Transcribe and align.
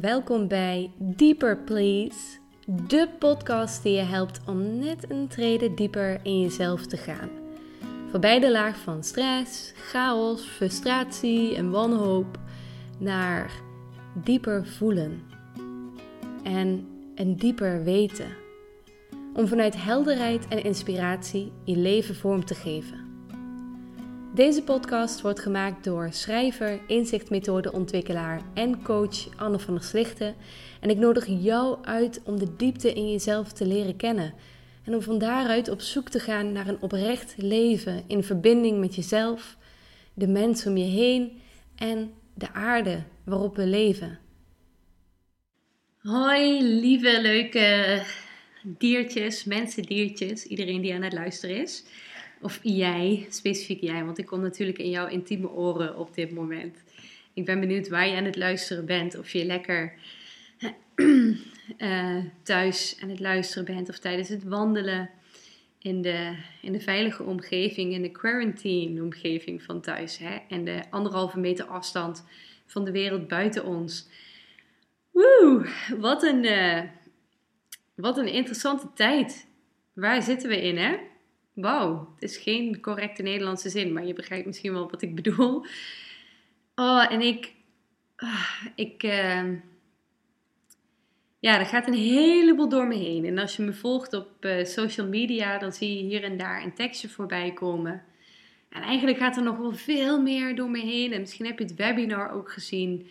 welkom 0.00 0.48
bij 0.48 0.90
Deeper 0.98 1.58
Please, 1.58 2.38
de 2.66 3.08
podcast 3.18 3.82
die 3.82 3.92
je 3.92 4.02
helpt 4.02 4.40
om 4.46 4.78
net 4.78 5.10
een 5.10 5.28
trede 5.28 5.74
dieper 5.74 6.20
in 6.22 6.40
jezelf 6.40 6.86
te 6.86 6.96
gaan. 6.96 7.28
Voorbij 8.10 8.40
de 8.40 8.50
laag 8.50 8.76
van 8.76 9.04
stress, 9.04 9.72
chaos, 9.76 10.42
frustratie 10.42 11.54
en 11.54 11.70
wanhoop 11.70 12.38
naar 12.98 13.50
dieper 14.24 14.66
voelen 14.66 15.22
en 16.42 16.86
een 17.14 17.36
dieper 17.36 17.84
weten. 17.84 18.28
Om 19.34 19.46
vanuit 19.46 19.82
helderheid 19.82 20.48
en 20.48 20.64
inspiratie 20.64 21.52
je 21.64 21.76
leven 21.76 22.14
vorm 22.14 22.44
te 22.44 22.54
geven. 22.54 23.05
Deze 24.36 24.62
podcast 24.62 25.20
wordt 25.20 25.40
gemaakt 25.40 25.84
door 25.84 26.08
schrijver, 26.12 26.80
inzichtmethodeontwikkelaar 26.86 28.42
en 28.54 28.82
coach 28.82 29.36
Anne 29.36 29.58
van 29.58 29.74
der 29.74 29.82
Slichten. 29.82 30.34
En 30.80 30.90
ik 30.90 30.96
nodig 30.96 31.26
jou 31.26 31.84
uit 31.84 32.20
om 32.24 32.38
de 32.38 32.56
diepte 32.56 32.92
in 32.92 33.10
jezelf 33.10 33.52
te 33.52 33.66
leren 33.66 33.96
kennen. 33.96 34.34
En 34.84 34.94
om 34.94 35.02
van 35.02 35.18
daaruit 35.18 35.68
op 35.68 35.80
zoek 35.80 36.08
te 36.08 36.20
gaan 36.20 36.52
naar 36.52 36.68
een 36.68 36.80
oprecht 36.80 37.34
leven 37.36 38.04
in 38.06 38.22
verbinding 38.22 38.80
met 38.80 38.94
jezelf, 38.94 39.56
de 40.14 40.28
mensen 40.28 40.70
om 40.70 40.76
je 40.76 40.90
heen 40.90 41.40
en 41.76 42.12
de 42.34 42.52
aarde 42.52 43.02
waarop 43.24 43.56
we 43.56 43.66
leven. 43.66 44.18
Hoi, 45.98 46.62
lieve, 46.62 47.20
leuke 47.20 48.02
diertjes, 48.62 49.44
mensen, 49.44 49.82
diertjes, 49.82 50.44
iedereen 50.44 50.80
die 50.80 50.94
aan 50.94 51.02
het 51.02 51.12
luisteren 51.12 51.62
is. 51.62 51.84
Of 52.40 52.60
jij, 52.62 53.26
specifiek 53.30 53.80
jij, 53.80 54.04
want 54.04 54.18
ik 54.18 54.26
kom 54.26 54.40
natuurlijk 54.40 54.78
in 54.78 54.90
jouw 54.90 55.06
intieme 55.06 55.50
oren 55.50 55.98
op 55.98 56.14
dit 56.14 56.30
moment. 56.30 56.82
Ik 57.34 57.44
ben 57.44 57.60
benieuwd 57.60 57.88
waar 57.88 58.08
je 58.08 58.16
aan 58.16 58.24
het 58.24 58.36
luisteren 58.36 58.86
bent. 58.86 59.18
Of 59.18 59.30
je 59.30 59.44
lekker 59.44 59.92
uh, 60.96 62.24
thuis 62.42 62.98
aan 63.02 63.08
het 63.08 63.20
luisteren 63.20 63.64
bent 63.64 63.88
of 63.88 63.98
tijdens 63.98 64.28
het 64.28 64.44
wandelen 64.44 65.10
in 65.78 66.02
de, 66.02 66.36
in 66.62 66.72
de 66.72 66.80
veilige 66.80 67.22
omgeving, 67.22 67.92
in 67.92 68.02
de 68.02 68.10
quarantine 68.10 69.02
omgeving 69.02 69.62
van 69.62 69.80
thuis. 69.80 70.18
Hè? 70.18 70.38
En 70.48 70.64
de 70.64 70.82
anderhalve 70.90 71.38
meter 71.38 71.64
afstand 71.64 72.24
van 72.66 72.84
de 72.84 72.90
wereld 72.90 73.28
buiten 73.28 73.64
ons. 73.64 74.08
Woe, 75.10 75.66
wat 75.98 76.22
een, 76.22 76.44
uh, 76.44 76.82
wat 77.94 78.18
een 78.18 78.32
interessante 78.32 78.88
tijd. 78.94 79.46
Waar 79.92 80.22
zitten 80.22 80.48
we 80.48 80.62
in, 80.62 80.76
hè? 80.76 80.96
Wauw, 81.56 82.12
het 82.14 82.22
is 82.22 82.36
geen 82.36 82.80
correcte 82.80 83.22
Nederlandse 83.22 83.68
zin, 83.68 83.92
maar 83.92 84.06
je 84.06 84.12
begrijpt 84.12 84.46
misschien 84.46 84.72
wel 84.72 84.90
wat 84.90 85.02
ik 85.02 85.14
bedoel. 85.14 85.66
Oh, 86.74 87.12
en 87.12 87.20
ik. 87.20 87.52
Ah, 88.16 88.64
ik. 88.74 89.02
Uh, 89.02 89.52
ja, 91.38 91.58
er 91.58 91.66
gaat 91.66 91.86
een 91.86 91.94
heleboel 91.94 92.68
door 92.68 92.86
me 92.86 92.94
heen. 92.94 93.24
En 93.24 93.38
als 93.38 93.56
je 93.56 93.62
me 93.62 93.72
volgt 93.72 94.14
op 94.14 94.28
uh, 94.40 94.64
social 94.64 95.06
media, 95.06 95.58
dan 95.58 95.72
zie 95.72 95.96
je 95.96 96.02
hier 96.02 96.22
en 96.24 96.36
daar 96.36 96.62
een 96.62 96.74
tekstje 96.74 97.08
voorbij 97.08 97.52
komen. 97.52 98.02
En 98.68 98.82
eigenlijk 98.82 99.18
gaat 99.18 99.36
er 99.36 99.42
nog 99.42 99.56
wel 99.56 99.72
veel 99.72 100.22
meer 100.22 100.54
door 100.54 100.70
me 100.70 100.80
heen. 100.80 101.12
En 101.12 101.20
misschien 101.20 101.46
heb 101.46 101.58
je 101.58 101.64
het 101.64 101.74
webinar 101.74 102.30
ook 102.30 102.52
gezien 102.52 103.08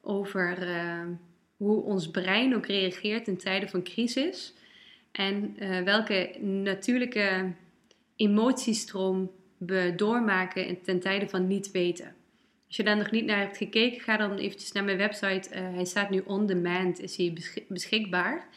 over 0.00 0.68
uh, 0.68 1.06
hoe 1.56 1.82
ons 1.82 2.10
brein 2.10 2.56
ook 2.56 2.66
reageert 2.66 3.28
in 3.28 3.36
tijden 3.36 3.68
van 3.68 3.82
crisis. 3.82 4.54
En 5.12 5.56
welke 5.84 6.36
natuurlijke 6.40 7.52
emotiestroom 8.16 9.30
doormaken 9.96 10.82
ten 10.82 11.00
tijde 11.00 11.28
van 11.28 11.46
niet 11.46 11.70
weten. 11.70 12.14
Als 12.66 12.76
je 12.76 12.82
daar 12.82 12.96
nog 12.96 13.10
niet 13.10 13.24
naar 13.24 13.38
hebt 13.38 13.56
gekeken, 13.56 14.00
ga 14.00 14.16
dan 14.16 14.36
eventjes 14.36 14.72
naar 14.72 14.84
mijn 14.84 14.96
website. 14.96 15.48
Uh, 15.52 15.74
hij 15.74 15.84
staat 15.84 16.10
nu 16.10 16.22
on 16.26 16.46
demand, 16.46 17.00
is 17.00 17.16
hij 17.16 17.32
beschikbaar. 17.68 18.48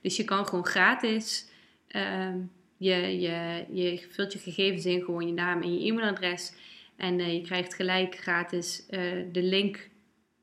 Dus 0.00 0.16
je 0.16 0.24
kan 0.24 0.46
gewoon 0.46 0.66
gratis, 0.66 1.48
uh, 1.88 2.34
je, 2.76 3.20
je, 3.20 3.64
je 3.70 4.06
vult 4.10 4.32
je 4.32 4.38
gegevens 4.38 4.84
in, 4.84 5.02
gewoon 5.02 5.26
je 5.26 5.32
naam 5.32 5.62
en 5.62 5.78
je 5.78 5.90
e-mailadres. 5.90 6.52
En 6.96 7.18
uh, 7.18 7.32
je 7.32 7.40
krijgt 7.40 7.74
gelijk 7.74 8.16
gratis 8.16 8.86
eh, 8.88 9.00
de 9.32 9.42
link 9.42 9.88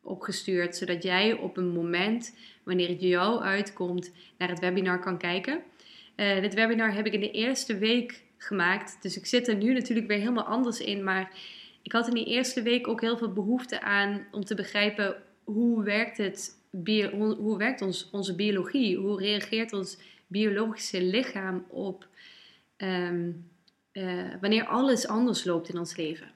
opgestuurd, 0.04 0.76
zodat 0.76 1.04
jij 1.04 1.34
op 1.34 1.58
een 1.58 1.70
moment, 1.70 2.38
wanneer 2.64 2.90
het 2.90 3.02
jou 3.02 3.42
uitkomt, 3.42 4.12
naar 4.38 4.50
het 4.50 4.60
webinar 4.60 5.00
kan 5.00 5.18
kijken. 5.18 5.64
dit 6.16 6.54
webinar 6.54 6.94
heb 6.94 7.06
ik 7.06 7.14
in 7.14 7.20
de 7.20 7.32
eerste 7.32 7.78
week 7.78 8.24
gemaakt. 8.44 8.98
Dus 9.02 9.18
ik 9.18 9.26
zit 9.26 9.48
er 9.48 9.56
nu 9.56 9.74
natuurlijk 9.74 10.08
weer 10.08 10.18
helemaal 10.18 10.44
anders 10.44 10.80
in. 10.80 11.04
Maar 11.04 11.32
ik 11.82 11.92
had 11.92 12.08
in 12.08 12.14
die 12.14 12.26
eerste 12.26 12.62
week 12.62 12.88
ook 12.88 13.02
heel 13.02 13.18
veel 13.18 13.34
behoefte 13.34 13.82
aan 13.82 14.26
om 14.32 14.46
te 14.46 14.56
begrijpen 14.56 15.16
hoe 15.44 15.84
werkt 15.84 16.18
het, 16.18 16.58
hoe 17.38 17.58
werkt 17.58 17.82
ons, 17.82 18.10
onze 18.12 18.36
biologie? 18.36 18.98
Hoe 18.98 19.20
reageert 19.20 19.74
ons 19.74 19.98
biologische 20.28 21.04
lichaam 21.04 21.66
op 21.68 22.08
ehm, 22.78 23.32
eh, 23.92 24.34
wanneer 24.42 24.66
alles 24.66 25.08
anders 25.08 25.44
loopt 25.44 25.70
in 25.70 25.80
ons 25.80 25.96
leven? 25.96 26.32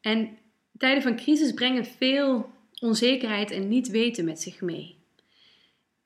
En 0.00 0.38
tijden 0.78 1.02
van 1.02 1.16
crisis 1.16 1.52
brengen 1.52 1.84
veel 1.84 2.50
onzekerheid 2.80 3.50
en 3.50 3.68
niet 3.68 3.88
weten 3.88 4.24
met 4.24 4.40
zich 4.40 4.60
mee. 4.60 4.99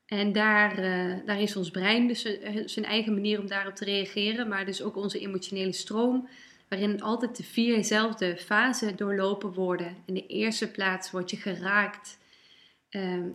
En 0.05 0.31
daar, 0.31 0.79
uh, 0.79 1.25
daar 1.25 1.41
is 1.41 1.55
ons 1.55 1.71
brein 1.71 2.07
dus 2.07 2.23
eh, 2.23 2.61
zijn 2.65 2.85
eigen 2.85 3.13
manier 3.13 3.39
om 3.39 3.47
daarop 3.47 3.75
te 3.75 3.85
reageren, 3.85 4.47
maar 4.47 4.65
dus 4.65 4.81
ook 4.81 4.95
onze 4.95 5.19
emotionele 5.19 5.71
stroom, 5.71 6.29
waarin 6.67 7.01
altijd 7.01 7.37
de 7.37 7.43
vierzelfde 7.43 8.37
fasen 8.37 8.95
doorlopen 8.95 9.53
worden. 9.53 9.95
In 10.05 10.13
de 10.13 10.27
eerste 10.27 10.71
plaats 10.71 11.11
word 11.11 11.31
je 11.31 11.37
geraakt, 11.37 12.17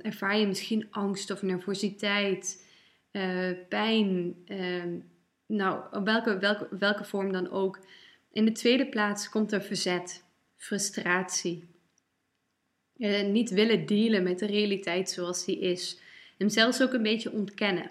ervaar 0.02 0.38
je 0.38 0.46
misschien 0.46 0.86
angst 0.90 1.30
of 1.30 1.42
nervositeit, 1.42 2.64
pijn, 3.68 4.34
nou, 5.46 5.84
op 5.90 6.04
welke, 6.04 6.38
welke, 6.38 6.68
welke 6.70 7.04
vorm 7.04 7.32
dan 7.32 7.50
ook. 7.50 7.80
In 8.32 8.44
de 8.44 8.52
tweede 8.52 8.88
plaats 8.88 9.28
komt 9.28 9.52
er 9.52 9.62
verzet, 9.62 10.24
frustratie, 10.56 11.68
niet 13.24 13.50
willen 13.50 13.86
dealen 13.86 14.22
met 14.22 14.38
de 14.38 14.46
realiteit 14.46 15.10
zoals 15.10 15.44
die 15.44 15.58
is 15.58 16.00
hem 16.40 16.48
zelfs 16.48 16.82
ook 16.82 16.92
een 16.92 17.02
beetje 17.02 17.32
ontkennen. 17.32 17.90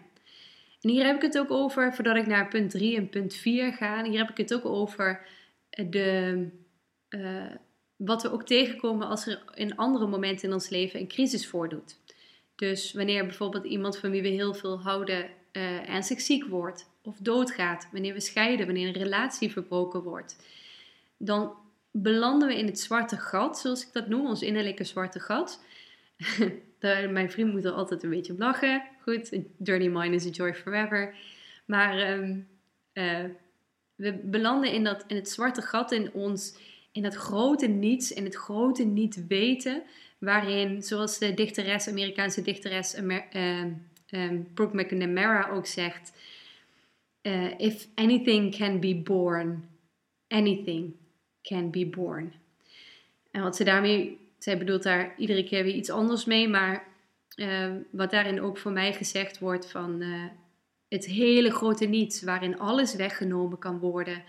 En 0.82 0.90
hier 0.90 1.06
heb 1.06 1.16
ik 1.16 1.22
het 1.22 1.38
ook 1.38 1.52
over, 1.52 1.94
voordat 1.94 2.16
ik 2.16 2.28
naar 2.28 2.48
punt 2.48 2.72
3 2.72 2.98
en 2.98 3.10
punt 3.10 3.34
4 3.34 3.74
ga, 3.74 4.04
hier 4.04 4.20
heb 4.20 4.30
ik 4.30 4.38
het 4.38 4.54
ook 4.54 4.66
over 4.66 5.26
de, 5.70 6.48
uh, 7.10 7.56
wat 7.96 8.22
we 8.22 8.32
ook 8.32 8.46
tegenkomen 8.46 9.08
als 9.08 9.28
er 9.28 9.44
in 9.54 9.76
andere 9.76 10.08
momenten 10.08 10.48
in 10.48 10.54
ons 10.54 10.70
leven 10.70 11.00
een 11.00 11.08
crisis 11.08 11.48
voordoet. 11.48 11.98
Dus 12.56 12.94
wanneer 12.94 13.26
bijvoorbeeld 13.26 13.66
iemand 13.66 13.98
van 13.98 14.12
wie 14.12 14.22
we 14.22 14.28
heel 14.28 14.54
veel 14.54 14.82
houden 14.82 15.30
uh, 15.52 15.90
ernstig 15.90 16.22
ziek 16.22 16.46
wordt 16.46 16.90
of 17.02 17.18
doodgaat, 17.18 17.88
wanneer 17.92 18.14
we 18.14 18.20
scheiden, 18.20 18.66
wanneer 18.66 18.88
een 18.88 19.04
relatie 19.04 19.52
verbroken 19.52 20.04
wordt, 20.04 20.36
dan 21.18 21.54
belanden 21.92 22.48
we 22.48 22.58
in 22.58 22.66
het 22.66 22.80
zwarte 22.80 23.18
gat, 23.18 23.60
zoals 23.60 23.86
ik 23.86 23.94
dat 23.94 24.08
noem, 24.08 24.26
ons 24.26 24.42
innerlijke 24.42 24.84
zwarte 24.84 25.20
gat. 25.20 25.64
mijn 27.10 27.32
vriend 27.32 27.52
moet 27.52 27.66
er 27.66 27.72
altijd 27.72 28.04
een 28.04 28.10
beetje 28.10 28.34
op 28.34 28.40
lachen. 28.40 28.84
Goed, 29.02 29.40
dirty 29.58 29.88
mind 29.88 30.14
is 30.14 30.26
a 30.26 30.30
joy 30.30 30.56
forever. 30.56 31.16
Maar 31.66 31.98
ehm, 31.98 32.40
eh, 32.94 33.24
we 33.96 34.14
belanden 34.14 34.72
in, 34.72 34.84
dat, 34.84 35.04
in 35.08 35.16
het 35.16 35.30
zwarte 35.30 35.62
gat 35.62 35.92
in 35.92 36.14
ons, 36.14 36.58
in 36.92 37.02
dat 37.02 37.16
grote 37.16 37.68
niets, 37.68 38.12
in 38.12 38.24
het 38.24 38.36
grote 38.36 38.84
niet 38.84 39.28
weten. 39.28 39.84
Waarin, 40.18 40.84
zoals 40.84 41.18
de 41.18 41.34
dichteres, 41.34 41.88
Amerikaanse 41.88 42.42
dichteres 42.42 42.98
um, 42.98 44.54
Brooke 44.54 44.76
McNamara 44.76 45.50
ook 45.50 45.66
zegt: 45.66 46.14
uh, 47.22 47.60
If 47.60 47.88
anything 47.96 48.56
can 48.56 48.80
be 48.80 48.96
born, 48.96 49.70
anything 50.28 50.96
can 51.42 51.70
be 51.72 51.86
born. 51.86 52.34
En 53.32 53.42
wat 53.42 53.56
ze 53.56 53.64
daarmee 53.64 54.18
zij 54.40 54.58
bedoelt 54.58 54.84
daar 54.84 55.14
iedere 55.18 55.44
keer 55.44 55.64
weer 55.64 55.74
iets 55.74 55.90
anders 55.90 56.26
mee. 56.26 56.48
Maar 56.48 56.88
uh, 57.36 57.72
wat 57.92 58.12
daarin 58.12 58.42
ook 58.42 58.58
voor 58.58 58.72
mij 58.72 58.94
gezegd 58.94 59.40
wordt 59.40 59.72
van 59.72 60.02
uh, 60.02 60.26
het 60.90 61.06
hele 61.06 61.52
grote 61.52 61.86
niets, 61.86 62.24
waarin 62.24 62.60
alles 62.60 62.96
weggenomen 62.96 63.60
kan 63.60 63.80
worden. 63.80 64.24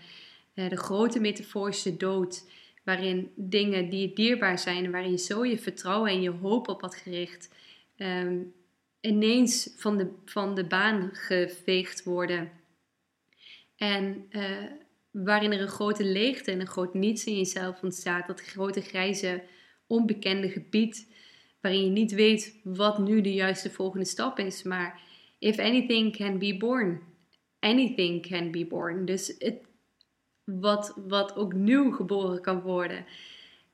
Uh, 0.55 0.69
de 0.69 0.77
grote 0.77 1.19
metaforische 1.19 1.97
dood, 1.97 2.49
waarin 2.83 3.31
dingen 3.35 3.89
die 3.89 4.13
dierbaar 4.13 4.59
zijn 4.59 4.85
en 4.85 4.91
waarin 4.91 5.11
je 5.11 5.17
zo 5.17 5.45
je 5.45 5.57
vertrouwen 5.57 6.11
en 6.11 6.21
je 6.21 6.29
hoop 6.29 6.67
op 6.67 6.81
had 6.81 6.95
gericht, 6.95 7.49
um, 7.97 8.53
ineens 9.01 9.73
van 9.77 9.97
de, 9.97 10.11
van 10.25 10.55
de 10.55 10.63
baan 10.63 11.09
geveegd 11.13 12.03
worden. 12.03 12.51
En 13.75 14.29
waarin 15.11 15.51
er 15.51 15.61
een 15.61 15.67
grote 15.67 16.03
leegte 16.03 16.51
en 16.51 16.59
een 16.59 16.67
groot 16.67 16.93
niets 16.93 17.25
in 17.25 17.37
jezelf 17.37 17.81
ontstaat, 17.81 18.27
dat 18.27 18.41
grote 18.41 18.81
grijze 18.81 19.43
onbekende 19.91 20.49
gebied 20.49 21.07
waarin 21.61 21.83
je 21.83 21.89
niet 21.89 22.11
weet 22.11 22.59
wat 22.63 22.97
nu 22.99 23.21
de 23.21 23.33
juiste 23.33 23.69
volgende 23.69 24.05
stap 24.05 24.39
is. 24.39 24.63
Maar 24.63 25.01
if 25.39 25.59
anything 25.59 26.15
can 26.15 26.37
be 26.37 26.57
born, 26.57 27.01
anything 27.59 28.27
can 28.27 28.51
be 28.51 28.65
born. 28.65 29.05
Dus 29.05 29.35
het, 29.37 29.61
wat, 30.43 30.93
wat 31.07 31.35
ook 31.35 31.53
nieuw 31.53 31.91
geboren 31.91 32.41
kan 32.41 32.61
worden. 32.61 33.05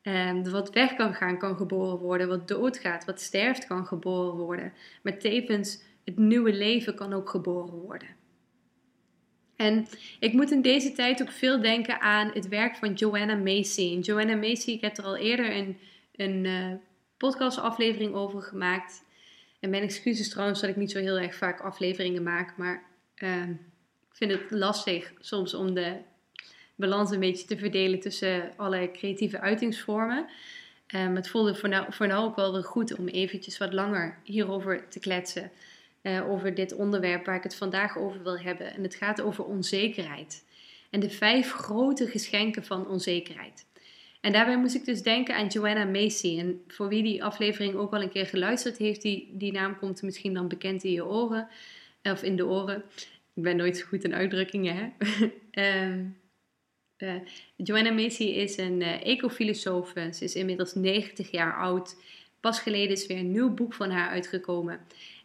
Um, 0.01 0.49
wat 0.49 0.73
weg 0.73 0.95
kan 0.95 1.13
gaan, 1.13 1.37
kan 1.37 1.57
geboren 1.57 1.97
worden. 1.97 2.27
Wat 2.27 2.47
doodgaat, 2.47 3.05
wat 3.05 3.21
sterft, 3.21 3.67
kan 3.67 3.85
geboren 3.85 4.37
worden. 4.37 4.73
Maar 5.03 5.19
tevens 5.19 5.83
het 6.05 6.17
nieuwe 6.17 6.53
leven 6.53 6.95
kan 6.95 7.13
ook 7.13 7.29
geboren 7.29 7.73
worden. 7.73 8.15
En 9.55 9.87
ik 10.19 10.33
moet 10.33 10.51
in 10.51 10.61
deze 10.61 10.91
tijd 10.91 11.21
ook 11.21 11.31
veel 11.31 11.61
denken 11.61 12.01
aan 12.01 12.31
het 12.33 12.47
werk 12.47 12.75
van 12.75 12.93
Joanna 12.93 13.35
Macy. 13.35 13.99
Joanna 14.01 14.35
Macy, 14.35 14.71
ik 14.71 14.81
heb 14.81 14.97
er 14.97 15.03
al 15.03 15.17
eerder 15.17 15.55
een, 15.55 15.77
een 16.17 16.45
uh, 16.45 16.73
podcastaflevering 17.17 18.13
over 18.13 18.41
gemaakt. 18.41 19.03
En 19.59 19.69
mijn 19.69 19.83
excuses 19.83 20.29
trouwens 20.29 20.61
dat 20.61 20.69
ik 20.69 20.75
niet 20.75 20.91
zo 20.91 20.99
heel 20.99 21.17
erg 21.17 21.35
vaak 21.35 21.59
afleveringen 21.59 22.23
maak. 22.23 22.57
Maar 22.57 22.83
uh, 23.15 23.49
ik 24.09 24.15
vind 24.15 24.31
het 24.31 24.41
lastig 24.49 25.13
soms 25.19 25.53
om 25.53 25.73
de 25.73 25.95
balans 26.75 27.11
een 27.11 27.19
beetje 27.19 27.47
te 27.47 27.57
verdelen 27.57 27.99
tussen 27.99 28.51
alle 28.55 28.91
creatieve 28.91 29.39
uitingsvormen. 29.39 30.29
Um, 30.95 31.15
het 31.15 31.29
voelde 31.29 31.55
voor 31.55 31.69
nou, 31.69 31.93
voor 31.93 32.07
nou 32.07 32.25
ook 32.25 32.35
wel 32.35 32.53
weer 32.53 32.63
goed 32.63 32.97
om 32.97 33.07
eventjes 33.07 33.57
wat 33.57 33.73
langer 33.73 34.17
hierover 34.23 34.87
te 34.89 34.99
kletsen. 34.99 35.51
Uh, 36.01 36.29
over 36.29 36.53
dit 36.53 36.73
onderwerp 36.73 37.25
waar 37.25 37.35
ik 37.35 37.43
het 37.43 37.55
vandaag 37.55 37.97
over 37.97 38.23
wil 38.23 38.39
hebben. 38.39 38.73
En 38.73 38.83
het 38.83 38.95
gaat 38.95 39.21
over 39.21 39.43
onzekerheid. 39.43 40.45
En 40.89 40.99
de 40.99 41.09
vijf 41.09 41.51
grote 41.51 42.07
geschenken 42.07 42.63
van 42.63 42.87
onzekerheid. 42.87 43.65
En 44.21 44.31
daarbij 44.31 44.57
moest 44.57 44.75
ik 44.75 44.85
dus 44.85 45.01
denken 45.01 45.35
aan 45.35 45.47
Joanna 45.47 45.85
Macy. 45.85 46.39
En 46.39 46.61
voor 46.67 46.87
wie 46.87 47.03
die 47.03 47.23
aflevering 47.23 47.75
ook 47.75 47.93
al 47.93 48.01
een 48.01 48.09
keer 48.09 48.25
geluisterd 48.25 48.77
heeft, 48.77 49.01
die, 49.01 49.29
die 49.33 49.51
naam 49.51 49.77
komt 49.77 50.01
misschien 50.01 50.33
dan 50.33 50.47
bekend 50.47 50.83
in 50.83 50.91
je 50.91 51.05
oren. 51.05 51.47
Of 52.03 52.23
in 52.23 52.35
de 52.35 52.45
oren. 52.45 52.83
Ik 53.33 53.43
ben 53.43 53.55
nooit 53.55 53.77
zo 53.77 53.85
goed 53.85 54.03
in 54.03 54.13
uitdrukkingen, 54.13 54.75
hè. 54.75 54.89
um, 55.91 56.17
uh, 56.97 57.13
Joanna 57.55 57.91
Macy 57.91 58.23
is 58.23 58.57
een 58.57 58.81
uh, 58.81 59.05
ecofilosoof. 59.05 59.93
Ze 60.11 60.23
is 60.23 60.35
inmiddels 60.35 60.73
90 60.73 61.31
jaar 61.31 61.57
oud. 61.57 61.95
Pas 62.39 62.59
geleden 62.59 62.95
is 62.95 63.07
weer 63.07 63.17
een 63.17 63.31
nieuw 63.31 63.53
boek 63.53 63.73
van 63.73 63.89
haar 63.89 64.09
uitgekomen. 64.09 64.79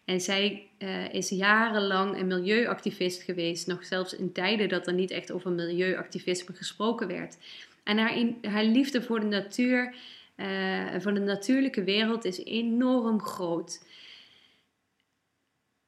En 0.05 0.21
zij 0.21 0.67
is 1.11 1.29
jarenlang 1.29 2.19
een 2.19 2.27
milieuactivist 2.27 3.21
geweest, 3.21 3.67
nog 3.67 3.85
zelfs 3.85 4.15
in 4.15 4.31
tijden 4.31 4.69
dat 4.69 4.87
er 4.87 4.93
niet 4.93 5.11
echt 5.11 5.31
over 5.31 5.51
milieuactivisme 5.51 6.55
gesproken 6.55 7.07
werd. 7.07 7.37
En 7.83 7.97
haar, 8.41 8.63
liefde 8.63 9.01
voor 9.01 9.19
de 9.19 9.25
natuur, 9.25 9.95
uh, 10.37 10.99
voor 10.99 11.13
de 11.13 11.19
natuurlijke 11.19 11.83
wereld 11.83 12.25
is 12.25 12.43
enorm 12.43 13.21
groot. 13.21 13.85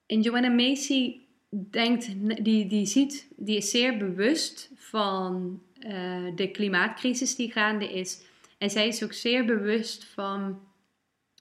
En 0.05 0.21
Joanna 0.21 0.49
Macy 0.49 1.19
denkt, 1.49 2.07
die, 2.43 2.67
die 2.67 2.85
ziet, 2.85 3.27
die 3.35 3.57
is 3.57 3.69
zeer 3.69 3.97
bewust 3.97 4.71
van 4.75 5.61
uh, 5.79 6.35
de 6.35 6.51
klimaatcrisis 6.51 7.35
die 7.35 7.51
gaande 7.51 7.93
is. 7.93 8.23
En 8.57 8.69
zij 8.69 8.87
is 8.87 9.03
ook 9.03 9.13
zeer 9.13 9.45
bewust 9.45 10.05
van 10.05 10.59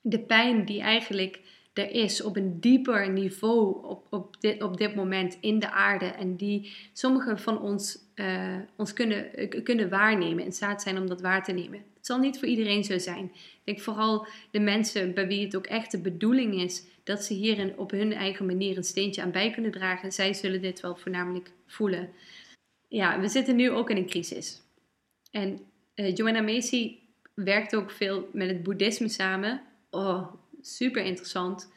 de 0.02 0.18
pijn 0.18 0.64
die 0.64 0.80
eigenlijk 0.80 1.40
er 1.74 1.90
is 1.90 2.22
op 2.22 2.36
een 2.36 2.60
dieper 2.60 3.10
niveau 3.10 3.84
op, 3.84 4.06
op, 4.10 4.40
dit, 4.40 4.62
op 4.62 4.76
dit 4.76 4.94
moment 4.94 5.38
in 5.40 5.58
de 5.58 5.70
aarde. 5.70 6.06
En 6.06 6.36
die 6.36 6.72
sommigen 6.92 7.38
van 7.38 7.60
ons, 7.60 7.98
uh, 8.14 8.56
ons 8.76 8.92
kunnen, 8.92 9.40
uh, 9.40 9.62
kunnen 9.62 9.88
waarnemen, 9.88 10.44
in 10.44 10.52
staat 10.52 10.82
zijn 10.82 10.98
om 10.98 11.08
dat 11.08 11.20
waar 11.20 11.44
te 11.44 11.52
nemen. 11.52 11.78
Het 11.94 12.06
zal 12.06 12.18
niet 12.18 12.38
voor 12.38 12.48
iedereen 12.48 12.84
zo 12.84 12.98
zijn. 12.98 13.24
Ik 13.34 13.60
denk 13.64 13.80
vooral 13.80 14.26
de 14.50 14.60
mensen 14.60 15.14
bij 15.14 15.26
wie 15.26 15.44
het 15.44 15.56
ook 15.56 15.66
echt 15.66 15.90
de 15.90 16.00
bedoeling 16.00 16.60
is 16.60 16.84
dat 17.04 17.24
ze 17.24 17.34
hier 17.34 17.72
op 17.76 17.90
hun 17.90 18.12
eigen 18.12 18.46
manier 18.46 18.76
een 18.76 18.84
steentje 18.84 19.22
aan 19.22 19.30
bij 19.30 19.50
kunnen 19.50 19.70
dragen. 19.70 20.12
Zij 20.12 20.32
zullen 20.32 20.60
dit 20.60 20.80
wel 20.80 20.96
voornamelijk 20.96 21.50
voelen. 21.66 22.10
Ja, 22.88 23.20
we 23.20 23.28
zitten 23.28 23.56
nu 23.56 23.70
ook 23.70 23.90
in 23.90 23.96
een 23.96 24.06
crisis. 24.06 24.62
En 25.30 25.60
uh, 25.94 26.14
Joanna 26.14 26.40
Macy 26.40 26.98
werkt 27.34 27.76
ook 27.76 27.90
veel 27.90 28.28
met 28.32 28.48
het 28.48 28.62
boeddhisme 28.62 29.08
samen. 29.08 29.62
Oh, 29.90 30.32
super 30.66 31.04
interessant. 31.04 31.72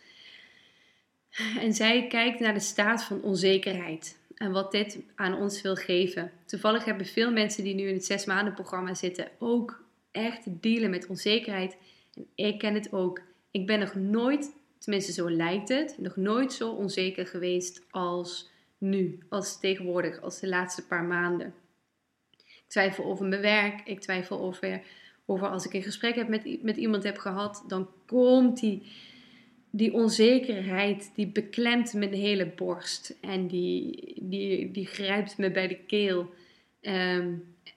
En 1.60 1.74
zij 1.74 2.08
kijkt 2.08 2.40
naar 2.40 2.54
de 2.54 2.60
staat 2.60 3.04
van 3.04 3.22
onzekerheid 3.22 4.18
en 4.36 4.52
wat 4.52 4.72
dit 4.72 5.00
aan 5.16 5.34
ons 5.34 5.62
wil 5.62 5.76
geven. 5.76 6.32
Toevallig 6.46 6.86
hebben 6.86 7.06
veel 7.06 7.32
mensen 7.32 7.64
die 7.64 7.76
nu 7.76 7.88
in 7.88 7.94
het 7.94 8.06
zes 8.06 8.26
maanden 8.26 8.54
programma 8.54 8.94
zitten 8.94 9.28
ook 9.40 9.84
echt 10.12 10.62
dealen 10.62 10.90
met 10.90 11.08
onzekerheid. 11.08 11.78
En 12.16 12.28
ik 12.36 12.60
ken 12.60 12.74
het 12.74 12.94
ook. 12.94 13.22
Ik 13.52 13.66
ben 13.66 13.80
nog 13.80 13.96
nooit, 13.96 14.52
tenminste 14.78 15.12
zo 15.12 15.30
lijkt 15.30 15.70
het, 15.70 15.96
nog 15.98 16.16
nooit 16.16 16.54
zo 16.54 16.70
onzeker 16.70 17.28
geweest 17.28 17.82
als 17.90 18.50
nu, 18.78 19.20
als 19.30 19.60
tegenwoordig, 19.60 20.22
als 20.22 20.40
de 20.40 20.48
laatste 20.48 20.86
paar 20.86 21.04
maanden. 21.04 21.54
Ik 22.38 22.64
twijfel 22.68 23.04
over 23.04 23.26
mijn 23.26 23.42
werk, 23.42 23.82
ik 23.88 24.00
twijfel 24.00 24.40
over 24.40 24.82
over 25.30 25.48
als 25.48 25.66
ik 25.66 25.74
een 25.74 25.84
gesprek 25.84 26.16
heb 26.16 26.28
met, 26.28 26.64
met 26.64 26.78
iemand 26.78 27.04
heb 27.04 27.18
gehad, 27.18 27.64
dan 27.68 27.90
komt 28.06 28.60
die, 28.60 28.84
die 29.70 29.94
onzekerheid, 29.94 31.12
die 31.16 31.28
beklemt 31.28 31.94
mijn 31.94 32.14
hele 32.14 32.46
borst. 32.46 33.18
En 33.22 33.48
die, 33.48 34.14
die, 34.22 34.72
die 34.72 34.86
grijpt 34.86 35.38
me 35.38 35.52
bij 35.52 35.68
de 35.68 35.78
keel. 35.88 36.30
Ehm, 36.82 37.34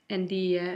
en 0.06 0.26
die, 0.26 0.60
uh, 0.60 0.68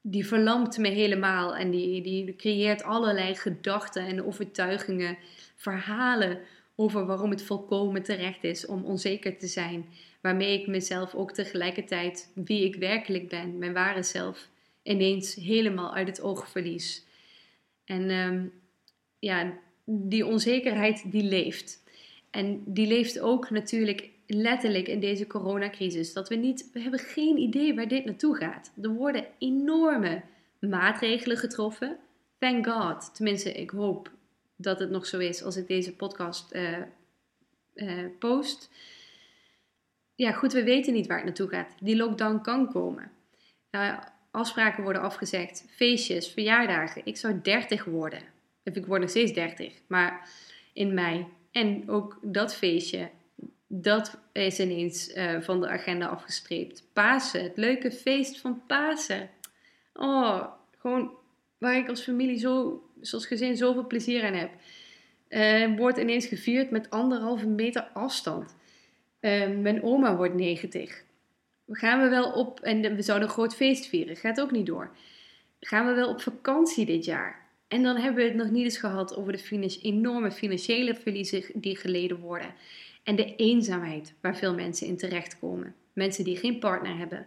die 0.00 0.26
verlamt 0.26 0.78
me 0.78 0.88
helemaal. 0.88 1.56
En 1.56 1.70
die, 1.70 2.02
die 2.02 2.36
creëert 2.36 2.82
allerlei 2.82 3.34
gedachten 3.34 4.06
en 4.06 4.24
overtuigingen, 4.24 5.18
verhalen 5.54 6.38
over 6.74 7.06
waarom 7.06 7.30
het 7.30 7.42
volkomen 7.42 8.02
terecht 8.02 8.44
is 8.44 8.66
om 8.66 8.84
onzeker 8.84 9.38
te 9.38 9.46
zijn. 9.46 9.86
Waarmee 10.20 10.60
ik 10.60 10.66
mezelf 10.66 11.14
ook 11.14 11.32
tegelijkertijd 11.32 12.30
wie 12.34 12.64
ik 12.64 12.76
werkelijk 12.76 13.28
ben, 13.28 13.58
mijn 13.58 13.72
ware 13.72 14.02
zelf, 14.02 14.48
ineens 14.86 15.34
helemaal 15.34 15.94
uit 15.94 16.08
het 16.08 16.20
oog 16.20 16.48
verlies. 16.48 17.06
En 17.84 18.10
um, 18.10 18.52
ja, 19.18 19.58
die 19.84 20.26
onzekerheid 20.26 21.10
die 21.10 21.22
leeft. 21.22 21.82
En 22.30 22.62
die 22.64 22.86
leeft 22.86 23.20
ook 23.20 23.50
natuurlijk 23.50 24.10
letterlijk 24.26 24.88
in 24.88 25.00
deze 25.00 25.26
coronacrisis. 25.26 26.12
Dat 26.12 26.28
we 26.28 26.34
niet, 26.34 26.70
we 26.72 26.80
hebben 26.80 27.00
geen 27.00 27.38
idee 27.38 27.74
waar 27.74 27.88
dit 27.88 28.04
naartoe 28.04 28.36
gaat. 28.36 28.72
Er 28.82 28.90
worden 28.90 29.26
enorme 29.38 30.22
maatregelen 30.58 31.36
getroffen. 31.36 31.98
Thank 32.38 32.66
God. 32.66 33.14
Tenminste, 33.14 33.52
ik 33.52 33.70
hoop 33.70 34.10
dat 34.56 34.78
het 34.78 34.90
nog 34.90 35.06
zo 35.06 35.18
is 35.18 35.42
als 35.42 35.56
ik 35.56 35.66
deze 35.66 35.96
podcast 35.96 36.54
uh, 36.54 36.78
uh, 37.74 38.04
post. 38.18 38.70
Ja, 40.14 40.32
goed, 40.32 40.52
we 40.52 40.62
weten 40.62 40.92
niet 40.92 41.06
waar 41.06 41.16
het 41.16 41.26
naartoe 41.26 41.48
gaat. 41.48 41.74
Die 41.80 41.96
lockdown 41.96 42.40
kan 42.40 42.72
komen. 42.72 43.10
Uh, 43.70 43.98
afspraken 44.36 44.82
worden 44.82 45.02
afgezegd, 45.02 45.64
feestjes, 45.70 46.28
verjaardagen. 46.28 47.02
Ik 47.04 47.16
zou 47.16 47.40
30 47.42 47.84
worden. 47.84 48.22
Ik 48.62 48.86
word 48.86 49.00
nog 49.00 49.10
steeds 49.10 49.32
30, 49.32 49.72
maar 49.86 50.28
in 50.72 50.94
mei. 50.94 51.26
En 51.50 51.90
ook 51.90 52.18
dat 52.22 52.54
feestje, 52.54 53.10
dat 53.66 54.18
is 54.32 54.60
ineens 54.60 55.14
uh, 55.14 55.40
van 55.40 55.60
de 55.60 55.68
agenda 55.68 56.06
afgestreept. 56.06 56.84
Pasen, 56.92 57.42
het 57.42 57.56
leuke 57.56 57.92
feest 57.92 58.38
van 58.40 58.62
Pasen. 58.66 59.30
Oh, 59.94 60.44
gewoon 60.78 61.10
waar 61.58 61.76
ik 61.76 61.88
als 61.88 62.02
familie 62.02 62.38
zo, 62.38 62.82
zoals 63.00 63.26
gezin 63.26 63.56
zoveel 63.56 63.86
plezier 63.86 64.24
aan 64.24 64.34
heb. 64.34 64.50
Uh, 65.28 65.76
wordt 65.76 65.98
ineens 65.98 66.26
gevierd 66.26 66.70
met 66.70 66.90
anderhalve 66.90 67.46
meter 67.46 67.82
afstand. 67.92 68.56
Uh, 69.20 69.48
mijn 69.48 69.82
oma 69.82 70.16
wordt 70.16 70.34
90 70.34 71.04
gaan 71.68 72.02
we 72.02 72.08
wel 72.08 72.32
op, 72.32 72.60
en 72.60 72.96
we 72.96 73.02
zouden 73.02 73.28
een 73.28 73.34
groot 73.34 73.54
feest 73.54 73.86
vieren, 73.86 74.16
gaat 74.16 74.40
ook 74.40 74.50
niet 74.50 74.66
door. 74.66 74.96
Gaan 75.60 75.86
we 75.86 75.92
wel 75.92 76.08
op 76.08 76.20
vakantie 76.20 76.86
dit 76.86 77.04
jaar? 77.04 77.46
En 77.68 77.82
dan 77.82 77.96
hebben 77.96 78.22
we 78.22 78.28
het 78.28 78.38
nog 78.38 78.50
niet 78.50 78.64
eens 78.64 78.78
gehad 78.78 79.16
over 79.16 79.32
de 79.32 79.78
enorme 79.82 80.30
financiële 80.30 80.94
verliezen 80.94 81.44
die 81.54 81.76
geleden 81.76 82.18
worden. 82.18 82.54
En 83.02 83.16
de 83.16 83.36
eenzaamheid 83.36 84.14
waar 84.20 84.36
veel 84.36 84.54
mensen 84.54 84.86
in 84.86 84.96
terechtkomen. 84.96 85.74
Mensen 85.92 86.24
die 86.24 86.36
geen 86.36 86.58
partner 86.58 86.96
hebben. 86.96 87.26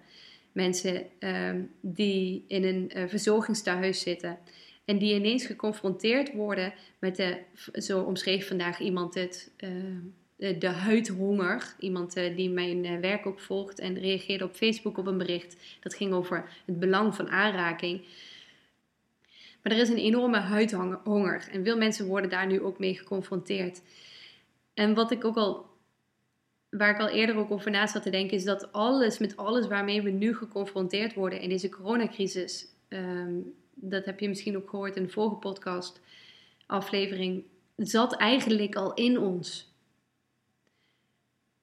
Mensen 0.52 1.06
um, 1.20 1.72
die 1.82 2.46
in 2.48 2.64
een 2.64 2.92
uh, 2.98 3.92
zitten. 3.94 4.38
En 4.86 4.98
die 4.98 5.14
ineens 5.14 5.46
geconfronteerd 5.46 6.34
worden 6.34 6.74
met 7.00 7.16
de, 7.16 7.38
zo 7.74 8.02
omschreef 8.02 8.48
vandaag 8.48 8.80
iemand 8.80 9.14
het, 9.14 9.52
uh, 9.58 9.70
de 10.40 10.68
huidhonger. 10.68 11.76
Iemand 11.80 12.18
uh, 12.18 12.36
die 12.36 12.50
mijn 12.50 12.84
uh, 12.84 13.00
werk 13.00 13.26
ook 13.26 13.40
volgt 13.40 13.80
en 13.80 14.00
reageerde 14.00 14.44
op 14.44 14.56
Facebook 14.56 14.98
op 14.98 15.08
een 15.08 15.18
bericht. 15.18 15.58
Dat 15.80 15.94
ging 15.96 16.14
over 16.14 16.50
het 16.66 16.80
belang 16.80 17.16
van 17.16 17.30
aanraking. 17.30 18.02
Maar 19.64 19.72
er 19.72 19.80
is 19.80 19.90
een 19.90 19.98
enorme 19.98 20.38
huidhonger 20.38 21.50
en 21.52 21.64
veel 21.64 21.78
mensen 21.78 22.06
worden 22.06 22.30
daar 22.30 22.48
nu 22.48 22.62
ook 22.62 22.80
mee 22.80 22.98
geconfronteerd. 22.98 23.82
En 24.74 24.94
wat 24.94 25.12
ik 25.12 25.26
ook 25.26 25.38
al, 25.38 25.66
waar 26.70 26.94
ik 26.94 27.00
al 27.00 27.10
eerder 27.10 27.36
ook 27.36 27.52
over 27.52 27.72
na 27.72 27.88
zat 27.88 28.04
te 28.04 28.10
denken, 28.10 28.38
is 28.38 28.44
dat 28.44 28.72
alles, 28.72 29.18
met 29.18 29.38
alles 29.38 29.68
waarmee 29.68 30.02
we 30.02 30.10
nu 30.10 30.36
geconfronteerd 30.36 31.14
worden 31.14 31.42
in 31.42 31.50
deze 31.50 31.70
coronacrisis, 31.70 32.66
um, 32.90 33.54
dat 33.74 34.06
heb 34.06 34.20
je 34.20 34.28
misschien 34.28 34.58
ook 34.58 34.70
gehoord 34.70 34.96
in 34.96 35.04
de 35.04 35.10
vorige 35.10 35.36
podcast 35.36 36.02
aflevering, 36.66 37.44
zat 37.76 38.16
eigenlijk 38.16 38.76
al 38.76 38.94
in 38.94 39.20
ons 39.20 39.69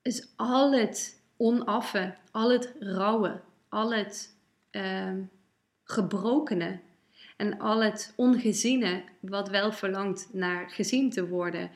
is 0.07 0.27
al 0.35 0.73
het 0.73 1.21
onaffe, 1.37 2.15
al 2.31 2.51
het 2.51 2.73
rauwe, 2.79 3.41
al 3.69 3.93
het 3.93 4.35
uh, 4.71 5.13
gebrokene. 5.83 6.79
En 7.37 7.59
al 7.59 7.83
het 7.83 8.13
ongeziene, 8.15 9.03
wat 9.19 9.49
wel 9.49 9.71
verlangt 9.71 10.29
naar 10.33 10.69
gezien 10.69 11.09
te 11.09 11.27
worden, 11.27 11.71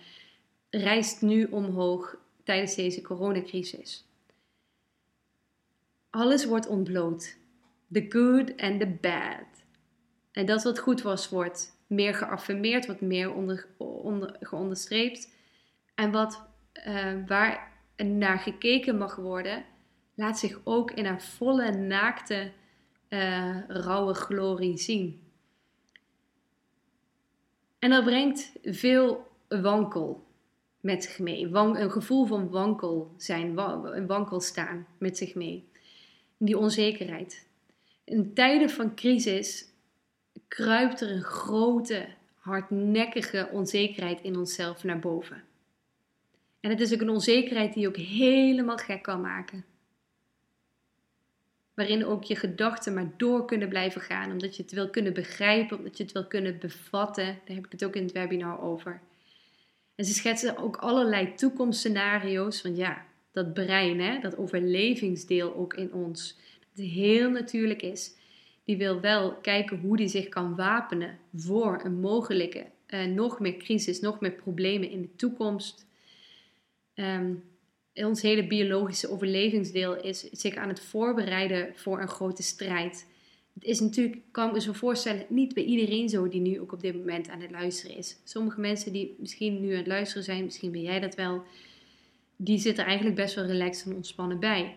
rijst 0.70 1.22
nu 1.22 1.44
omhoog 1.46 2.18
tijdens 2.44 2.76
deze 2.76 3.02
coronacrisis. 3.02 4.06
Alles 6.10 6.46
wordt 6.46 6.68
ontbloot. 6.68 7.38
The 7.92 8.06
good 8.10 8.62
and 8.62 8.80
the 8.80 8.98
bad. 9.02 9.46
En 10.32 10.46
dat 10.46 10.64
wat 10.64 10.80
goed 10.80 11.02
was, 11.02 11.30
wordt 11.30 11.78
meer 11.88 12.14
geaffirmeerd, 12.14 12.86
wordt 12.86 13.02
meer 13.02 13.34
onder, 13.34 13.68
onder, 13.78 14.36
geonderstreept. 14.40 15.30
En 15.96 16.12
wat 16.12 16.44
uh, 16.88 17.14
waar 17.28 17.71
naar 18.04 18.40
gekeken 18.40 18.98
mag 18.98 19.16
worden, 19.16 19.64
laat 20.14 20.40
zich 20.40 20.60
ook 20.64 20.92
in 20.92 21.06
haar 21.06 21.22
volle, 21.22 21.72
naakte, 21.72 22.52
uh, 23.10 23.68
rauwe 23.68 24.14
glorie 24.14 24.78
zien. 24.78 25.22
En 27.80 27.90
dat 27.90 28.04
brengt 28.04 28.52
veel 28.64 29.28
wankel 29.48 30.24
met 30.80 31.04
zich 31.04 31.20
mee. 31.20 31.48
een 31.48 31.92
gevoel 31.92 32.26
van 32.26 32.50
wankel 32.50 33.14
zijn, 33.18 33.56
wankel 34.08 34.40
staan 34.40 34.88
met 34.98 35.18
zich 35.18 35.36
mee. 35.36 35.70
Die 36.38 36.58
onzekerheid. 36.58 37.48
In 38.04 38.34
tijden 38.34 38.70
van 38.70 38.96
crisis 38.96 39.66
kruipt 40.48 41.02
er 41.02 41.12
een 41.12 41.22
grote, 41.22 42.08
hardnekkige 42.36 43.50
onzekerheid 43.52 44.22
in 44.22 44.38
onszelf 44.38 44.84
naar 44.84 45.00
boven. 45.00 45.44
En 46.62 46.70
het 46.70 46.80
is 46.80 46.94
ook 46.94 47.02
een 47.02 47.10
onzekerheid 47.10 47.74
die 47.74 47.82
je 47.82 47.88
ook 47.88 47.98
helemaal 47.98 48.78
gek 48.78 49.02
kan 49.02 49.22
maken. 49.22 49.66
Waarin 51.74 52.06
ook 52.06 52.24
je 52.24 52.36
gedachten 52.36 52.94
maar 52.94 53.12
door 53.18 53.46
kunnen 53.46 53.70
blijven 53.70 54.02
gaan, 54.02 54.32
omdat 54.32 54.56
je 54.56 54.64
het 54.64 54.72
wil 54.72 54.90
kunnen 54.90 55.14
begrijpen, 55.14 55.78
omdat 55.78 55.98
je 55.98 56.04
het 56.04 56.12
wil 56.12 56.28
kunnen 56.28 56.60
bevatten. 56.60 57.26
Daar 57.26 57.56
heb 57.56 57.66
ik 57.66 57.72
het 57.72 57.86
ook 57.86 57.96
in 57.96 58.04
het 58.04 58.12
webinar 58.12 58.62
over. 58.62 59.02
En 59.96 60.06
ze 60.06 60.14
schetsen 60.14 60.58
ook 60.58 60.78
allerlei 60.78 61.34
toekomstscenario's. 61.34 62.62
Want 62.62 62.78
ja, 62.78 63.06
dat 63.32 63.54
brein, 63.54 64.00
hè, 64.00 64.20
dat 64.20 64.38
overlevingsdeel 64.38 65.56
ook 65.56 65.74
in 65.74 65.94
ons, 65.94 66.38
dat 66.74 66.86
heel 66.86 67.30
natuurlijk 67.30 67.82
is, 67.82 68.16
die 68.64 68.78
wil 68.78 69.00
wel 69.00 69.34
kijken 69.34 69.80
hoe 69.80 69.98
die 69.98 70.08
zich 70.08 70.30
kan 70.30 70.56
wapenen 70.56 71.18
voor 71.36 71.82
een 71.84 72.00
mogelijke 72.00 72.66
uh, 72.88 73.06
nog 73.06 73.40
meer 73.40 73.58
crisis, 73.58 74.00
nog 74.00 74.20
meer 74.20 74.32
problemen 74.32 74.90
in 74.90 75.02
de 75.02 75.16
toekomst. 75.16 75.90
Um, 77.02 77.44
ons 77.94 78.22
hele 78.22 78.48
biologische 78.48 79.10
overlevingsdeel 79.10 80.04
is 80.04 80.20
zich 80.20 80.56
aan 80.56 80.68
het 80.68 80.82
voorbereiden 80.82 81.72
voor 81.76 82.02
een 82.02 82.08
grote 82.08 82.44
strijd. 82.44 83.08
Het 83.54 83.64
is 83.64 83.80
natuurlijk, 83.80 84.22
kan 84.32 84.48
ik 84.48 84.54
me 84.54 84.62
zo 84.62 84.74
voorstellen, 84.74 85.26
niet 85.30 85.54
bij 85.54 85.64
iedereen 85.64 86.10
zo 86.10 86.28
die 86.28 86.42
nu 86.42 86.60
ook 86.60 86.72
op 86.72 86.82
dit 86.82 86.96
moment 86.96 87.30
aan 87.30 87.42
het 87.42 87.52
luisteren 87.52 87.98
is. 87.98 88.18
Sommige 88.24 88.60
mensen 88.60 88.94
die 88.94 89.16
misschien 89.20 89.62
nu 89.62 89.72
aan 89.72 89.78
het 89.78 89.88
luisteren 89.88 90.24
zijn, 90.24 90.44
misschien 90.44 90.72
ben 90.72 90.82
jij 90.82 91.00
dat 91.00 91.16
wel, 91.16 91.44
die 92.36 92.60
zitten 92.60 92.86
eigenlijk 92.86 93.16
best 93.16 93.36
wel 93.36 93.46
relaxed 93.46 93.88
en 93.88 93.96
ontspannen 93.96 94.40
bij. 94.40 94.76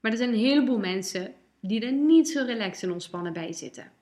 Maar 0.00 0.10
er 0.10 0.16
zijn 0.16 0.32
een 0.32 0.38
heleboel 0.38 0.78
mensen 0.78 1.34
die 1.60 1.80
er 1.80 1.92
niet 1.92 2.28
zo 2.28 2.44
relaxed 2.44 2.82
en 2.82 2.92
ontspannen 2.92 3.32
bij 3.32 3.52
zitten. 3.52 3.92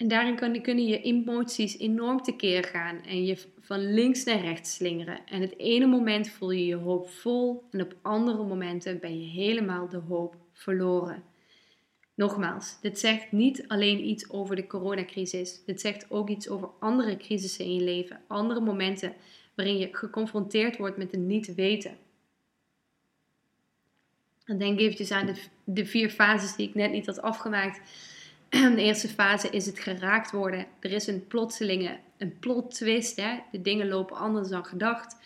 En 0.00 0.08
daarin 0.08 0.62
kunnen 0.62 0.86
je 0.86 1.00
emoties 1.00 1.78
enorm 1.78 2.22
tekeer 2.22 2.64
gaan 2.64 3.02
en 3.04 3.24
je 3.24 3.38
van 3.60 3.94
links 3.94 4.24
naar 4.24 4.40
rechts 4.40 4.74
slingeren. 4.74 5.26
En 5.26 5.40
het 5.40 5.58
ene 5.58 5.86
moment 5.86 6.28
voel 6.30 6.50
je 6.50 6.66
je 6.66 6.74
hoop 6.74 7.10
vol 7.10 7.64
en 7.70 7.80
op 7.80 7.96
andere 8.02 8.44
momenten 8.44 9.00
ben 9.00 9.20
je 9.20 9.26
helemaal 9.26 9.88
de 9.88 9.96
hoop 9.96 10.36
verloren. 10.52 11.22
Nogmaals, 12.14 12.80
dit 12.80 12.98
zegt 12.98 13.32
niet 13.32 13.68
alleen 13.68 14.08
iets 14.08 14.30
over 14.30 14.56
de 14.56 14.66
coronacrisis. 14.66 15.64
Dit 15.64 15.80
zegt 15.80 16.10
ook 16.10 16.28
iets 16.28 16.48
over 16.48 16.68
andere 16.78 17.16
crisissen 17.16 17.64
in 17.64 17.74
je 17.74 17.84
leven, 17.84 18.20
andere 18.26 18.60
momenten 18.60 19.14
waarin 19.54 19.78
je 19.78 19.88
geconfronteerd 19.92 20.76
wordt 20.76 20.96
met 20.96 21.14
een 21.14 21.26
niet 21.26 21.54
weten. 21.54 21.96
En 24.44 24.58
denk 24.58 24.78
eventjes 24.78 25.10
aan 25.10 25.26
de, 25.26 25.42
de 25.64 25.86
vier 25.86 26.10
fases 26.10 26.56
die 26.56 26.68
ik 26.68 26.74
net 26.74 26.92
niet 26.92 27.06
had 27.06 27.22
afgemaakt 27.22 27.80
de 28.76 28.82
eerste 28.82 29.08
fase 29.08 29.50
is 29.50 29.66
het 29.66 29.78
geraakt 29.78 30.30
worden. 30.30 30.66
Er 30.80 30.92
is 30.92 31.06
een 31.06 31.26
plotselinge, 31.26 31.98
een 32.18 32.38
plot 32.38 32.74
twist. 32.74 33.16
Hè? 33.16 33.38
De 33.52 33.62
dingen 33.62 33.88
lopen 33.88 34.16
anders 34.16 34.48
dan 34.48 34.64
gedacht. 34.64 35.16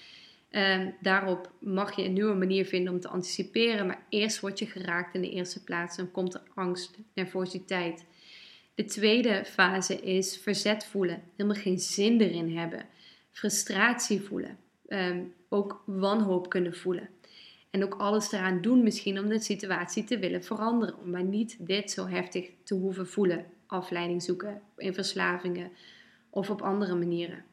Um, 0.50 0.94
daarop 1.00 1.50
mag 1.58 1.96
je 1.96 2.04
een 2.04 2.12
nieuwe 2.12 2.34
manier 2.34 2.64
vinden 2.64 2.92
om 2.92 3.00
te 3.00 3.08
anticiperen. 3.08 3.86
Maar 3.86 4.02
eerst 4.08 4.40
word 4.40 4.58
je 4.58 4.66
geraakt 4.66 5.14
in 5.14 5.20
de 5.20 5.30
eerste 5.30 5.64
plaats. 5.64 5.96
Dan 5.96 6.10
komt 6.10 6.34
er 6.34 6.42
angst, 6.54 6.98
nervositeit. 7.14 8.04
De 8.74 8.84
tweede 8.84 9.44
fase 9.44 10.00
is 10.00 10.36
verzet 10.36 10.84
voelen. 10.84 11.22
Helemaal 11.36 11.62
geen 11.62 11.78
zin 11.78 12.20
erin 12.20 12.56
hebben. 12.56 12.86
Frustratie 13.30 14.20
voelen. 14.20 14.58
Um, 14.88 15.34
ook 15.48 15.82
wanhoop 15.86 16.48
kunnen 16.48 16.76
voelen. 16.76 17.08
En 17.74 17.84
ook 17.84 17.94
alles 17.94 18.32
eraan 18.32 18.60
doen 18.60 18.82
misschien 18.82 19.18
om 19.18 19.28
de 19.28 19.38
situatie 19.38 20.04
te 20.04 20.18
willen 20.18 20.44
veranderen. 20.44 20.98
Om 20.98 21.10
maar 21.10 21.24
niet 21.24 21.56
dit 21.58 21.90
zo 21.90 22.06
heftig 22.06 22.50
te 22.64 22.74
hoeven 22.74 23.06
voelen. 23.06 23.46
Afleiding 23.66 24.22
zoeken 24.22 24.62
in 24.76 24.94
verslavingen 24.94 25.70
of 26.30 26.50
op 26.50 26.62
andere 26.62 26.94
manieren. 26.94 27.44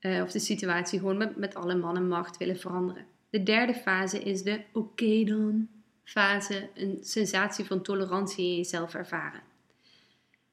Uh, 0.00 0.22
of 0.22 0.30
de 0.30 0.38
situatie 0.38 0.98
gewoon 0.98 1.16
met, 1.16 1.36
met 1.36 1.54
alle 1.54 1.74
man 1.74 1.96
en 1.96 2.08
macht 2.08 2.36
willen 2.36 2.58
veranderen. 2.58 3.06
De 3.30 3.42
derde 3.42 3.74
fase 3.74 4.22
is 4.22 4.42
de 4.42 4.60
oké 4.72 5.24
dan 5.24 5.68
fase. 6.04 6.68
Een 6.74 6.98
sensatie 7.00 7.64
van 7.64 7.82
tolerantie 7.82 8.46
in 8.46 8.56
jezelf 8.56 8.94
ervaren. 8.94 9.42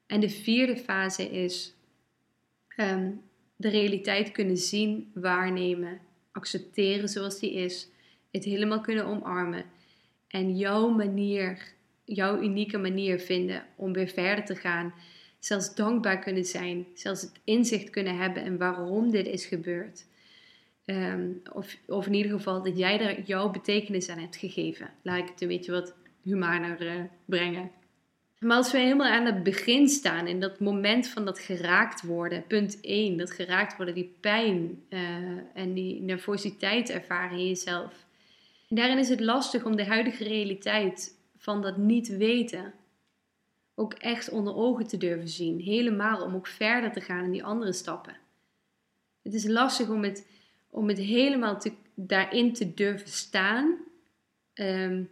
En 0.06 0.20
de 0.20 0.30
vierde 0.30 0.76
fase 0.76 1.30
is 1.30 1.74
um, 2.76 3.22
de 3.56 3.68
realiteit 3.68 4.32
kunnen 4.32 4.56
zien, 4.56 5.10
waarnemen, 5.14 6.00
accepteren 6.32 7.08
zoals 7.08 7.38
die 7.38 7.52
is 7.52 7.88
het 8.30 8.44
helemaal 8.44 8.80
kunnen 8.80 9.06
omarmen. 9.06 9.64
En 10.28 10.56
jouw 10.56 10.88
manier, 10.88 11.72
jouw 12.04 12.42
unieke 12.42 12.78
manier 12.78 13.18
vinden 13.18 13.64
om 13.76 13.92
weer 13.92 14.08
verder 14.08 14.44
te 14.44 14.56
gaan. 14.56 14.94
Zelfs 15.38 15.74
dankbaar 15.74 16.18
kunnen 16.18 16.44
zijn. 16.44 16.86
Zelfs 16.94 17.20
het 17.20 17.40
inzicht 17.44 17.90
kunnen 17.90 18.16
hebben 18.16 18.42
en 18.42 18.58
waarom 18.58 19.10
dit 19.10 19.26
is 19.26 19.46
gebeurd. 19.46 20.04
Ehm, 20.84 21.30
of, 21.52 21.76
of 21.86 22.06
in 22.06 22.14
ieder 22.14 22.32
geval 22.32 22.62
dat 22.62 22.78
jij 22.78 23.00
er 23.00 23.22
jouw 23.22 23.50
betekenis 23.50 24.08
aan 24.08 24.18
hebt 24.18 24.36
gegeven. 24.36 24.90
Laat 25.02 25.18
ik 25.18 25.28
het 25.28 25.40
een 25.40 25.48
beetje 25.48 25.72
wat 25.72 25.94
humaner 26.22 26.82
uh, 26.82 27.02
brengen. 27.24 27.70
Maar 28.38 28.56
als 28.56 28.72
we 28.72 28.78
helemaal 28.78 29.12
aan 29.12 29.24
het 29.26 29.42
begin 29.42 29.88
staan, 29.88 30.26
in 30.26 30.40
dat 30.40 30.60
moment 30.60 31.08
van 31.08 31.24
dat 31.24 31.38
geraakt 31.38 32.02
worden, 32.02 32.44
punt 32.46 32.80
1, 32.80 33.16
dat 33.16 33.30
geraakt 33.30 33.76
worden, 33.76 33.94
die 33.94 34.14
pijn 34.20 34.82
uh, 34.90 35.00
en 35.54 35.74
die 35.74 36.00
nervositeit 36.00 36.90
ervaren 36.90 37.38
in 37.38 37.46
jezelf. 37.46 38.06
Daarin 38.72 38.98
is 38.98 39.08
het 39.08 39.20
lastig 39.20 39.64
om 39.64 39.76
de 39.76 39.84
huidige 39.84 40.24
realiteit 40.24 41.18
van 41.36 41.62
dat 41.62 41.76
niet 41.76 42.08
weten 42.08 42.74
ook 43.74 43.94
echt 43.94 44.28
onder 44.28 44.54
ogen 44.54 44.86
te 44.86 44.96
durven 44.96 45.28
zien. 45.28 45.60
Helemaal 45.60 46.22
om 46.22 46.34
ook 46.34 46.46
verder 46.46 46.92
te 46.92 47.00
gaan 47.00 47.24
in 47.24 47.30
die 47.30 47.44
andere 47.44 47.72
stappen. 47.72 48.16
Het 49.22 49.34
is 49.34 49.46
lastig 49.46 49.88
om 49.88 50.02
het, 50.02 50.26
om 50.68 50.88
het 50.88 50.98
helemaal 50.98 51.60
te, 51.60 51.72
daarin 51.94 52.52
te 52.52 52.74
durven 52.74 53.08
staan. 53.08 53.78
Um, 54.54 55.10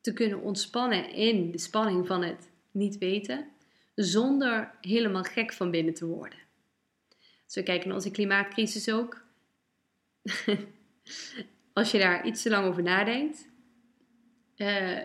te 0.00 0.12
kunnen 0.12 0.40
ontspannen 0.40 1.12
in 1.12 1.50
de 1.50 1.58
spanning 1.58 2.06
van 2.06 2.22
het 2.22 2.50
niet 2.70 2.98
weten. 2.98 3.48
Zonder 3.94 4.74
helemaal 4.80 5.22
gek 5.22 5.52
van 5.52 5.70
binnen 5.70 5.94
te 5.94 6.06
worden. 6.06 6.38
Als 7.44 7.54
we 7.54 7.62
kijken 7.62 7.86
naar 7.86 7.96
onze 7.96 8.10
klimaatcrisis 8.10 8.92
ook. 8.92 9.22
als 11.72 11.90
je 11.90 11.98
daar 11.98 12.26
iets 12.26 12.42
te 12.42 12.50
lang 12.50 12.66
over 12.66 12.82
nadenkt, 12.82 13.48
uh, 14.56 14.98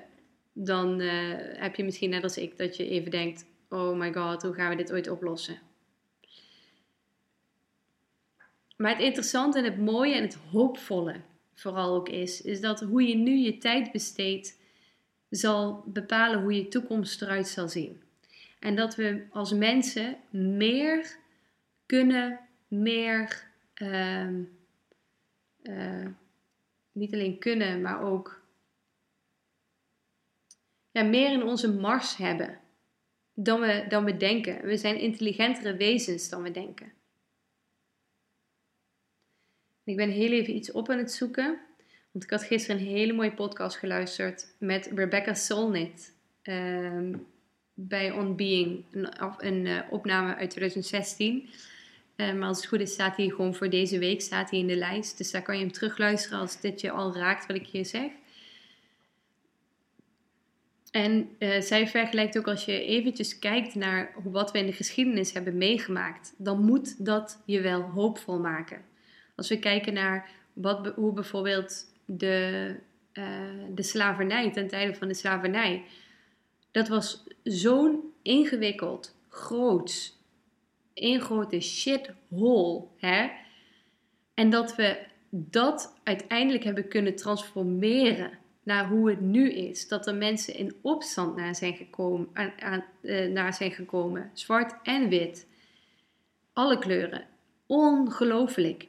dan 0.53 0.99
uh, 0.99 1.35
heb 1.37 1.75
je 1.75 1.83
misschien 1.83 2.09
net 2.09 2.23
als 2.23 2.37
ik 2.37 2.57
dat 2.57 2.77
je 2.77 2.89
even 2.89 3.11
denkt: 3.11 3.45
oh 3.69 3.97
my 3.97 4.13
god, 4.13 4.41
hoe 4.41 4.53
gaan 4.53 4.69
we 4.69 4.75
dit 4.75 4.91
ooit 4.91 5.09
oplossen? 5.09 5.59
Maar 8.77 8.91
het 8.91 9.01
interessante 9.01 9.57
en 9.57 9.63
het 9.63 9.77
mooie 9.77 10.15
en 10.15 10.21
het 10.21 10.37
hoopvolle 10.51 11.21
vooral 11.53 11.95
ook 11.95 12.09
is, 12.09 12.41
is 12.41 12.61
dat 12.61 12.79
hoe 12.79 13.07
je 13.07 13.15
nu 13.15 13.37
je 13.37 13.57
tijd 13.57 13.91
besteedt, 13.91 14.59
zal 15.29 15.83
bepalen 15.85 16.41
hoe 16.41 16.55
je 16.55 16.67
toekomst 16.67 17.21
eruit 17.21 17.47
zal 17.47 17.69
zien. 17.69 18.01
En 18.59 18.75
dat 18.75 18.95
we 18.95 19.25
als 19.31 19.53
mensen 19.53 20.17
meer 20.29 21.17
kunnen, 21.85 22.39
meer. 22.67 23.43
Uh, 23.81 24.27
niet 26.95 27.13
alleen 27.13 27.39
kunnen, 27.39 27.81
maar 27.81 28.01
ook 28.01 28.41
ja, 30.91 31.03
meer 31.03 31.31
in 31.31 31.43
onze 31.43 31.73
mars 31.73 32.17
hebben 32.17 32.59
dan 33.33 33.59
we, 33.59 33.85
dan 33.89 34.05
we 34.05 34.17
denken. 34.17 34.65
We 34.65 34.77
zijn 34.77 34.99
intelligentere 34.99 35.75
wezens 35.75 36.29
dan 36.29 36.41
we 36.41 36.51
denken. 36.51 36.93
Ik 39.83 39.95
ben 39.95 40.09
heel 40.09 40.31
even 40.31 40.55
iets 40.55 40.71
op 40.71 40.89
aan 40.89 40.97
het 40.97 41.11
zoeken. 41.11 41.59
Want 42.11 42.23
ik 42.23 42.29
had 42.29 42.43
gisteren 42.43 42.81
een 42.81 42.87
hele 42.87 43.13
mooie 43.13 43.33
podcast 43.33 43.77
geluisterd 43.77 44.55
met 44.59 44.85
Rebecca 44.85 45.33
Solnit. 45.33 46.13
Um, 46.43 47.27
bij 47.73 48.11
On 48.11 48.35
Being, 48.35 48.85
een, 48.91 49.09
een 49.37 49.65
uh, 49.65 49.81
opname 49.89 50.35
uit 50.35 50.49
2016. 50.49 51.49
Uh, 52.15 52.33
maar 52.33 52.47
als 52.47 52.57
het 52.57 52.67
goed 52.67 52.79
is, 52.79 52.93
staat 52.93 53.17
hij 53.17 53.29
gewoon 53.29 53.55
voor 53.55 53.69
deze 53.69 53.99
week 53.99 54.21
staat 54.21 54.49
hij 54.49 54.59
in 54.59 54.67
de 54.67 54.75
lijst. 54.75 55.17
Dus 55.17 55.31
daar 55.31 55.41
kan 55.41 55.55
je 55.55 55.63
hem 55.63 55.71
terugluisteren 55.71 56.39
als 56.39 56.61
dit 56.61 56.81
je 56.81 56.91
al 56.91 57.15
raakt 57.15 57.45
wat 57.45 57.55
ik 57.55 57.67
hier 57.67 57.85
zeg. 57.85 58.11
En 60.91 61.29
uh, 61.39 61.61
zij 61.61 61.87
vergelijkt 61.87 62.37
ook 62.37 62.47
als 62.47 62.65
je 62.65 62.85
eventjes 62.85 63.39
kijkt 63.39 63.75
naar 63.75 64.13
wat 64.23 64.51
we 64.51 64.57
in 64.57 64.65
de 64.65 64.73
geschiedenis 64.73 65.33
hebben 65.33 65.57
meegemaakt, 65.57 66.33
dan 66.37 66.65
moet 66.65 67.05
dat 67.05 67.41
je 67.45 67.61
wel 67.61 67.81
hoopvol 67.81 68.39
maken. 68.39 68.81
Als 69.35 69.49
we 69.49 69.59
kijken 69.59 69.93
naar 69.93 70.29
wat, 70.53 70.91
hoe 70.95 71.13
bijvoorbeeld 71.13 71.85
de, 72.05 72.75
uh, 73.13 73.25
de 73.73 73.83
slavernij, 73.83 74.51
ten 74.51 74.67
tijde 74.67 74.95
van 74.95 75.07
de 75.07 75.13
slavernij, 75.13 75.83
dat 76.71 76.87
was 76.87 77.23
zo'n 77.43 78.13
ingewikkeld, 78.21 79.15
groots, 79.29 80.14
één 80.95 81.21
grote 81.21 81.59
shithole, 81.59 82.83
hè? 82.97 83.29
En 84.33 84.49
dat 84.49 84.75
we 84.75 84.97
dat 85.29 85.99
uiteindelijk 86.03 86.63
hebben 86.63 86.87
kunnen 86.87 87.15
transformeren 87.15 88.31
naar 88.63 88.87
hoe 88.87 89.09
het 89.09 89.21
nu 89.21 89.51
is. 89.51 89.87
Dat 89.87 90.07
er 90.07 90.15
mensen 90.15 90.55
in 90.55 90.75
opstand 90.81 91.35
naar 91.35 91.55
zijn 91.55 91.73
gekomen, 91.73 92.29
aan, 92.59 92.83
uh, 93.01 93.31
naar 93.31 93.53
zijn 93.53 93.71
gekomen. 93.71 94.31
zwart 94.33 94.75
en 94.83 95.09
wit. 95.09 95.47
Alle 96.53 96.79
kleuren. 96.79 97.27
Ongelooflijk. 97.65 98.87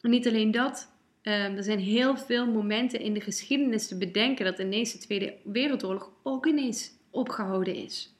Niet 0.00 0.28
alleen 0.28 0.50
dat, 0.50 0.92
uh, 1.22 1.56
er 1.56 1.62
zijn 1.62 1.78
heel 1.78 2.16
veel 2.16 2.46
momenten 2.46 3.00
in 3.00 3.14
de 3.14 3.20
geschiedenis 3.20 3.88
te 3.88 3.98
bedenken 3.98 4.44
dat 4.44 4.58
ineens 4.58 4.92
de 4.92 4.98
Tweede 4.98 5.34
Wereldoorlog 5.44 6.10
ook 6.22 6.46
ineens 6.46 6.92
opgehouden 7.10 7.74
is. 7.74 8.14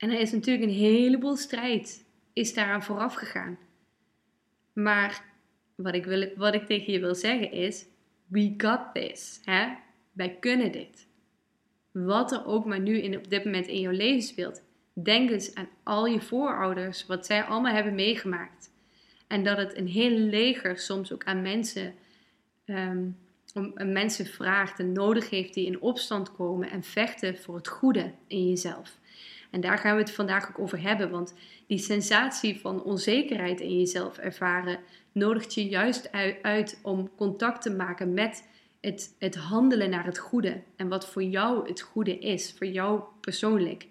En 0.00 0.10
er 0.10 0.20
is 0.20 0.32
natuurlijk 0.32 0.64
een 0.64 0.76
heleboel 0.76 1.36
strijd 1.36 2.04
is 2.32 2.54
daaraan 2.54 2.82
vooraf 2.82 3.14
gegaan. 3.14 3.58
Maar 4.72 5.24
wat 5.74 5.94
ik, 5.94 6.04
wil, 6.04 6.28
wat 6.36 6.54
ik 6.54 6.66
tegen 6.66 6.92
je 6.92 7.00
wil 7.00 7.14
zeggen 7.14 7.52
is, 7.52 7.86
we 8.26 8.54
got 8.56 8.80
this. 8.92 9.40
Hè? 9.44 9.68
Wij 10.12 10.36
kunnen 10.40 10.72
dit. 10.72 11.06
Wat 11.92 12.32
er 12.32 12.46
ook 12.46 12.64
maar 12.64 12.80
nu 12.80 12.98
in, 12.98 13.16
op 13.16 13.30
dit 13.30 13.44
moment 13.44 13.66
in 13.66 13.80
jouw 13.80 13.92
leven 13.92 14.22
speelt. 14.22 14.62
Denk 14.92 15.30
eens 15.30 15.54
aan 15.54 15.68
al 15.82 16.06
je 16.06 16.20
voorouders, 16.20 17.06
wat 17.06 17.26
zij 17.26 17.42
allemaal 17.42 17.74
hebben 17.74 17.94
meegemaakt. 17.94 18.70
En 19.26 19.44
dat 19.44 19.56
het 19.56 19.76
een 19.76 19.88
heel 19.88 20.10
leger 20.10 20.78
soms 20.78 21.12
ook 21.12 21.24
aan 21.24 21.42
mensen, 21.42 21.94
um, 22.66 23.16
om, 23.54 23.72
mensen 23.92 24.26
vraagt 24.26 24.78
en 24.78 24.92
nodig 24.92 25.30
heeft 25.30 25.54
die 25.54 25.66
in 25.66 25.80
opstand 25.80 26.32
komen 26.32 26.70
en 26.70 26.82
vechten 26.82 27.38
voor 27.38 27.56
het 27.56 27.68
goede 27.68 28.12
in 28.26 28.48
jezelf. 28.48 28.98
En 29.50 29.60
daar 29.60 29.78
gaan 29.78 29.94
we 29.94 30.00
het 30.02 30.12
vandaag 30.12 30.48
ook 30.48 30.58
over 30.58 30.80
hebben, 30.80 31.10
want 31.10 31.34
die 31.66 31.78
sensatie 31.78 32.60
van 32.60 32.82
onzekerheid 32.82 33.60
in 33.60 33.78
jezelf 33.78 34.18
ervaren 34.18 34.78
nodigt 35.12 35.54
je 35.54 35.68
juist 35.68 36.10
uit 36.42 36.80
om 36.82 37.10
contact 37.16 37.62
te 37.62 37.70
maken 37.70 38.14
met 38.14 38.48
het, 38.80 39.14
het 39.18 39.34
handelen 39.34 39.90
naar 39.90 40.04
het 40.04 40.18
goede 40.18 40.60
en 40.76 40.88
wat 40.88 41.08
voor 41.08 41.22
jou 41.22 41.68
het 41.68 41.80
goede 41.80 42.18
is, 42.18 42.54
voor 42.58 42.66
jou 42.66 43.00
persoonlijk. 43.20 43.86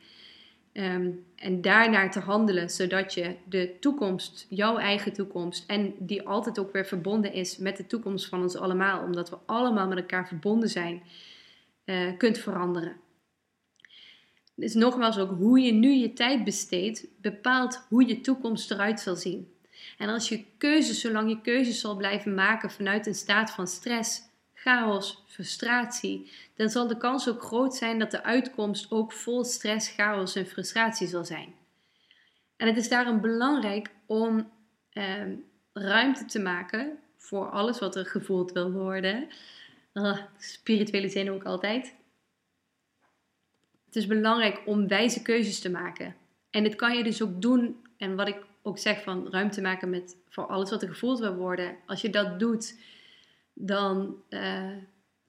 Um, 0.73 1.25
en 1.35 1.61
daarnaar 1.61 2.11
te 2.11 2.19
handelen, 2.19 2.69
zodat 2.69 3.13
je 3.13 3.35
de 3.43 3.75
toekomst, 3.79 4.45
jouw 4.49 4.77
eigen 4.77 5.13
toekomst, 5.13 5.63
en 5.67 5.93
die 5.97 6.27
altijd 6.27 6.59
ook 6.59 6.73
weer 6.73 6.85
verbonden 6.85 7.33
is 7.33 7.57
met 7.57 7.77
de 7.77 7.87
toekomst 7.87 8.27
van 8.27 8.41
ons 8.41 8.55
allemaal, 8.55 9.03
omdat 9.03 9.29
we 9.29 9.37
allemaal 9.45 9.87
met 9.87 9.97
elkaar 9.97 10.27
verbonden 10.27 10.69
zijn, 10.69 11.03
uh, 11.85 12.17
kunt 12.17 12.37
veranderen. 12.37 12.95
Dus 14.59 14.73
nogmaals 14.73 15.17
ook 15.17 15.37
hoe 15.37 15.59
je 15.59 15.71
nu 15.71 15.91
je 15.91 16.13
tijd 16.13 16.43
besteedt, 16.43 17.05
bepaalt 17.21 17.85
hoe 17.89 18.07
je 18.07 18.21
toekomst 18.21 18.71
eruit 18.71 18.99
zal 18.99 19.15
zien. 19.15 19.53
En 19.97 20.09
als 20.09 20.29
je 20.29 20.45
keuzes, 20.57 20.99
zolang 21.01 21.29
je 21.29 21.41
keuzes 21.41 21.79
zal 21.79 21.95
blijven 21.95 22.33
maken 22.33 22.71
vanuit 22.71 23.07
een 23.07 23.15
staat 23.15 23.51
van 23.51 23.67
stress, 23.67 24.21
chaos, 24.53 25.23
frustratie, 25.27 26.31
dan 26.55 26.69
zal 26.69 26.87
de 26.87 26.97
kans 26.97 27.29
ook 27.29 27.43
groot 27.43 27.75
zijn 27.75 27.99
dat 27.99 28.11
de 28.11 28.23
uitkomst 28.23 28.91
ook 28.91 29.11
vol 29.11 29.43
stress, 29.43 29.89
chaos 29.89 30.35
en 30.35 30.45
frustratie 30.45 31.07
zal 31.07 31.25
zijn. 31.25 31.53
En 32.57 32.67
het 32.67 32.77
is 32.77 32.89
daarom 32.89 33.21
belangrijk 33.21 33.89
om 34.05 34.49
eh, 34.89 35.23
ruimte 35.73 36.25
te 36.25 36.39
maken 36.39 36.99
voor 37.17 37.49
alles 37.49 37.79
wat 37.79 37.95
er 37.95 38.05
gevoeld 38.05 38.51
wil 38.51 38.71
worden. 38.71 39.27
Uh, 39.93 40.17
spirituele 40.37 41.09
zin 41.09 41.31
ook 41.31 41.43
altijd. 41.43 41.93
Het 43.89 43.97
is 43.97 44.07
belangrijk 44.07 44.61
om 44.65 44.87
wijze 44.87 45.21
keuzes 45.21 45.59
te 45.59 45.69
maken. 45.69 46.15
En 46.49 46.63
dit 46.63 46.75
kan 46.75 46.97
je 46.97 47.03
dus 47.03 47.21
ook 47.21 47.41
doen. 47.41 47.75
En 47.97 48.15
wat 48.15 48.27
ik 48.27 48.37
ook 48.61 48.77
zeg 48.77 49.03
van 49.03 49.27
ruimte 49.29 49.61
maken 49.61 49.89
met 49.89 50.17
voor 50.29 50.45
alles 50.45 50.69
wat 50.69 50.81
er 50.81 50.87
gevoeld 50.87 51.19
wil 51.19 51.35
worden. 51.35 51.75
Als 51.85 52.01
je 52.01 52.09
dat 52.09 52.39
doet, 52.39 52.79
dan 53.53 54.15
uh, 54.29 54.71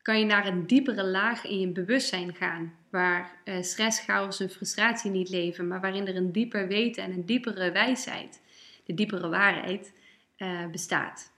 kan 0.03 0.19
je 0.19 0.25
naar 0.25 0.47
een 0.47 0.67
diepere 0.67 1.05
laag 1.05 1.45
in 1.45 1.61
je 1.61 1.69
bewustzijn 1.69 2.35
gaan. 2.35 2.75
Waar 2.91 3.41
uh, 3.45 3.63
stress, 3.63 4.01
chaos 4.01 4.41
en 4.41 4.51
frustratie 4.51 5.11
niet 5.11 5.29
leven, 5.29 5.69
maar 5.69 5.81
waarin 5.81 6.07
er 6.07 6.17
een 6.17 6.33
dieper 6.33 6.69
weten 6.69 7.03
en 7.03 7.13
een 7.13 7.27
diepere 7.27 7.73
wijsheid, 7.73 8.41
de 8.85 8.95
diepere 8.95 9.29
waarheid, 9.29 9.93
uh, 10.37 10.67
bestaat. 10.67 11.33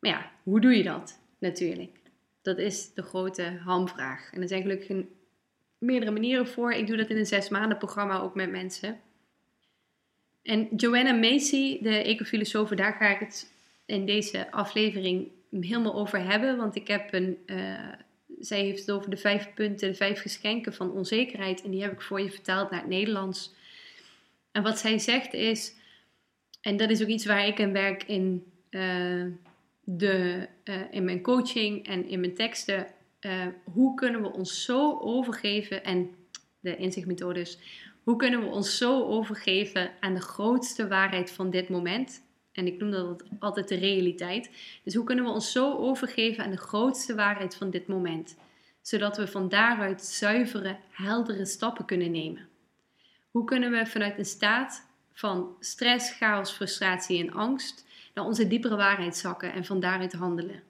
Maar 0.00 0.10
ja, 0.10 0.30
hoe 0.42 0.60
doe 0.60 0.76
je 0.76 0.82
dat 0.82 1.20
natuurlijk? 1.38 1.98
Dat 2.42 2.58
is 2.58 2.94
de 2.94 3.02
grote 3.02 3.58
hamvraag. 3.64 4.30
En 4.32 4.42
er 4.42 4.48
zijn 4.48 4.62
gelukkig 4.62 5.06
meerdere 5.78 6.10
manieren 6.10 6.48
voor. 6.48 6.72
Ik 6.72 6.86
doe 6.86 6.96
dat 6.96 7.08
in 7.08 7.16
een 7.16 7.26
zes 7.26 7.48
maanden 7.48 7.78
programma 7.78 8.20
ook 8.20 8.34
met 8.34 8.50
mensen. 8.50 9.00
En 10.42 10.68
Joanna 10.76 11.12
Macy, 11.12 11.82
de 11.82 12.02
ecofilosofe, 12.02 12.74
daar 12.74 12.92
ga 12.92 13.08
ik 13.08 13.18
het 13.18 13.52
in 13.86 14.06
deze 14.06 14.50
aflevering 14.50 15.30
helemaal 15.50 15.94
over 15.94 16.24
hebben. 16.24 16.56
Want 16.56 16.76
ik 16.76 16.88
heb 16.88 17.12
een. 17.12 17.38
Uh, 17.46 17.92
zij 18.38 18.60
heeft 18.60 18.80
het 18.80 18.90
over 18.90 19.10
de 19.10 19.16
vijf 19.16 19.54
punten, 19.54 19.88
de 19.88 19.94
vijf 19.94 20.20
geschenken 20.20 20.74
van 20.74 20.92
onzekerheid. 20.92 21.62
En 21.62 21.70
die 21.70 21.82
heb 21.82 21.92
ik 21.92 22.00
voor 22.00 22.20
je 22.20 22.30
vertaald 22.30 22.70
naar 22.70 22.80
het 22.80 22.88
Nederlands. 22.88 23.54
En 24.52 24.62
wat 24.62 24.78
zij 24.78 24.98
zegt 24.98 25.34
is. 25.34 25.74
En 26.60 26.76
dat 26.76 26.90
is 26.90 27.02
ook 27.02 27.08
iets 27.08 27.26
waar 27.26 27.46
ik 27.46 27.60
aan 27.60 27.72
werk 27.72 28.02
in, 28.02 28.44
uh, 28.70 29.24
de, 29.84 30.48
uh, 30.64 30.74
in 30.90 31.04
mijn 31.04 31.22
coaching 31.22 31.86
en 31.86 32.08
in 32.08 32.20
mijn 32.20 32.34
teksten. 32.34 32.86
Hoe 33.64 33.94
kunnen 33.94 34.22
we 34.22 34.32
ons 34.32 34.64
zo 34.64 34.98
overgeven 34.98 35.84
en 35.84 36.10
de 36.60 36.76
inzichtmethodes 36.76 37.58
hoe 38.08 38.16
kunnen 38.16 38.40
we 38.40 38.46
ons 38.46 38.76
zo 38.76 39.04
overgeven 39.04 39.90
aan 40.00 40.14
de 40.14 40.20
grootste 40.20 40.88
waarheid 40.88 41.32
van 41.32 41.50
dit 41.50 41.68
moment? 41.68 42.22
En 42.52 42.66
ik 42.66 42.78
noem 42.78 42.90
dat 42.90 43.24
altijd 43.38 43.68
de 43.68 43.74
realiteit. 43.74 44.50
Dus 44.84 44.94
hoe 44.94 45.04
kunnen 45.04 45.24
we 45.24 45.30
ons 45.30 45.52
zo 45.52 45.76
overgeven 45.76 46.44
aan 46.44 46.50
de 46.50 46.56
grootste 46.56 47.14
waarheid 47.14 47.54
van 47.54 47.70
dit 47.70 47.86
moment? 47.86 48.36
Zodat 48.80 49.16
we 49.16 49.26
van 49.26 49.48
daaruit 49.48 50.02
zuivere, 50.02 50.76
heldere 50.90 51.44
stappen 51.44 51.84
kunnen 51.84 52.10
nemen. 52.10 52.48
Hoe 53.30 53.44
kunnen 53.44 53.70
we 53.70 53.86
vanuit 53.86 54.18
een 54.18 54.24
staat 54.24 54.86
van 55.12 55.56
stress, 55.60 56.12
chaos, 56.12 56.50
frustratie 56.50 57.20
en 57.20 57.32
angst 57.32 57.86
naar 58.14 58.24
onze 58.24 58.46
diepere 58.46 58.76
waarheid 58.76 59.16
zakken 59.16 59.52
en 59.52 59.64
van 59.64 59.80
daaruit 59.80 60.12
handelen? 60.12 60.62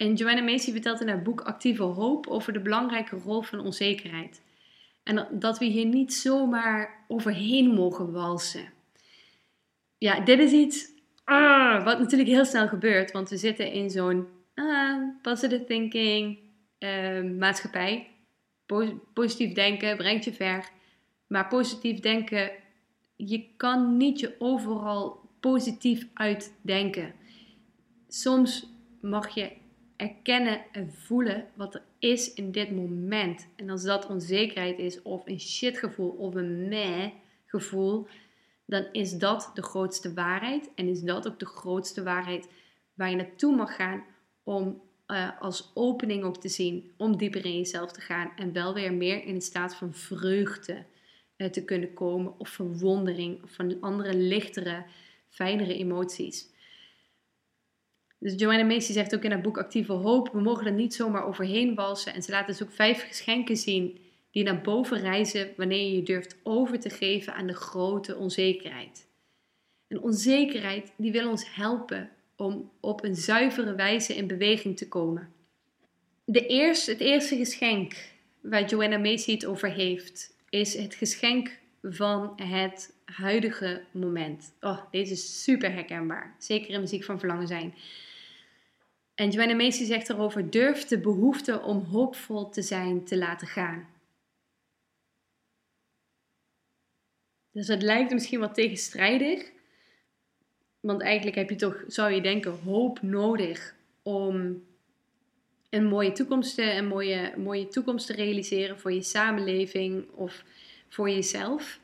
En 0.00 0.14
Joanna 0.14 0.42
Macy 0.42 0.72
vertelt 0.72 1.00
in 1.00 1.08
haar 1.08 1.22
boek 1.22 1.40
Actieve 1.40 1.82
Hoop 1.82 2.26
over 2.26 2.52
de 2.52 2.60
belangrijke 2.60 3.16
rol 3.16 3.42
van 3.42 3.60
onzekerheid. 3.60 4.42
En 5.02 5.28
dat 5.30 5.58
we 5.58 5.64
hier 5.64 5.86
niet 5.86 6.14
zomaar 6.14 7.04
overheen 7.08 7.74
mogen 7.74 8.12
walsen. 8.12 8.72
Ja, 9.98 10.20
dit 10.20 10.38
is 10.38 10.52
iets 10.52 10.88
ah, 11.24 11.84
wat 11.84 11.98
natuurlijk 11.98 12.30
heel 12.30 12.44
snel 12.44 12.68
gebeurt, 12.68 13.12
want 13.12 13.28
we 13.28 13.36
zitten 13.36 13.72
in 13.72 13.90
zo'n 13.90 14.28
ah, 14.54 15.02
positive 15.22 15.64
thinking 15.64 16.38
uh, 16.78 17.22
maatschappij. 17.38 18.10
positief 19.14 19.52
denken 19.52 19.96
brengt 19.96 20.24
je 20.24 20.32
ver. 20.32 20.70
Maar 21.26 21.48
positief 21.48 22.00
denken, 22.00 22.50
je 23.16 23.44
kan 23.56 23.96
niet 23.96 24.20
je 24.20 24.34
overal 24.38 25.20
positief 25.40 26.06
uitdenken. 26.14 27.14
Soms 28.08 28.66
mag 29.00 29.28
je 29.34 29.59
erkennen 30.00 30.60
en 30.72 30.92
voelen 30.92 31.46
wat 31.54 31.74
er 31.74 31.82
is 31.98 32.34
in 32.34 32.52
dit 32.52 32.70
moment. 32.70 33.48
En 33.56 33.70
als 33.70 33.82
dat 33.82 34.06
onzekerheid 34.06 34.78
is, 34.78 35.02
of 35.02 35.26
een 35.26 35.40
shitgevoel, 35.40 36.10
of 36.10 36.34
een 36.34 36.68
meh 36.68 37.10
gevoel, 37.46 38.06
dan 38.66 38.86
is 38.92 39.12
dat 39.12 39.50
de 39.54 39.62
grootste 39.62 40.14
waarheid. 40.14 40.70
En 40.74 40.88
is 40.88 41.00
dat 41.00 41.28
ook 41.28 41.38
de 41.38 41.46
grootste 41.46 42.02
waarheid 42.02 42.48
waar 42.94 43.10
je 43.10 43.16
naartoe 43.16 43.56
mag 43.56 43.76
gaan 43.76 44.04
om 44.42 44.82
uh, 45.06 45.40
als 45.40 45.70
opening 45.74 46.24
ook 46.24 46.40
te 46.40 46.48
zien, 46.48 46.92
om 46.96 47.16
dieper 47.16 47.44
in 47.44 47.56
jezelf 47.56 47.92
te 47.92 48.00
gaan 48.00 48.32
en 48.36 48.52
wel 48.52 48.74
weer 48.74 48.92
meer 48.92 49.24
in 49.24 49.34
een 49.34 49.40
staat 49.40 49.74
van 49.74 49.94
vreugde 49.94 50.84
uh, 51.36 51.48
te 51.48 51.64
kunnen 51.64 51.94
komen, 51.94 52.38
of 52.38 52.48
verwondering, 52.48 53.42
of 53.42 53.50
van 53.50 53.80
andere 53.80 54.14
lichtere, 54.16 54.84
fijnere 55.28 55.74
emoties. 55.74 56.48
Dus 58.20 58.32
Joanna 58.36 58.64
Macy 58.64 58.92
zegt 58.92 59.14
ook 59.14 59.22
in 59.22 59.30
haar 59.30 59.40
boek 59.40 59.58
Actieve 59.58 59.92
Hoop, 59.92 60.32
we 60.32 60.40
mogen 60.40 60.66
er 60.66 60.72
niet 60.72 60.94
zomaar 60.94 61.26
overheen 61.26 61.74
walsen. 61.74 62.14
En 62.14 62.22
ze 62.22 62.30
laat 62.30 62.46
dus 62.46 62.62
ook 62.62 62.72
vijf 62.72 63.06
geschenken 63.08 63.56
zien 63.56 63.98
die 64.30 64.44
naar 64.44 64.60
boven 64.60 65.00
reizen 65.00 65.48
wanneer 65.56 65.86
je 65.86 65.96
je 65.96 66.02
durft 66.02 66.36
over 66.42 66.80
te 66.80 66.90
geven 66.90 67.34
aan 67.34 67.46
de 67.46 67.54
grote 67.54 68.16
onzekerheid. 68.16 69.08
En 69.88 70.02
onzekerheid 70.02 70.92
die 70.96 71.12
wil 71.12 71.30
ons 71.30 71.54
helpen 71.54 72.10
om 72.36 72.70
op 72.80 73.04
een 73.04 73.16
zuivere 73.16 73.74
wijze 73.74 74.14
in 74.14 74.26
beweging 74.26 74.76
te 74.76 74.88
komen. 74.88 75.28
De 76.24 76.46
eerste, 76.46 76.90
het 76.90 77.00
eerste 77.00 77.36
geschenk 77.36 77.94
waar 78.40 78.68
Joanna 78.68 78.98
Macy 78.98 79.32
het 79.32 79.46
over 79.46 79.72
heeft, 79.72 80.36
is 80.48 80.74
het 80.74 80.94
geschenk 80.94 81.58
van 81.82 82.32
het 82.36 82.94
huidige 83.04 83.82
moment. 83.90 84.52
Oh, 84.60 84.80
deze 84.90 85.12
is 85.12 85.42
super 85.42 85.72
herkenbaar. 85.72 86.34
Zeker 86.38 86.70
in 86.70 86.80
muziek 86.80 87.04
van 87.04 87.18
verlangen 87.18 87.46
zijn. 87.46 87.74
En 89.20 89.30
Joanna 89.30 89.54
Macy 89.54 89.84
zegt 89.84 90.08
erover: 90.08 90.50
durf 90.50 90.84
de 90.84 90.98
behoefte 90.98 91.60
om 91.62 91.84
hoopvol 91.84 92.48
te 92.48 92.62
zijn 92.62 93.04
te 93.04 93.18
laten 93.18 93.46
gaan. 93.46 93.88
Dus 97.52 97.68
het 97.68 97.82
lijkt 97.82 98.12
misschien 98.12 98.40
wat 98.40 98.54
tegenstrijdig. 98.54 99.50
Want 100.80 101.02
eigenlijk 101.02 101.36
heb 101.36 101.50
je 101.50 101.56
toch, 101.56 101.84
zou 101.86 102.12
je 102.12 102.20
denken, 102.20 102.58
hoop 102.64 103.02
nodig 103.02 103.74
om 104.02 104.64
een 105.70 105.86
mooie 105.86 106.12
toekomst 106.12 106.54
te, 106.54 106.72
een 106.72 106.86
mooie, 106.86 107.34
mooie 107.36 107.68
toekomst 107.68 108.06
te 108.06 108.12
realiseren 108.12 108.78
voor 108.78 108.92
je 108.92 109.02
samenleving 109.02 110.10
of 110.10 110.44
voor 110.88 111.10
jezelf. 111.10 111.80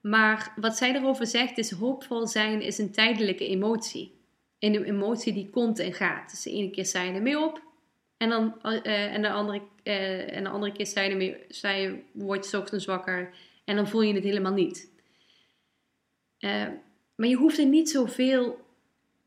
Maar 0.00 0.52
wat 0.56 0.76
zij 0.76 0.94
erover 0.94 1.26
zegt 1.26 1.58
is 1.58 1.70
hoopvol 1.70 2.26
zijn 2.26 2.62
is 2.62 2.78
een 2.78 2.90
tijdelijke 2.90 3.46
emotie. 3.46 4.18
En 4.60 4.74
een 4.74 4.84
emotie 4.84 5.32
die 5.32 5.50
komt 5.50 5.78
en 5.78 5.92
gaat. 5.92 6.30
Dus 6.30 6.42
de 6.42 6.50
ene 6.50 6.70
keer 6.70 6.86
sta 6.86 7.02
je 7.02 7.12
ermee 7.12 7.38
op 7.38 7.62
en, 8.16 8.28
dan, 8.28 8.54
uh, 8.62 9.14
en, 9.14 9.22
de 9.22 9.30
andere, 9.30 9.62
uh, 9.84 10.36
en 10.36 10.44
de 10.44 10.50
andere 10.50 10.72
keer 10.72 10.86
sta 10.86 11.00
je 11.00 11.10
ermee, 11.10 11.36
sta 11.48 11.70
je, 11.70 11.98
word 12.12 12.50
je 12.50 12.58
ochtends 12.58 12.86
en 13.64 13.76
dan 13.76 13.88
voel 13.88 14.02
je 14.02 14.14
het 14.14 14.24
helemaal 14.24 14.52
niet. 14.52 14.90
Uh, 16.38 16.66
maar 17.14 17.28
je 17.28 17.36
hoeft 17.36 17.58
er 17.58 17.66
niet 17.66 17.90
zoveel, 17.90 18.58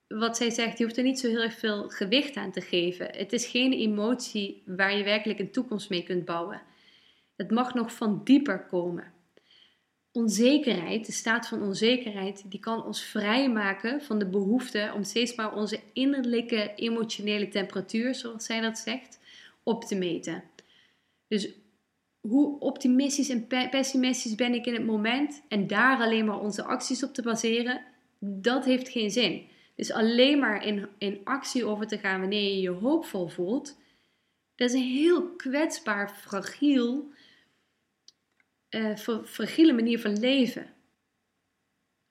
wat 0.08 0.38
zij 0.38 0.50
zegt, 0.50 0.78
je 0.78 0.84
hoeft 0.84 0.98
er 0.98 1.04
niet 1.04 1.20
zo 1.20 1.28
heel 1.28 1.42
erg 1.42 1.54
veel 1.54 1.90
gewicht 1.90 2.36
aan 2.36 2.52
te 2.52 2.62
geven. 2.62 3.06
Het 3.06 3.34
is 3.34 3.46
geen 3.46 3.74
emotie 3.74 4.64
waar 4.66 4.98
je 4.98 5.04
werkelijk 5.04 5.40
een 5.40 5.52
toekomst 5.52 5.90
mee 5.90 6.04
kunt 6.04 6.26
bouwen. 6.26 6.62
Het 7.36 7.52
mag 7.52 7.74
nog 7.74 7.94
van 7.94 8.22
dieper 8.24 8.66
komen. 8.66 9.13
Onzekerheid, 10.16 11.06
de 11.06 11.12
staat 11.12 11.48
van 11.48 11.62
onzekerheid, 11.62 12.44
die 12.52 12.60
kan 12.60 12.86
ons 12.86 13.04
vrijmaken 13.04 14.02
van 14.02 14.20
de 14.20 14.26
behoefte 14.26 14.92
om 14.96 15.04
steeds 15.04 15.36
maar 15.36 15.56
onze 15.56 15.80
innerlijke 15.94 16.74
emotionele 16.76 17.48
temperatuur, 17.48 18.16
zoals 18.16 18.46
zij 18.46 18.62
dat 18.62 18.78
zegt, 18.78 19.20
op 19.64 19.84
te 19.84 19.96
meten. 19.96 20.44
Dus 21.28 21.50
hoe 22.20 22.60
optimistisch 22.60 23.30
en 23.30 23.48
pessimistisch 23.48 24.36
ben 24.36 24.54
ik 24.54 24.66
in 24.66 24.74
het 24.74 24.86
moment 24.86 25.42
en 25.48 25.68
daar 25.68 26.00
alleen 26.00 26.26
maar 26.26 26.40
onze 26.40 26.64
acties 26.64 27.04
op 27.04 27.14
te 27.14 27.22
baseren, 27.22 27.82
dat 28.20 28.66
heeft 28.66 28.90
geen 28.90 29.12
zin. 29.12 29.48
Dus 29.76 29.92
alleen 29.92 30.40
maar 30.40 30.66
in, 30.66 30.88
in 30.98 31.22
actie 31.24 31.66
over 31.66 31.88
te 31.88 31.98
gaan 31.98 32.20
wanneer 32.20 32.56
je 32.56 32.62
je 32.62 32.70
hoopvol 32.70 33.28
voelt, 33.28 33.78
dat 34.56 34.70
is 34.70 34.76
een 34.76 34.92
heel 34.92 35.30
kwetsbaar, 35.36 36.10
fragiel, 36.10 37.12
uh, 38.76 38.96
fragiele 39.26 39.74
manier 39.74 40.00
van 40.00 40.20
leven. 40.20 40.74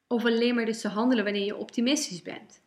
Of 0.07 0.25
alleen 0.25 0.55
maar 0.55 0.65
dus 0.65 0.81
te 0.81 0.89
handelen 0.89 1.25
wanneer 1.25 1.45
je 1.45 1.57
optimistisch 1.57 2.23
bent. 2.23 2.61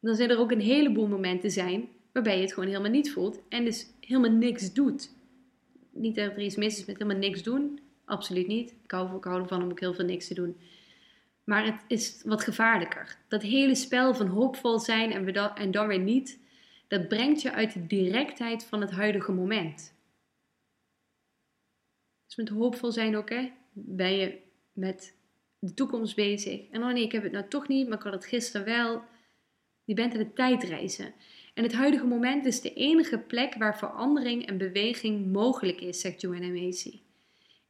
Dan 0.00 0.14
zijn 0.14 0.30
er 0.30 0.38
ook 0.38 0.50
een 0.50 0.60
heleboel 0.60 1.06
momenten 1.06 1.50
zijn 1.50 1.88
waarbij 2.12 2.36
je 2.36 2.42
het 2.42 2.52
gewoon 2.52 2.68
helemaal 2.68 2.90
niet 2.90 3.12
voelt 3.12 3.40
en 3.48 3.64
dus 3.64 3.86
helemaal 4.00 4.30
niks 4.30 4.72
doet. 4.72 5.10
Niet 5.90 6.14
dat 6.14 6.30
er 6.30 6.40
iets 6.40 6.56
mis 6.56 6.78
is 6.78 6.84
met 6.84 6.98
helemaal 6.98 7.20
niks 7.20 7.42
doen, 7.42 7.80
absoluut 8.04 8.46
niet. 8.46 8.70
Ik 8.84 8.90
hou, 8.90 9.16
ik 9.16 9.24
hou 9.24 9.42
ervan 9.42 9.62
om 9.62 9.70
ook 9.70 9.80
heel 9.80 9.94
veel 9.94 10.04
niks 10.04 10.26
te 10.26 10.34
doen. 10.34 10.56
Maar 11.44 11.64
het 11.64 11.84
is 11.86 12.22
wat 12.24 12.44
gevaarlijker. 12.44 13.16
Dat 13.28 13.42
hele 13.42 13.74
spel 13.74 14.14
van 14.14 14.26
hoopvol 14.26 14.78
zijn 14.78 15.12
en, 15.12 15.54
en 15.54 15.70
dan 15.70 15.86
weer 15.86 15.98
niet, 15.98 16.38
dat 16.88 17.08
brengt 17.08 17.42
je 17.42 17.52
uit 17.52 17.72
de 17.72 17.86
directheid 17.86 18.64
van 18.64 18.80
het 18.80 18.90
huidige 18.90 19.32
moment. 19.32 19.94
Dus 22.26 22.36
met 22.36 22.48
hoopvol 22.48 22.92
zijn 22.92 23.16
ook, 23.16 23.30
hè, 23.30 23.50
ben 23.72 24.12
je 24.12 24.38
met 24.72 25.14
de 25.58 25.74
toekomst 25.74 26.16
bezig. 26.16 26.60
En 26.70 26.82
oh 26.82 26.92
nee, 26.92 27.02
ik 27.02 27.12
heb 27.12 27.22
het 27.22 27.32
nou 27.32 27.48
toch 27.48 27.68
niet, 27.68 27.88
maar 27.88 27.96
ik 27.96 28.02
had 28.02 28.12
het 28.12 28.26
gisteren 28.26 28.66
wel. 28.66 29.02
Je 29.84 29.94
bent 29.94 30.12
in 30.12 30.18
de 30.18 30.32
tijdreizen. 30.32 31.14
En 31.54 31.62
het 31.62 31.72
huidige 31.72 32.06
moment 32.06 32.46
is 32.46 32.60
de 32.60 32.72
enige 32.72 33.18
plek 33.18 33.54
waar 33.54 33.78
verandering 33.78 34.46
en 34.46 34.58
beweging 34.58 35.32
mogelijk 35.32 35.80
is, 35.80 36.00
zegt 36.00 36.20
Joanna 36.20 36.48
Macy. 36.48 37.00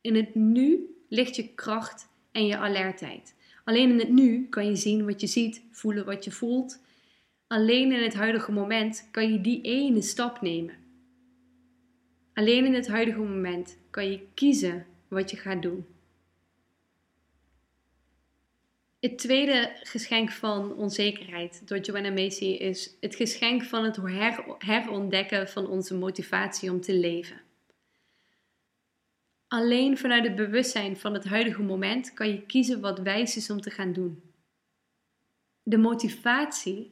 In 0.01 0.15
het 0.15 0.35
nu 0.35 0.97
ligt 1.09 1.37
je 1.37 1.55
kracht 1.55 2.09
en 2.33 2.47
je 2.47 2.57
alertheid. 2.57 3.35
Alleen 3.65 3.91
in 3.91 3.99
het 3.99 4.09
nu 4.09 4.49
kan 4.49 4.67
je 4.67 4.77
zien 4.77 5.07
wat 5.07 5.21
je 5.21 5.27
ziet, 5.27 5.63
voelen 5.71 6.05
wat 6.05 6.25
je 6.25 6.31
voelt. 6.31 6.85
Alleen 7.47 7.93
in 7.93 8.03
het 8.03 8.15
huidige 8.15 8.53
moment 8.53 9.09
kan 9.11 9.33
je 9.33 9.41
die 9.41 9.61
ene 9.61 10.03
stap 10.03 10.41
nemen. 10.41 10.75
Alleen 12.37 12.65
in 12.65 12.75
het 12.75 12.89
huidige 12.89 13.19
moment 13.19 13.79
kan 13.91 14.11
je 14.11 14.27
kiezen 14.35 14.87
wat 15.09 15.31
je 15.31 15.37
gaat 15.37 15.63
doen. 15.63 15.87
Het 19.01 19.19
tweede 19.19 19.77
geschenk 19.83 20.31
van 20.31 20.75
onzekerheid 20.75 21.69
door 21.69 21.79
Joanna 21.79 22.11
Macy 22.11 22.45
is 22.45 22.97
het 23.01 23.15
geschenk 23.15 23.63
van 23.63 23.85
het 23.85 23.99
herontdekken 24.59 25.49
van 25.49 25.67
onze 25.67 25.95
motivatie 25.95 26.71
om 26.71 26.81
te 26.81 26.95
leven. 26.95 27.41
Alleen 29.49 29.99
vanuit 29.99 30.25
het 30.25 30.35
bewustzijn 30.35 30.97
van 30.97 31.15
het 31.15 31.25
huidige 31.25 31.63
moment 31.63 32.15
kan 32.15 32.29
je 32.29 32.43
kiezen 32.43 32.81
wat 32.81 32.99
wijs 32.99 33.37
is 33.37 33.51
om 33.51 33.61
te 33.61 33.71
gaan 33.71 33.93
doen. 33.93 34.23
De 35.63 35.79
motivatie 35.79 36.91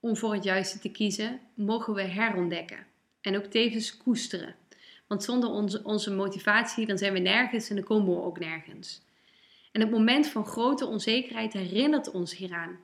om 0.00 0.16
voor 0.16 0.34
het 0.34 0.44
juiste 0.44 0.78
te 0.78 0.90
kiezen 0.90 1.40
mogen 1.54 1.94
we 1.94 2.02
herontdekken 2.02 2.86
en 3.20 3.36
ook 3.36 3.44
tevens 3.44 3.96
koesteren. 3.96 4.54
Want 5.06 5.24
zonder 5.24 5.50
onze, 5.50 5.80
onze 5.82 6.10
motivatie 6.10 6.86
dan 6.86 6.98
zijn 6.98 7.12
we 7.12 7.18
nergens 7.18 7.68
en 7.68 7.76
dan 7.76 7.84
komen 7.84 8.14
we 8.14 8.22
ook 8.22 8.38
nergens. 8.38 9.02
En 9.72 9.80
het 9.80 9.90
moment 9.90 10.28
van 10.28 10.46
grote 10.46 10.86
onzekerheid 10.86 11.52
herinnert 11.52 12.10
ons 12.10 12.36
hieraan. 12.36 12.78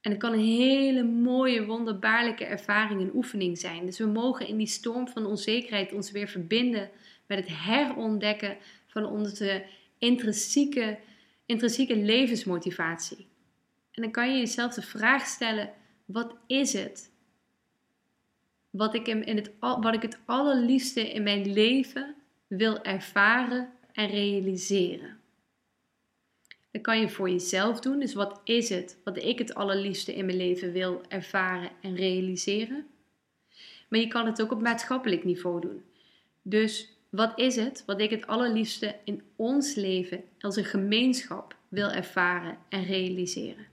En 0.00 0.10
het 0.10 0.20
kan 0.20 0.32
een 0.32 0.44
hele 0.44 1.02
mooie, 1.02 1.66
wonderbaarlijke 1.66 2.44
ervaring 2.44 3.00
en 3.00 3.14
oefening 3.14 3.58
zijn. 3.58 3.86
Dus 3.86 3.98
we 3.98 4.06
mogen 4.06 4.46
in 4.46 4.56
die 4.56 4.66
storm 4.66 5.08
van 5.08 5.26
onzekerheid 5.26 5.92
ons 5.92 6.10
weer 6.10 6.28
verbinden 6.28 6.90
met 7.26 7.38
het 7.38 7.48
herontdekken 7.50 8.56
van 8.86 9.06
onze 9.06 9.64
intrinsieke, 9.98 10.98
intrinsieke 11.46 11.96
levensmotivatie. 11.96 13.26
En 13.90 14.02
dan 14.02 14.10
kan 14.10 14.32
je 14.32 14.38
jezelf 14.38 14.74
de 14.74 14.82
vraag 14.82 15.26
stellen: 15.26 15.72
wat 16.04 16.36
is 16.46 16.72
het? 16.72 17.11
Wat 18.72 18.94
ik, 18.94 19.06
in 19.06 19.36
het, 19.36 19.50
wat 19.58 19.94
ik 19.94 20.02
het 20.02 20.18
allerliefste 20.24 21.12
in 21.12 21.22
mijn 21.22 21.52
leven 21.52 22.14
wil 22.46 22.82
ervaren 22.82 23.70
en 23.92 24.06
realiseren. 24.06 25.20
Dat 26.70 26.82
kan 26.82 27.00
je 27.00 27.08
voor 27.08 27.30
jezelf 27.30 27.80
doen. 27.80 27.98
Dus 27.98 28.14
wat 28.14 28.40
is 28.44 28.68
het 28.68 28.98
wat 29.04 29.16
ik 29.16 29.38
het 29.38 29.54
allerliefste 29.54 30.14
in 30.14 30.24
mijn 30.24 30.36
leven 30.36 30.72
wil 30.72 31.02
ervaren 31.08 31.70
en 31.80 31.96
realiseren? 31.96 32.86
Maar 33.88 34.00
je 34.00 34.08
kan 34.08 34.26
het 34.26 34.42
ook 34.42 34.52
op 34.52 34.60
maatschappelijk 34.60 35.24
niveau 35.24 35.60
doen. 35.60 35.82
Dus 36.42 36.92
wat 37.08 37.38
is 37.38 37.56
het 37.56 37.82
wat 37.86 38.00
ik 38.00 38.10
het 38.10 38.26
allerliefste 38.26 38.96
in 39.04 39.22
ons 39.36 39.74
leven 39.74 40.24
als 40.40 40.56
een 40.56 40.64
gemeenschap 40.64 41.56
wil 41.68 41.90
ervaren 41.90 42.58
en 42.68 42.84
realiseren? 42.84 43.71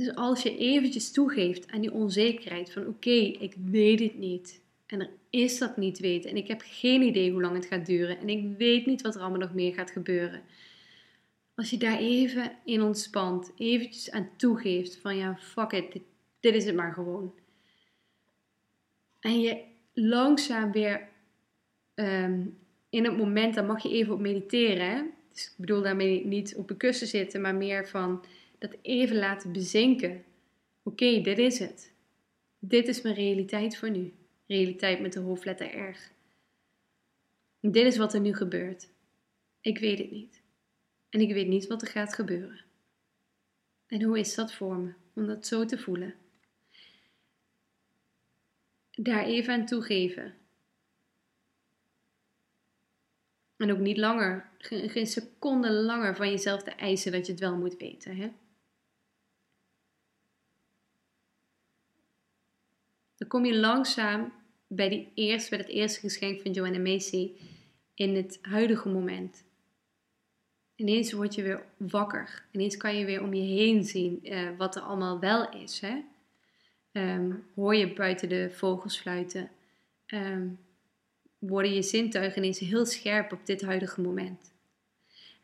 Dus 0.00 0.14
als 0.14 0.42
je 0.42 0.56
eventjes 0.56 1.12
toegeeft 1.12 1.70
aan 1.70 1.80
die 1.80 1.92
onzekerheid 1.92 2.72
van 2.72 2.86
oké, 2.86 3.10
ik 3.10 3.54
weet 3.70 4.00
het 4.00 4.18
niet. 4.18 4.60
En 4.86 5.00
er 5.00 5.10
is 5.30 5.58
dat 5.58 5.76
niet 5.76 5.98
weten. 5.98 6.30
En 6.30 6.36
ik 6.36 6.48
heb 6.48 6.62
geen 6.64 7.02
idee 7.02 7.30
hoe 7.30 7.40
lang 7.40 7.54
het 7.54 7.66
gaat 7.66 7.86
duren. 7.86 8.18
En 8.18 8.28
ik 8.28 8.56
weet 8.58 8.86
niet 8.86 9.02
wat 9.02 9.14
er 9.14 9.20
allemaal 9.20 9.38
nog 9.38 9.54
meer 9.54 9.74
gaat 9.74 9.90
gebeuren. 9.90 10.42
Als 11.54 11.70
je 11.70 11.76
daar 11.76 11.98
even 11.98 12.52
in 12.64 12.82
ontspant, 12.82 13.52
eventjes 13.56 14.10
aan 14.10 14.30
toegeeft 14.36 14.96
van 14.96 15.16
ja, 15.16 15.36
fuck 15.36 15.72
it, 15.72 16.00
dit, 16.40 16.54
is 16.54 16.64
het 16.64 16.74
maar 16.74 16.92
gewoon. 16.92 17.34
En 19.20 19.40
je 19.40 19.62
langzaam 19.92 20.72
weer 20.72 21.08
ehm, 21.94 22.42
in 22.90 23.04
het 23.04 23.16
moment, 23.16 23.54
dan 23.54 23.66
mag 23.66 23.82
je 23.82 23.90
even 23.90 24.14
op 24.14 24.20
mediteren. 24.20 24.90
Hè? 24.90 25.02
Dus 25.32 25.46
ik 25.46 25.54
bedoel 25.56 25.82
daarmee 25.82 26.26
niet 26.26 26.54
op 26.56 26.70
een 26.70 26.76
kussen 26.76 27.06
zitten, 27.06 27.40
maar 27.40 27.54
meer 27.54 27.88
van 27.88 28.24
dat 28.60 28.76
even 28.82 29.16
laten 29.16 29.52
bezinken. 29.52 30.24
Oké, 30.82 31.20
dit 31.20 31.38
is 31.38 31.58
het. 31.58 31.92
Dit 32.58 32.88
is 32.88 33.02
mijn 33.02 33.14
realiteit 33.14 33.76
voor 33.76 33.90
nu 33.90 34.12
realiteit 34.50 35.00
met 35.00 35.12
de 35.12 35.20
hoofdletter 35.20 35.78
R. 35.78 35.96
dit 37.60 37.84
is 37.84 37.96
wat 37.96 38.14
er 38.14 38.20
nu 38.20 38.34
gebeurt. 38.34 38.88
Ik 39.60 39.78
weet 39.78 39.98
het 39.98 40.10
niet. 40.10 40.42
En 41.08 41.20
ik 41.20 41.32
weet 41.32 41.48
niet 41.48 41.66
wat 41.66 41.82
er 41.82 41.88
gaat 41.88 42.14
gebeuren. 42.14 42.64
En 43.86 44.02
hoe 44.02 44.18
is 44.18 44.34
dat 44.34 44.54
voor 44.54 44.76
me 44.76 44.92
om 45.14 45.26
dat 45.26 45.46
zo 45.46 45.64
te 45.64 45.78
voelen? 45.78 46.14
Daar 48.90 49.24
even 49.24 49.54
aan 49.54 49.66
toegeven. 49.66 50.34
En 53.56 53.72
ook 53.72 53.78
niet 53.78 53.96
langer, 53.96 54.50
geen, 54.58 55.06
seconde 55.06 55.72
langer 55.72 56.16
van 56.16 56.30
jezelf 56.30 56.62
te 56.62 56.70
eisen 56.70 57.12
dat 57.12 57.26
je 57.26 57.32
het 57.32 57.40
wel 57.40 57.56
moet 57.56 57.76
weten. 57.76 58.16
Hè? 58.16 58.32
Kom 63.30 63.44
je 63.44 63.56
langzaam 63.56 64.32
bij, 64.66 64.88
die 64.88 65.08
bij 65.48 65.58
het 65.58 65.68
eerste 65.68 66.00
geschenk 66.00 66.40
van 66.40 66.52
Joanna 66.52 66.78
Macy 66.78 67.30
in 67.94 68.14
het 68.14 68.38
huidige 68.42 68.88
moment. 68.88 69.44
Ineens 70.74 71.12
word 71.12 71.34
je 71.34 71.42
weer 71.42 71.64
wakker. 71.76 72.44
Ineens 72.52 72.76
kan 72.76 72.96
je 72.96 73.04
weer 73.04 73.22
om 73.22 73.34
je 73.34 73.42
heen 73.42 73.84
zien 73.84 74.20
uh, 74.22 74.48
wat 74.56 74.76
er 74.76 74.82
allemaal 74.82 75.18
wel 75.18 75.50
is. 75.50 75.80
Hè? 75.80 76.02
Um, 76.92 77.44
hoor 77.54 77.74
je 77.74 77.92
buiten 77.92 78.28
de 78.28 78.50
vogels 78.50 78.98
fluiten. 78.98 79.50
Um, 80.06 80.58
worden 81.38 81.74
je 81.74 81.82
zintuigen 81.82 82.38
ineens 82.38 82.58
heel 82.58 82.86
scherp 82.86 83.32
op 83.32 83.46
dit 83.46 83.62
huidige 83.62 84.00
moment. 84.00 84.52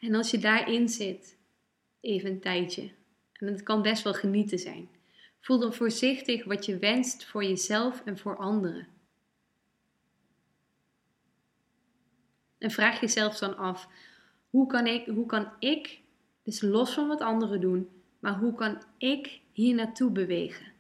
En 0.00 0.14
als 0.14 0.30
je 0.30 0.38
daarin 0.38 0.88
zit, 0.88 1.36
even 2.00 2.30
een 2.30 2.40
tijdje, 2.40 2.90
en 3.32 3.46
het 3.46 3.62
kan 3.62 3.82
best 3.82 4.02
wel 4.02 4.14
genieten 4.14 4.58
zijn, 4.58 4.88
voel 5.46 5.58
dan 5.58 5.74
voorzichtig 5.74 6.44
wat 6.44 6.64
je 6.64 6.78
wenst 6.78 7.24
voor 7.24 7.44
jezelf 7.44 8.02
en 8.04 8.18
voor 8.18 8.36
anderen. 8.36 8.86
En 12.58 12.70
vraag 12.70 13.00
jezelf 13.00 13.38
dan 13.38 13.56
af: 13.56 13.88
hoe 14.50 14.66
kan 14.66 14.86
ik, 14.86 15.06
hoe 15.06 15.26
kan 15.26 15.52
ik, 15.58 16.00
dus 16.42 16.60
los 16.60 16.94
van 16.94 17.08
wat 17.08 17.20
anderen 17.20 17.60
doen, 17.60 17.88
maar 18.18 18.38
hoe 18.38 18.54
kan 18.54 18.82
ik 18.98 19.40
hier 19.52 19.74
naartoe 19.74 20.10
bewegen? 20.10 20.72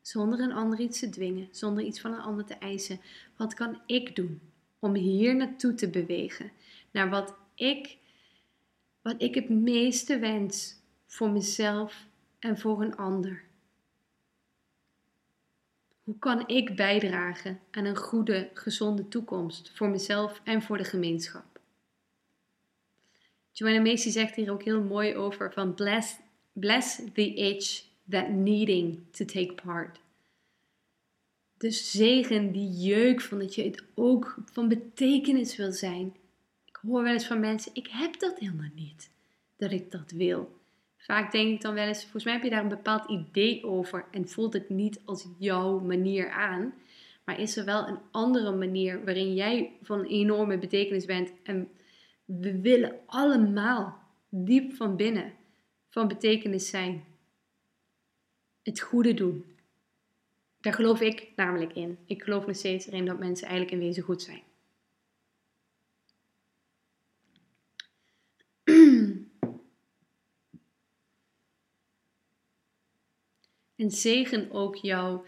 Zonder 0.00 0.40
een 0.40 0.52
ander 0.52 0.80
iets 0.80 0.98
te 0.98 1.08
dwingen, 1.08 1.48
zonder 1.50 1.84
iets 1.84 2.00
van 2.00 2.12
een 2.12 2.20
ander 2.20 2.44
te 2.44 2.54
eisen. 2.54 3.00
Wat 3.36 3.54
kan 3.54 3.80
ik 3.86 4.16
doen 4.16 4.40
om 4.78 4.94
hier 4.94 5.36
naartoe 5.36 5.74
te 5.74 5.90
bewegen? 5.90 6.50
Naar 6.90 7.10
wat 7.10 7.34
ik, 7.54 7.98
wat 9.02 9.22
ik 9.22 9.34
het 9.34 9.48
meeste 9.48 10.18
wens 10.18 10.80
voor 11.06 11.30
mezelf 11.30 12.06
en 12.38 12.58
voor 12.58 12.82
een 12.82 12.96
ander. 12.96 13.45
Hoe 16.06 16.18
kan 16.18 16.48
ik 16.48 16.76
bijdragen 16.76 17.60
aan 17.70 17.84
een 17.84 17.96
goede, 17.96 18.50
gezonde 18.54 19.08
toekomst 19.08 19.70
voor 19.74 19.88
mezelf 19.88 20.40
en 20.44 20.62
voor 20.62 20.76
de 20.76 20.84
gemeenschap? 20.84 21.60
Joanna 23.52 23.80
Macy 23.80 24.10
zegt 24.10 24.34
hier 24.34 24.52
ook 24.52 24.62
heel 24.62 24.82
mooi 24.82 25.16
over 25.16 25.52
van 25.52 25.74
bless, 25.74 26.16
bless 26.52 27.00
the 27.12 27.34
itch 27.34 27.84
that 28.10 28.28
needing 28.28 28.98
to 29.10 29.24
take 29.24 29.54
part. 29.64 30.00
Dus 31.56 31.90
zegen 31.90 32.52
die 32.52 32.70
jeuk 32.70 33.20
van 33.20 33.38
dat 33.38 33.54
je 33.54 33.64
het 33.64 33.84
ook 33.94 34.36
van 34.44 34.68
betekenis 34.68 35.56
wil 35.56 35.72
zijn. 35.72 36.16
Ik 36.64 36.78
hoor 36.82 37.02
wel 37.02 37.12
eens 37.12 37.26
van 37.26 37.40
mensen, 37.40 37.74
ik 37.74 37.88
heb 37.90 38.18
dat 38.18 38.38
helemaal 38.38 38.70
niet, 38.74 39.10
dat 39.56 39.70
ik 39.70 39.90
dat 39.90 40.10
wil. 40.10 40.55
Vaak 41.06 41.32
denk 41.32 41.54
ik 41.54 41.60
dan 41.60 41.74
wel 41.74 41.86
eens, 41.86 42.02
volgens 42.02 42.24
mij 42.24 42.32
heb 42.32 42.42
je 42.42 42.50
daar 42.50 42.62
een 42.62 42.68
bepaald 42.68 43.10
idee 43.10 43.64
over 43.64 44.04
en 44.10 44.28
voelt 44.28 44.52
het 44.52 44.68
niet 44.68 45.00
als 45.04 45.26
jouw 45.38 45.78
manier 45.78 46.30
aan. 46.30 46.74
Maar 47.24 47.40
is 47.40 47.56
er 47.56 47.64
wel 47.64 47.88
een 47.88 47.98
andere 48.10 48.52
manier 48.52 49.04
waarin 49.04 49.34
jij 49.34 49.72
van 49.82 50.04
enorme 50.04 50.58
betekenis 50.58 51.04
bent 51.04 51.32
en 51.42 51.68
we 52.24 52.60
willen 52.60 52.96
allemaal 53.06 53.98
diep 54.28 54.72
van 54.72 54.96
binnen 54.96 55.32
van 55.88 56.08
betekenis 56.08 56.68
zijn. 56.68 57.04
Het 58.62 58.80
goede 58.80 59.14
doen. 59.14 59.44
Daar 60.60 60.72
geloof 60.72 61.00
ik 61.00 61.28
namelijk 61.36 61.72
in. 61.72 61.98
Ik 62.06 62.22
geloof 62.22 62.46
nog 62.46 62.56
steeds 62.56 62.86
erin 62.86 63.04
dat 63.04 63.18
mensen 63.18 63.48
eigenlijk 63.48 63.76
in 63.76 63.86
wezen 63.86 64.02
goed 64.02 64.22
zijn. 64.22 64.42
En 73.76 73.90
zegen 73.90 74.50
ook 74.50 74.76
jouw 74.76 75.24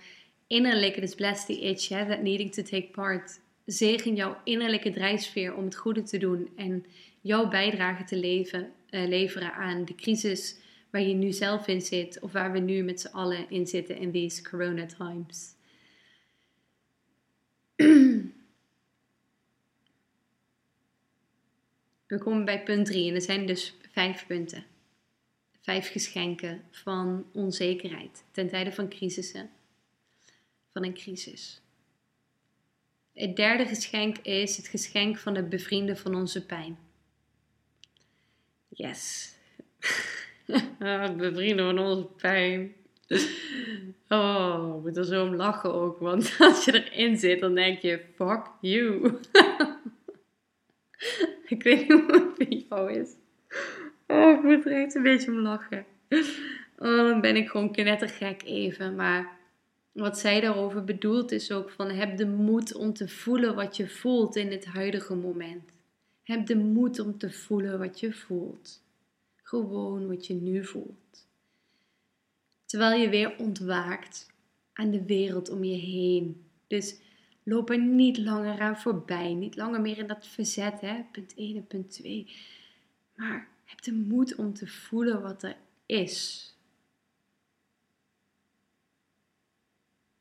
innerlijke, 0.46 1.00
dus 1.00 1.14
bless 1.14 1.46
the 1.46 1.60
itch, 1.60 1.88
yeah, 1.88 2.08
that 2.08 2.22
needing 2.22 2.52
to 2.52 2.62
take 2.62 2.88
part. 2.92 3.40
Zegen 3.64 4.14
jouw 4.14 4.40
innerlijke 4.44 4.90
drijfveer 4.90 5.54
om 5.54 5.64
het 5.64 5.76
goede 5.76 6.02
te 6.02 6.18
doen 6.18 6.50
en 6.56 6.84
jouw 7.20 7.48
bijdrage 7.48 8.04
te 8.04 8.16
leven, 8.16 8.72
uh, 8.90 9.08
leveren 9.08 9.52
aan 9.52 9.84
de 9.84 9.94
crisis 9.94 10.56
waar 10.90 11.02
je 11.02 11.14
nu 11.14 11.32
zelf 11.32 11.66
in 11.66 11.80
zit 11.80 12.20
of 12.20 12.32
waar 12.32 12.52
we 12.52 12.58
nu 12.58 12.82
met 12.82 13.00
z'n 13.00 13.06
allen 13.06 13.50
in 13.50 13.66
zitten 13.66 13.96
in 13.96 14.12
these 14.12 14.42
corona 14.42 14.86
times. 14.86 15.54
We 22.06 22.18
komen 22.18 22.44
bij 22.44 22.62
punt 22.62 22.86
3 22.86 23.08
en 23.08 23.14
er 23.14 23.22
zijn 23.22 23.46
dus 23.46 23.74
vijf 23.92 24.26
punten. 24.26 24.64
Vijf 25.68 25.90
geschenken 25.90 26.62
van 26.70 27.26
onzekerheid 27.32 28.24
ten 28.30 28.48
tijde 28.48 28.72
van 28.72 28.88
crisissen. 28.88 29.50
Van 30.68 30.84
een 30.84 30.94
crisis. 30.94 31.62
Het 33.12 33.36
derde 33.36 33.66
geschenk 33.66 34.18
is 34.18 34.56
het 34.56 34.68
geschenk 34.68 35.18
van 35.18 35.34
de 35.34 35.42
bevrienden 35.42 35.96
van 35.96 36.14
onze 36.14 36.46
pijn. 36.46 36.78
Yes. 38.68 39.32
bevrienden 41.16 41.66
van 41.66 41.78
onze 41.78 42.04
pijn. 42.04 42.74
Oh, 44.08 44.74
ik 44.76 44.82
moet 44.82 44.96
er 44.96 45.04
zo 45.04 45.26
om 45.26 45.34
lachen 45.34 45.74
ook. 45.74 45.98
Want 45.98 46.36
als 46.38 46.64
je 46.64 46.84
erin 46.84 47.18
zit, 47.18 47.40
dan 47.40 47.54
denk 47.54 47.78
je: 47.78 48.04
fuck 48.14 48.50
you. 48.60 49.04
ik 51.54 51.62
weet 51.62 51.88
niet 51.88 51.88
hoe 51.88 52.34
het 52.38 52.64
jou 52.68 52.92
is. 52.92 53.08
Oh, 54.08 54.36
ik 54.36 54.42
moet 54.42 54.66
er 54.66 54.72
echt 54.72 54.94
een 54.94 55.02
beetje 55.02 55.30
om 55.30 55.38
lachen. 55.38 55.86
Oh, 56.78 56.96
dan 56.96 57.20
ben 57.20 57.36
ik 57.36 57.48
gewoon 57.48 57.72
knettergek 57.72 58.42
even. 58.42 58.94
Maar 58.94 59.36
wat 59.92 60.18
zij 60.18 60.40
daarover 60.40 60.84
bedoelt 60.84 61.32
is 61.32 61.52
ook 61.52 61.70
van 61.70 61.90
heb 61.90 62.16
de 62.16 62.26
moed 62.26 62.74
om 62.74 62.92
te 62.92 63.08
voelen 63.08 63.54
wat 63.54 63.76
je 63.76 63.88
voelt 63.88 64.36
in 64.36 64.50
het 64.50 64.64
huidige 64.64 65.14
moment. 65.14 65.70
Heb 66.22 66.46
de 66.46 66.56
moed 66.56 67.00
om 67.00 67.18
te 67.18 67.30
voelen 67.30 67.78
wat 67.78 68.00
je 68.00 68.12
voelt. 68.12 68.82
Gewoon 69.42 70.08
wat 70.08 70.26
je 70.26 70.34
nu 70.34 70.64
voelt. 70.64 71.26
Terwijl 72.64 73.00
je 73.00 73.08
weer 73.08 73.34
ontwaakt 73.38 74.30
aan 74.72 74.90
de 74.90 75.04
wereld 75.04 75.50
om 75.50 75.64
je 75.64 75.76
heen. 75.76 76.44
Dus 76.66 76.96
loop 77.42 77.70
er 77.70 77.78
niet 77.78 78.18
langer 78.18 78.60
aan 78.60 78.76
voorbij. 78.76 79.34
Niet 79.34 79.56
langer 79.56 79.80
meer 79.80 79.98
in 79.98 80.06
dat 80.06 80.26
verzet, 80.26 80.80
hè? 80.80 81.04
punt 81.12 81.34
1 81.36 81.56
en 81.56 81.66
punt 81.66 81.90
2. 81.90 82.26
Maar 83.14 83.48
heb 83.68 83.82
de 83.82 83.92
moed 83.92 84.34
om 84.34 84.54
te 84.54 84.66
voelen 84.66 85.22
wat 85.22 85.42
er 85.42 85.56
is. 85.86 86.44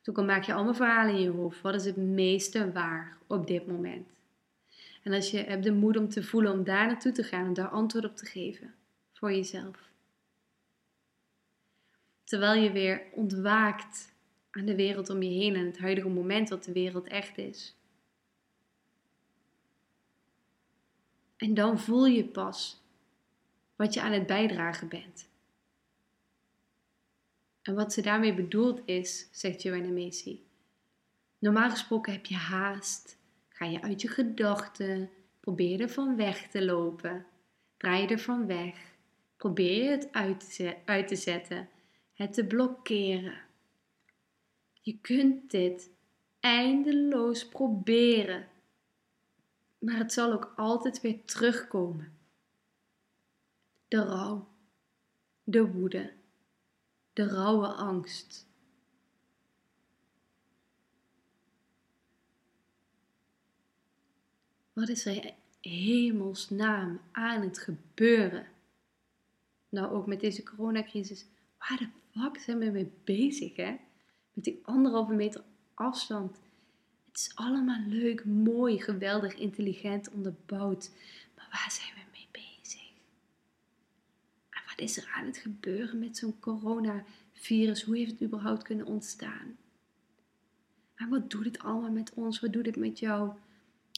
Toen 0.01 0.25
maak 0.25 0.43
je 0.43 0.53
allemaal 0.53 0.73
verhalen 0.73 1.15
in 1.15 1.21
je 1.21 1.29
hoofd. 1.29 1.62
Wat 1.62 1.75
is 1.75 1.86
het 1.86 1.97
meeste 1.97 2.71
waar 2.71 3.17
op 3.27 3.47
dit 3.47 3.67
moment? 3.67 4.07
En 5.03 5.13
als 5.13 5.31
je 5.31 5.38
hebt 5.38 5.63
de 5.63 5.71
moed 5.71 5.97
om 5.97 6.10
te 6.10 6.23
voelen 6.23 6.51
om 6.51 6.63
daar 6.63 6.88
naartoe 6.88 7.12
te 7.12 7.23
gaan 7.23 7.45
en 7.45 7.53
daar 7.53 7.69
antwoord 7.69 8.05
op 8.05 8.15
te 8.15 8.25
geven 8.25 8.75
voor 9.13 9.31
jezelf. 9.31 9.91
Terwijl 12.23 12.62
je 12.62 12.71
weer 12.71 13.01
ontwaakt 13.12 14.13
aan 14.51 14.65
de 14.65 14.75
wereld 14.75 15.10
om 15.10 15.21
je 15.21 15.29
heen 15.29 15.55
en 15.55 15.65
het 15.65 15.77
huidige 15.77 16.10
moment 16.10 16.49
wat 16.49 16.63
de 16.63 16.71
wereld 16.71 17.07
echt 17.07 17.38
is. 17.38 17.75
En 21.38 21.53
dan 21.53 21.79
voel 21.79 22.05
je 22.05 22.25
pas 22.25 22.81
wat 23.77 23.93
je 23.93 24.01
aan 24.01 24.11
het 24.11 24.25
bijdragen 24.25 24.87
bent. 24.87 25.29
En 27.61 27.75
wat 27.75 27.93
ze 27.93 28.01
daarmee 28.01 28.33
bedoelt 28.33 28.81
is, 28.85 29.27
zegt 29.31 29.61
Joanna 29.61 29.89
Macy. 29.89 30.39
Normaal 31.39 31.69
gesproken 31.69 32.13
heb 32.13 32.25
je 32.25 32.35
haast, 32.35 33.17
ga 33.49 33.65
je 33.65 33.81
uit 33.81 34.01
je 34.01 34.07
gedachten, 34.07 35.09
probeer 35.39 35.81
er 35.81 35.89
van 35.89 36.15
weg 36.15 36.49
te 36.49 36.65
lopen, 36.65 37.25
draai 37.77 38.01
je 38.01 38.07
er 38.07 38.19
van 38.19 38.45
weg, 38.45 38.95
probeer 39.37 39.83
je 39.83 39.89
het 39.89 40.09
uit 40.85 41.07
te 41.07 41.15
zetten, 41.15 41.69
het 42.13 42.33
te 42.33 42.45
blokkeren. 42.45 43.41
Je 44.81 44.97
kunt 45.01 45.51
dit 45.51 45.89
eindeloos 46.39 47.47
proberen, 47.47 48.47
maar 49.79 49.97
het 49.97 50.13
zal 50.13 50.33
ook 50.33 50.53
altijd 50.55 51.01
weer 51.01 51.25
terugkomen. 51.25 52.16
De 53.88 54.04
rouw, 54.04 54.47
de 55.43 55.71
woede, 55.71 56.13
de 57.13 57.28
rauwe 57.28 57.67
angst. 57.67 58.45
Wat 64.73 64.89
is 64.89 65.06
er 65.06 65.34
hemelsnaam 65.62 67.02
aan 67.12 67.41
het 67.41 67.58
gebeuren? 67.58 68.47
Nou, 69.69 69.91
ook 69.91 70.08
met 70.08 70.19
deze 70.19 70.43
coronacrisis. 70.43 71.26
Waar 71.58 71.78
de 71.78 72.19
fuck 72.19 72.38
zijn 72.39 72.58
we 72.58 72.65
mee 72.65 72.91
bezig, 73.04 73.56
hè? 73.56 73.76
Met 74.34 74.43
die 74.43 74.60
anderhalve 74.63 75.13
meter 75.13 75.43
afstand. 75.73 76.39
Het 77.08 77.17
is 77.17 77.32
allemaal 77.36 77.82
leuk, 77.88 78.26
mooi, 78.26 78.82
geweldig, 78.82 79.36
intelligent, 79.36 80.10
onderbouwd. 80.10 80.89
Maar 81.36 81.47
waar 81.52 81.71
zijn 81.71 81.93
we 81.95 82.07
is 84.79 84.97
er 84.97 85.11
aan 85.15 85.25
het 85.25 85.37
gebeuren 85.37 85.99
met 85.99 86.17
zo'n 86.17 86.39
coronavirus? 86.39 87.83
Hoe 87.83 87.97
heeft 87.97 88.11
het 88.11 88.21
überhaupt 88.21 88.63
kunnen 88.63 88.85
ontstaan? 88.85 89.57
En 90.95 91.09
wat 91.09 91.31
doet 91.31 91.45
het 91.45 91.59
allemaal 91.59 91.91
met 91.91 92.13
ons? 92.13 92.39
Wat 92.39 92.53
doet 92.53 92.65
het 92.65 92.75
met 92.75 92.99
jou? 92.99 93.31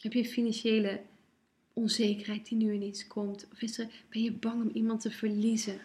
Heb 0.02 0.14
je 0.14 0.26
financiële 0.26 1.02
onzekerheid 1.74 2.48
die 2.48 2.58
nu 2.58 2.74
ineens 2.74 3.08
komt? 3.08 3.48
Of 3.52 3.62
is 3.62 3.78
er, 3.78 3.88
ben 4.10 4.22
je 4.22 4.32
bang 4.32 4.62
om 4.62 4.70
iemand 4.74 5.02
te 5.02 5.12
verliezen? 5.12 5.80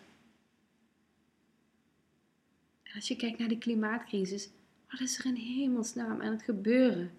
En 2.83 2.95
als 2.95 3.09
je 3.09 3.17
kijkt 3.17 3.39
naar 3.39 3.49
de 3.49 3.59
klimaatcrisis, 3.59 4.49
wat 4.91 5.01
is 5.01 5.19
er 5.19 5.27
in 5.27 5.35
hemelsnaam 5.35 6.21
aan 6.21 6.33
het 6.33 6.43
gebeuren? 6.43 7.11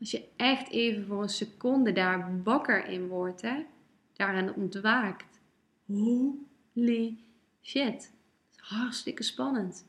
Als 0.00 0.10
je 0.10 0.28
echt 0.36 0.70
even 0.70 1.06
voor 1.06 1.22
een 1.22 1.28
seconde 1.28 1.92
daar 1.92 2.42
wakker 2.42 2.86
in 2.86 3.06
wordt, 3.06 3.40
hè? 3.40 3.64
daaraan 4.12 4.54
ontwaakt. 4.54 5.40
Holy 6.72 7.16
shit. 7.62 8.12
Hartstikke 8.56 9.22
spannend. 9.22 9.84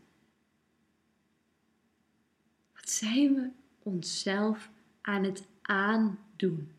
Wat 2.74 2.90
zijn 2.90 3.34
we 3.34 3.50
onszelf 3.84 4.70
aan 5.02 5.24
het 5.24 5.44
aandoen? 5.62 6.72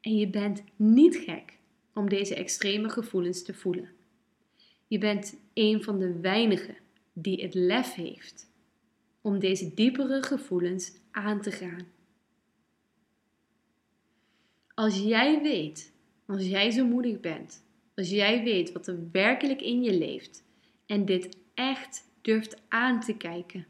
En 0.00 0.16
je 0.16 0.28
bent 0.28 0.62
niet 0.76 1.16
gek 1.16 1.58
om 1.92 2.08
deze 2.08 2.34
extreme 2.34 2.88
gevoelens 2.88 3.42
te 3.42 3.54
voelen. 3.54 3.90
Je 4.86 4.98
bent 4.98 5.36
een 5.54 5.82
van 5.82 5.98
de 5.98 6.20
weinigen 6.20 6.76
die 7.12 7.42
het 7.42 7.54
lef 7.54 7.94
heeft 7.94 8.46
om 9.20 9.38
deze 9.38 9.74
diepere 9.74 10.22
gevoelens 10.22 10.92
aan 11.10 11.40
te 11.40 11.50
gaan. 11.50 11.86
Als 14.74 14.98
jij 14.98 15.42
weet, 15.42 15.92
als 16.26 16.46
jij 16.46 16.70
zo 16.70 16.86
moedig 16.86 17.20
bent, 17.20 17.64
als 17.96 18.10
jij 18.10 18.42
weet 18.42 18.72
wat 18.72 18.86
er 18.86 19.10
werkelijk 19.12 19.60
in 19.60 19.82
je 19.82 19.98
leeft 19.98 20.44
en 20.86 21.04
dit 21.04 21.36
echt 21.54 22.04
durft 22.20 22.56
aan 22.68 23.00
te 23.00 23.16
kijken, 23.16 23.66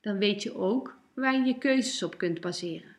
dan 0.00 0.18
weet 0.18 0.42
je 0.42 0.54
ook 0.54 0.98
waar 1.14 1.34
je 1.34 1.44
je 1.44 1.58
keuzes 1.58 2.02
op 2.02 2.18
kunt 2.18 2.40
baseren. 2.40 2.96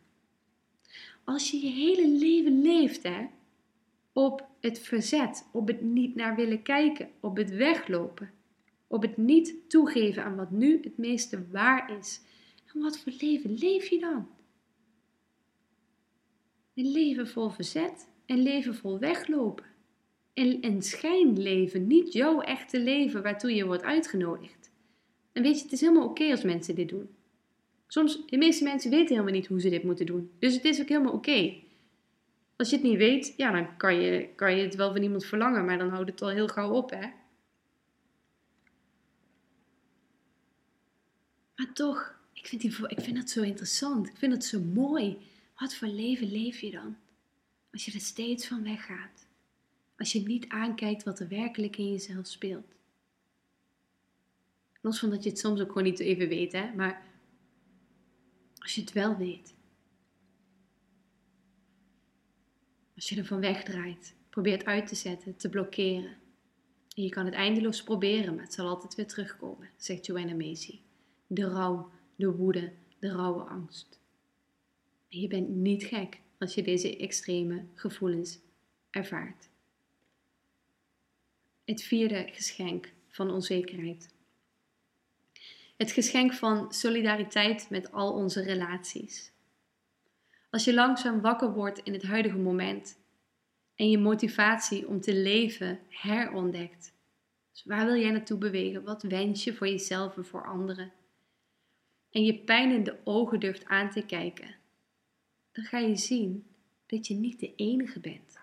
Als 1.24 1.52
je 1.52 1.58
je 1.58 1.72
hele 1.72 2.08
leven 2.08 2.62
leeft 2.62 3.04
hè, 3.04 3.26
op 4.13 4.48
het 4.60 4.80
verzet, 4.80 5.48
op 5.52 5.68
het 5.68 5.82
niet 5.82 6.16
naar 6.16 6.36
willen 6.36 6.62
kijken, 6.62 7.10
op 7.20 7.38
het 7.38 7.50
weglopen, 7.50 8.32
op 8.88 9.02
het 9.02 9.18
niet 9.18 9.56
toegeven 9.68 10.24
aan 10.24 10.36
wat 10.36 10.52
nu 10.52 10.80
het 10.84 10.98
meeste 10.98 11.48
waar 11.48 11.98
is. 11.98 12.22
En 12.74 12.82
wat 12.82 13.00
voor 13.00 13.13
leven 13.20 13.54
leef 13.54 13.88
je 13.88 14.00
dan? 14.00 14.28
Een 16.74 16.92
leven 16.92 17.28
vol 17.28 17.50
verzet, 17.50 18.08
een 18.28 18.42
leven 18.42 18.76
vol 18.76 19.00
weglopen. 19.00 19.66
Een, 20.34 20.58
een 20.62 20.82
schijnleven, 20.82 21.88
niet 21.88 22.13
jouw 22.13 22.42
echte 22.42 22.80
leven 22.80 23.24
waartoe 23.24 23.56
je 23.56 23.66
wordt 23.66 23.84
uitgenodigd. 23.84 24.72
En 25.32 25.44
weet 25.44 25.58
je, 25.58 25.63
het 25.63 25.72
is 25.72 25.82
helemaal 25.82 26.08
oké 26.08 26.32
als 26.32 26.44
mensen 26.44 26.76
dit 26.76 26.90
doen. 26.90 27.10
Soms, 27.88 28.26
de 28.26 28.38
meeste 28.38 28.63
mensen 28.63 28.90
weten 28.90 29.10
helemaal 29.10 29.34
niet 29.34 29.48
hoe 29.48 29.62
ze 29.62 29.70
dit 29.70 29.84
moeten 29.84 30.06
doen. 30.06 30.32
Dus 30.40 30.54
het 30.54 30.66
is 30.66 30.82
ook 30.82 30.88
helemaal 30.88 31.13
oké. 31.13 31.54
Als 32.56 32.70
je 32.70 32.76
het 32.76 32.86
niet 32.86 32.98
weet, 32.98 33.34
ja, 33.38 33.52
dan 33.52 33.78
kan 33.78 33.96
je, 33.96 34.30
kan 34.36 34.56
je 34.56 34.63
het 34.63 34.76
wel 34.76 34.92
van 34.92 35.02
iemand 35.02 35.26
verlangen, 35.26 35.66
maar 35.66 35.78
dan 35.78 35.90
houdt 35.90 36.10
het 36.10 36.22
al 36.22 36.30
heel 36.30 36.48
gauw 36.48 36.72
op, 36.72 36.90
hè. 36.90 37.08
Maar 41.56 41.74
toch, 41.74 42.16
ik 42.34 42.48
vind, 42.48 42.63
ik 42.63 43.00
vind 43.00 43.16
dat 43.16 43.30
zo 43.30 43.42
interessant. 43.42 44.08
Ik 44.08 44.18
vind 44.18 44.34
het 44.34 44.46
zo 44.46 44.60
mooi. 44.60 45.18
Wat 45.58 45.76
voor 45.76 45.88
leven 45.88 46.32
leef 46.32 46.60
je 46.60 46.72
dan? 46.72 46.98
Als 47.78 47.86
je 47.86 47.92
er 47.92 48.00
steeds 48.00 48.48
van 48.48 48.63
weggaat. 48.63 49.28
Als 49.98 50.12
je 50.12 50.22
niet 50.22 50.48
aankijkt 50.48 51.04
wat 51.04 51.20
er 51.20 51.28
werkelijk 51.28 51.78
in 51.78 51.92
jezelf 51.92 52.28
speelt. 52.28 52.76
Los 54.82 55.00
van 55.00 55.10
dat 55.10 55.24
je 55.24 55.30
het 55.30 55.40
soms 55.40 55.62
ook 55.62 55.68
gewoon 55.68 55.84
niet 55.84 56.00
even 56.00 56.28
weet, 56.28 56.52
hè. 56.52 56.74
Maar 56.76 57.06
als 58.58 58.76
je 58.76 58.82
het 58.82 58.92
wel 58.92 59.18
weet. 59.18 59.56
Als 62.96 63.10
je 63.10 63.18
er 63.18 63.26
van 63.26 63.40
wegdraait, 63.40 64.16
probeert 64.30 64.66
uit 64.66 64.88
te 64.88 64.96
zetten, 64.96 65.36
te 65.36 65.50
blokkeren. 65.50 66.18
En 66.96 67.04
je 67.04 67.10
kan 67.10 67.26
het 67.26 67.34
eindeloos 67.34 67.84
proberen, 67.84 68.36
maar 68.36 68.44
het 68.44 68.54
zal 68.54 68.68
altijd 68.68 68.96
weer 68.96 69.08
terugkomen, 69.08 69.70
zegt 69.76 70.06
Joanna 70.06 70.36
Macy. 70.36 70.80
De 71.28 71.50
rouw, 71.50 71.92
de 72.16 72.32
woede, 72.32 72.74
de 73.00 73.12
rauwe 73.12 73.44
angst. 73.44 74.00
En 75.10 75.20
je 75.20 75.28
bent 75.28 75.50
niet 75.50 75.84
gek 75.84 76.26
als 76.38 76.54
je 76.54 76.63
deze 76.63 76.97
extreme 76.97 77.65
gevoelens 77.73 78.39
ervaart. 78.89 79.50
Het 81.65 81.84
vierde 81.84 82.30
geschenk 82.32 82.91
van 83.10 83.32
onzekerheid. 83.32 84.15
Het 85.78 85.91
geschenk 85.91 86.34
van 86.34 86.73
solidariteit 86.73 87.69
met 87.69 87.91
al 87.91 88.13
onze 88.13 88.41
relaties. 88.41 89.32
Als 90.50 90.63
je 90.63 90.73
langzaam 90.73 91.21
wakker 91.21 91.54
wordt 91.54 91.80
in 91.80 91.93
het 91.93 92.04
huidige 92.04 92.38
moment 92.38 92.97
en 93.76 93.89
je 93.89 93.97
motivatie 93.97 94.88
om 94.88 95.02
te 95.02 95.13
leven 95.13 95.80
herontdekt. 95.89 96.93
Dus 97.52 97.63
waar 97.63 97.86
wil 97.86 97.95
jij 97.95 98.12
naartoe 98.12 98.38
bewegen? 98.38 98.84
Wat 98.84 99.04
wens 99.04 99.43
je 99.43 99.54
voor 99.54 99.67
jezelf 99.67 100.17
en 100.17 100.26
voor 100.26 100.47
anderen? 100.47 100.93
En 102.12 102.23
je 102.23 102.39
pijn 102.39 102.71
in 102.71 102.84
de 102.84 102.97
ogen 103.04 103.39
durft 103.39 103.65
aan 103.65 103.89
te 103.89 104.06
kijken, 104.06 104.56
dan 105.58 105.65
ga 105.65 105.78
je 105.78 105.96
zien 105.96 106.46
dat 106.86 107.08
je 107.08 107.13
niet 107.13 107.39
de 107.39 107.56
enige 107.56 108.00
bent. 108.00 108.34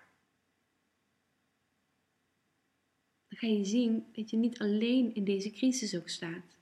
Dan 3.27 3.37
ga 3.37 3.47
je 3.47 3.65
zien 3.65 4.05
dat 4.11 4.29
je 4.29 4.37
niet 4.37 4.59
alleen 4.59 5.15
in 5.15 5.23
deze 5.23 5.51
crisis 5.51 5.95
ook 5.95 6.09
staat. 6.09 6.57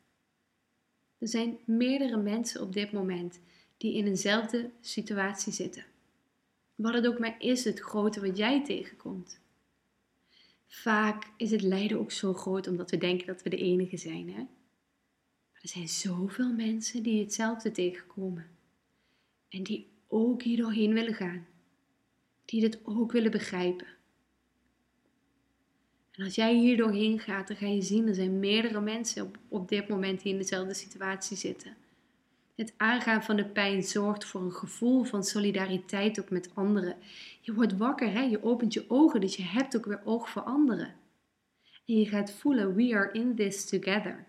Er 1.18 1.28
zijn 1.28 1.58
meerdere 1.66 2.18
mensen 2.18 2.62
op 2.62 2.74
dit 2.74 2.92
moment 2.92 3.40
die 3.78 3.94
in 3.94 4.08
eenzelfde 4.08 4.70
situatie 4.82 5.54
zitten. 5.54 5.86
Wat 6.76 6.94
het 6.94 7.08
ook 7.08 7.20
maar 7.20 7.42
is, 7.42 7.64
het 7.64 7.80
grote 7.80 8.22
wat 8.22 8.38
jij 8.38 8.64
tegenkomt. 8.64 9.40
Vaak 10.68 11.32
is 11.38 11.52
het 11.52 11.62
lijden 11.62 12.00
ook 12.00 12.12
zo 12.12 12.34
groot 12.34 12.68
omdat 12.68 12.92
we 12.92 12.98
denken 12.98 13.28
dat 13.28 13.44
we 13.44 13.50
de 13.50 13.58
enige 13.58 13.98
zijn. 13.98 14.30
Hè? 14.30 14.42
Maar 15.52 15.62
er 15.62 15.70
zijn 15.70 15.88
zoveel 15.88 16.54
mensen 16.54 17.04
die 17.04 17.22
hetzelfde 17.22 17.72
tegenkomen. 17.72 18.50
En 19.50 19.64
die 19.64 19.93
ook 20.14 20.42
hier 20.42 20.58
doorheen 20.58 20.94
willen 20.94 21.14
gaan. 21.14 21.46
Die 22.46 22.62
dit 22.62 22.80
ook 22.84 23.12
willen 23.12 23.32
begrijpen. 23.32 23.88
En 26.12 26.24
als 26.24 26.36
jij 26.36 26.56
hier 26.56 26.78
doorheen 26.78 27.20
gaat, 27.20 27.48
dan 27.48 27.58
ga 27.58 27.68
je 27.68 27.82
zien, 27.82 28.08
er 28.08 28.16
zijn 28.16 28.40
meerdere 28.40 28.82
mensen 28.82 29.26
op, 29.26 29.38
op 29.48 29.70
dit 29.70 29.88
moment 29.88 30.22
die 30.22 30.32
in 30.32 30.38
dezelfde 30.38 30.74
situatie 30.74 31.38
zitten. 31.38 31.76
Het 32.56 32.74
aangaan 32.78 33.24
van 33.24 33.36
de 33.36 33.46
pijn 33.46 33.84
zorgt 33.84 34.26
voor 34.26 34.42
een 34.42 34.52
gevoel 34.52 35.04
van 35.04 35.24
solidariteit 35.24 36.20
ook 36.20 36.30
met 36.30 36.50
anderen. 36.54 36.96
Je 37.42 37.54
wordt 37.54 37.78
wakker, 37.78 38.12
hè? 38.12 38.22
je 38.22 38.44
opent 38.44 38.74
je 38.74 38.86
ogen, 38.88 39.22
dus 39.22 39.36
je 39.36 39.44
hebt 39.44 39.78
ook 39.78 39.86
weer 39.86 40.02
oog 40.06 40.30
voor 40.30 40.42
anderen. 40.42 40.96
En 41.86 42.00
je 42.00 42.06
gaat 42.06 42.32
voelen, 42.32 42.76
we 42.76 42.96
are 42.96 43.12
in 43.12 43.36
this 43.36 43.66
together. 43.66 44.26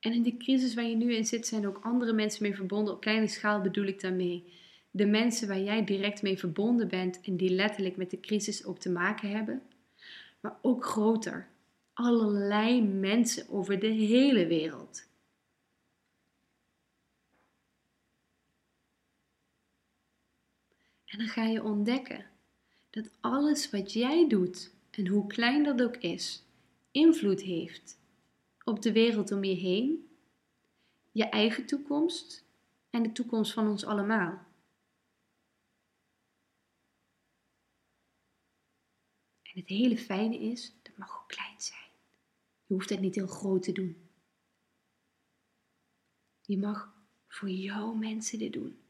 En 0.00 0.12
in 0.12 0.22
de 0.22 0.36
crisis 0.36 0.74
waar 0.74 0.84
je 0.84 0.96
nu 0.96 1.14
in 1.14 1.26
zit, 1.26 1.46
zijn 1.46 1.66
ook 1.66 1.80
andere 1.82 2.12
mensen 2.12 2.42
mee 2.42 2.54
verbonden. 2.54 2.94
Op 2.94 3.00
kleine 3.00 3.28
schaal 3.28 3.60
bedoel 3.60 3.86
ik 3.86 4.00
daarmee. 4.00 4.52
De 4.90 5.06
mensen 5.06 5.48
waar 5.48 5.60
jij 5.60 5.84
direct 5.84 6.22
mee 6.22 6.38
verbonden 6.38 6.88
bent 6.88 7.20
en 7.20 7.36
die 7.36 7.50
letterlijk 7.50 7.96
met 7.96 8.10
de 8.10 8.20
crisis 8.20 8.64
ook 8.64 8.78
te 8.78 8.90
maken 8.90 9.30
hebben. 9.30 9.62
Maar 10.40 10.58
ook 10.62 10.84
groter 10.84 11.48
allerlei 11.92 12.82
mensen 12.82 13.48
over 13.48 13.78
de 13.78 13.86
hele 13.86 14.46
wereld. 14.46 15.06
En 21.04 21.18
dan 21.18 21.26
ga 21.28 21.44
je 21.44 21.64
ontdekken 21.64 22.26
dat 22.90 23.10
alles 23.20 23.70
wat 23.70 23.92
jij 23.92 24.28
doet, 24.28 24.70
en 24.90 25.06
hoe 25.06 25.26
klein 25.26 25.64
dat 25.64 25.82
ook 25.82 25.96
is, 25.96 26.42
invloed 26.90 27.42
heeft 27.42 27.98
op 28.68 28.82
de 28.82 28.92
wereld 28.92 29.32
om 29.32 29.44
je 29.44 29.54
heen, 29.54 30.08
je 31.12 31.24
eigen 31.24 31.66
toekomst 31.66 32.44
en 32.90 33.02
de 33.02 33.12
toekomst 33.12 33.52
van 33.52 33.68
ons 33.68 33.84
allemaal. 33.84 34.46
En 39.42 39.60
het 39.60 39.68
hele 39.68 39.98
fijne 39.98 40.38
is, 40.38 40.74
dat 40.82 40.96
mag 40.96 41.20
ook 41.20 41.28
klein 41.28 41.60
zijn. 41.60 41.90
Je 42.66 42.74
hoeft 42.74 42.90
het 42.90 43.00
niet 43.00 43.14
heel 43.14 43.26
groot 43.26 43.62
te 43.62 43.72
doen. 43.72 44.08
Je 46.40 46.58
mag 46.58 46.94
voor 47.28 47.50
jouw 47.50 47.92
mensen 47.92 48.38
dit 48.38 48.52
doen. 48.52 48.80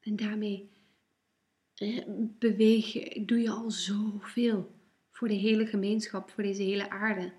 En 0.00 0.16
daarmee 0.16 0.70
eh, 1.74 2.06
beweeg 2.38 2.92
je, 2.92 3.24
doe 3.24 3.38
je 3.38 3.50
al 3.50 3.70
zoveel 3.70 4.74
voor 5.10 5.28
de 5.28 5.34
hele 5.34 5.66
gemeenschap, 5.66 6.30
voor 6.30 6.42
deze 6.42 6.62
hele 6.62 6.90
aarde. 6.90 7.32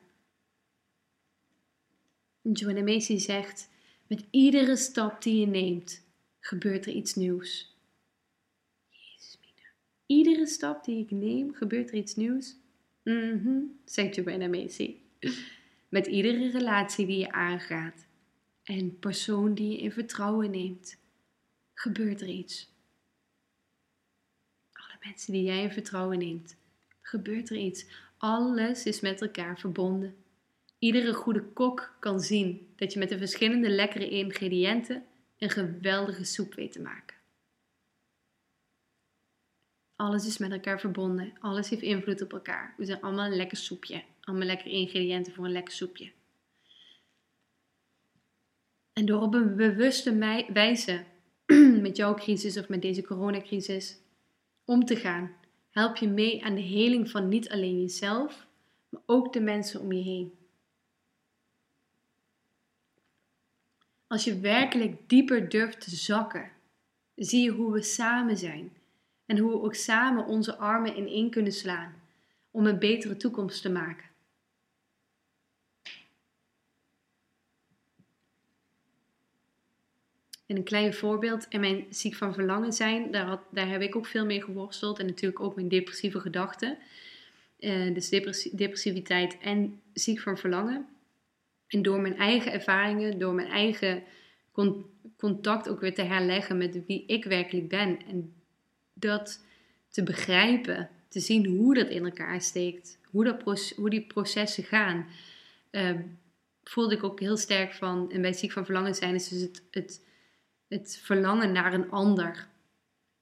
Joanna 2.51 2.81
Macy 2.81 3.17
zegt: 3.17 3.69
Met 4.07 4.25
iedere 4.29 4.75
stap 4.75 5.21
die 5.21 5.39
je 5.39 5.45
neemt, 5.45 6.05
gebeurt 6.39 6.85
er 6.85 6.93
iets 6.93 7.15
nieuws. 7.15 7.77
Jezus, 8.89 9.39
Mina. 9.41 9.69
Iedere 10.05 10.45
stap 10.45 10.83
die 10.83 11.03
ik 11.03 11.11
neem, 11.11 11.53
gebeurt 11.53 11.89
er 11.89 11.95
iets 11.95 12.15
nieuws. 12.15 12.55
Mhm, 13.03 13.59
zegt 13.85 14.15
Joanna 14.15 14.47
Macy. 14.47 14.95
Met 15.89 16.07
iedere 16.07 16.49
relatie 16.49 17.05
die 17.05 17.17
je 17.17 17.31
aangaat 17.31 18.05
en 18.63 18.99
persoon 18.99 19.53
die 19.53 19.71
je 19.71 19.77
in 19.77 19.91
vertrouwen 19.91 20.51
neemt, 20.51 20.97
gebeurt 21.73 22.21
er 22.21 22.27
iets. 22.27 22.71
Alle 24.71 24.97
mensen 24.99 25.33
die 25.33 25.43
jij 25.43 25.63
in 25.63 25.71
vertrouwen 25.71 26.17
neemt, 26.17 26.55
gebeurt 27.01 27.49
er 27.49 27.57
iets. 27.57 27.85
Alles 28.17 28.85
is 28.85 28.99
met 28.99 29.21
elkaar 29.21 29.59
verbonden. 29.59 30.22
Iedere 30.83 31.13
goede 31.13 31.43
kok 31.53 31.95
kan 31.99 32.19
zien 32.19 32.73
dat 32.75 32.93
je 32.93 32.99
met 32.99 33.09
de 33.09 33.17
verschillende 33.17 33.69
lekkere 33.69 34.09
ingrediënten 34.09 35.03
een 35.37 35.49
geweldige 35.49 36.23
soep 36.23 36.53
weet 36.53 36.71
te 36.71 36.81
maken. 36.81 37.17
Alles 39.95 40.27
is 40.27 40.37
met 40.37 40.51
elkaar 40.51 40.79
verbonden. 40.79 41.33
Alles 41.39 41.69
heeft 41.69 41.81
invloed 41.81 42.21
op 42.21 42.33
elkaar. 42.33 42.73
We 42.77 42.85
zijn 42.85 43.01
allemaal 43.01 43.25
een 43.25 43.35
lekker 43.35 43.57
soepje. 43.57 44.03
Allemaal 44.21 44.45
lekkere 44.45 44.69
ingrediënten 44.69 45.33
voor 45.33 45.45
een 45.45 45.51
lekker 45.51 45.73
soepje. 45.73 46.11
En 48.93 49.05
door 49.05 49.21
op 49.21 49.33
een 49.33 49.55
bewuste 49.55 50.43
wijze 50.53 51.03
met 51.85 51.97
jouw 51.97 52.13
crisis 52.13 52.57
of 52.57 52.69
met 52.69 52.81
deze 52.81 53.03
coronacrisis 53.03 53.97
om 54.65 54.85
te 54.85 54.95
gaan, 54.95 55.35
help 55.69 55.95
je 55.95 56.07
mee 56.07 56.45
aan 56.45 56.55
de 56.55 56.61
heling 56.61 57.09
van 57.09 57.27
niet 57.27 57.49
alleen 57.49 57.81
jezelf, 57.81 58.47
maar 58.89 59.01
ook 59.05 59.33
de 59.33 59.41
mensen 59.41 59.79
om 59.79 59.91
je 59.91 60.03
heen. 60.03 60.41
Als 64.13 64.23
je 64.23 64.39
werkelijk 64.39 65.09
dieper 65.09 65.49
durft 65.49 65.81
te 65.81 65.95
zakken, 65.95 66.51
zie 67.15 67.43
je 67.43 67.49
hoe 67.49 67.73
we 67.73 67.81
samen 67.81 68.37
zijn 68.37 68.71
en 69.25 69.37
hoe 69.37 69.51
we 69.51 69.61
ook 69.61 69.75
samen 69.75 70.25
onze 70.25 70.57
armen 70.57 70.97
ineen 70.97 71.29
kunnen 71.29 71.51
slaan 71.51 71.93
om 72.51 72.65
een 72.65 72.79
betere 72.79 73.17
toekomst 73.17 73.61
te 73.61 73.69
maken. 73.69 74.05
En 80.45 80.55
een 80.55 80.63
klein 80.63 80.93
voorbeeld, 80.93 81.45
in 81.49 81.59
mijn 81.59 81.85
ziek 81.89 82.15
van 82.15 82.33
verlangen 82.33 82.73
zijn, 82.73 83.11
daar, 83.11 83.25
had, 83.25 83.41
daar 83.49 83.69
heb 83.69 83.81
ik 83.81 83.95
ook 83.95 84.05
veel 84.05 84.25
mee 84.25 84.41
geworsteld. 84.41 84.99
En 84.99 85.05
natuurlijk 85.05 85.39
ook 85.39 85.55
mijn 85.55 85.69
depressieve 85.69 86.19
gedachten. 86.19 86.77
Uh, 87.59 87.93
dus 87.93 88.09
depressiviteit 88.51 89.37
en 89.37 89.81
ziek 89.93 90.19
van 90.19 90.37
verlangen. 90.37 90.92
En 91.73 91.81
door 91.81 92.01
mijn 92.01 92.17
eigen 92.17 92.51
ervaringen, 92.51 93.19
door 93.19 93.33
mijn 93.33 93.47
eigen 93.47 94.03
contact 95.17 95.69
ook 95.69 95.79
weer 95.79 95.93
te 95.93 96.01
herleggen 96.01 96.57
met 96.57 96.85
wie 96.85 97.05
ik 97.05 97.23
werkelijk 97.23 97.69
ben. 97.69 98.05
En 98.07 98.33
dat 98.93 99.45
te 99.89 100.03
begrijpen, 100.03 100.89
te 101.07 101.19
zien 101.19 101.45
hoe 101.45 101.73
dat 101.73 101.89
in 101.89 102.05
elkaar 102.05 102.41
steekt, 102.41 102.99
hoe, 103.05 103.23
dat 103.23 103.73
hoe 103.75 103.89
die 103.89 104.05
processen 104.05 104.63
gaan. 104.63 105.05
Uh, 105.71 105.99
voelde 106.63 106.95
ik 106.95 107.03
ook 107.03 107.19
heel 107.19 107.37
sterk 107.37 107.73
van, 107.73 108.11
en 108.11 108.21
bij 108.21 108.33
ziek 108.33 108.51
van 108.51 108.65
verlangen 108.65 108.95
zijn 108.95 109.15
is 109.15 109.27
dus 109.27 109.41
het, 109.41 109.63
het 109.71 110.01
het 110.73 110.99
verlangen 111.03 111.51
naar 111.51 111.73
een 111.73 111.91
ander. 111.91 112.47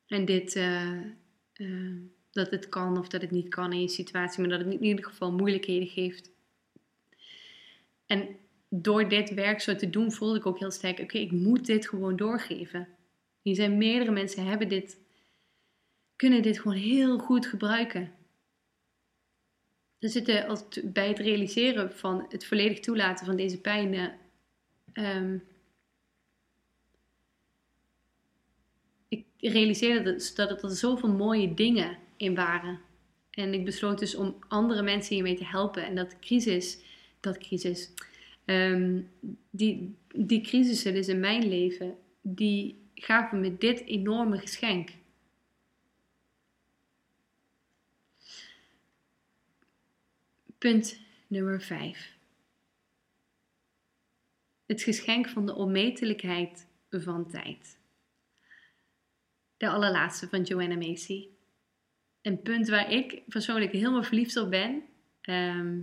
En 0.07 0.25
dit, 0.25 0.55
uh, 0.55 0.99
uh, 1.55 1.97
dat 2.31 2.49
het 2.49 2.69
kan 2.69 2.97
of 2.97 3.07
dat 3.07 3.21
het 3.21 3.31
niet 3.31 3.49
kan 3.49 3.73
in 3.73 3.81
je 3.81 3.87
situatie, 3.87 4.39
maar 4.39 4.49
dat 4.49 4.59
het 4.59 4.73
in 4.73 4.83
ieder 4.83 5.05
geval 5.05 5.31
moeilijkheden 5.31 5.87
geeft. 5.87 6.29
En 8.11 8.37
door 8.69 9.09
dit 9.09 9.33
werk 9.33 9.61
zo 9.61 9.75
te 9.75 9.89
doen, 9.89 10.11
voelde 10.11 10.37
ik 10.37 10.45
ook 10.45 10.59
heel 10.59 10.71
sterk: 10.71 10.99
oké, 10.99 11.17
ik 11.17 11.31
moet 11.31 11.65
dit 11.65 11.87
gewoon 11.89 12.15
doorgeven. 12.15 12.87
Hier 13.41 13.55
zijn 13.55 13.77
meerdere 13.77 14.11
mensen 14.11 14.45
hebben 14.45 14.67
dit, 14.67 14.97
kunnen 16.15 16.41
dit 16.41 16.59
gewoon 16.59 16.77
heel 16.77 17.19
goed 17.19 17.45
gebruiken. 17.45 18.11
Er 19.99 20.09
zitten 20.09 20.47
als, 20.47 20.63
bij 20.83 21.07
het 21.07 21.19
realiseren 21.19 21.91
van 21.93 22.25
het 22.29 22.45
volledig 22.45 22.79
toelaten 22.79 23.25
van 23.25 23.35
deze 23.35 23.61
pijn. 23.61 24.19
Um, 24.93 25.43
realiseerde 29.37 30.13
dus 30.13 30.35
dat 30.35 30.63
er 30.63 30.69
zoveel 30.69 31.11
mooie 31.11 31.53
dingen 31.53 31.97
in 32.17 32.35
waren. 32.35 32.79
En 33.29 33.53
ik 33.53 33.65
besloot 33.65 33.99
dus 33.99 34.15
om 34.15 34.35
andere 34.47 34.81
mensen 34.81 35.15
hiermee 35.15 35.35
te 35.35 35.45
helpen. 35.45 35.85
En 35.85 35.95
dat 35.95 36.19
crisis, 36.19 36.79
dat 37.21 37.37
crisis, 37.37 37.93
um, 38.45 39.11
die, 39.49 39.95
die 40.15 40.41
crisissen 40.41 40.93
dus 40.93 41.07
in 41.07 41.19
mijn 41.19 41.47
leven, 41.47 41.97
die 42.21 42.89
gaven 42.95 43.39
me 43.39 43.57
dit 43.57 43.85
enorme 43.85 44.37
geschenk. 44.37 44.89
Punt 50.57 50.99
nummer 51.27 51.61
5. 51.61 52.17
Het 54.65 54.81
geschenk 54.81 55.29
van 55.29 55.45
de 55.45 55.55
onmetelijkheid 55.55 56.67
van 56.89 57.29
tijd 57.29 57.79
de 59.61 59.69
allerlaatste 59.69 60.27
van 60.27 60.41
Joanna 60.41 60.75
Macy. 60.75 61.27
Een 62.21 62.41
punt 62.41 62.69
waar 62.69 62.91
ik 62.91 63.21
persoonlijk 63.27 63.71
helemaal 63.71 64.03
verliefd 64.03 64.37
op 64.37 64.49
ben. 64.49 64.83
Ehm, 65.21 65.79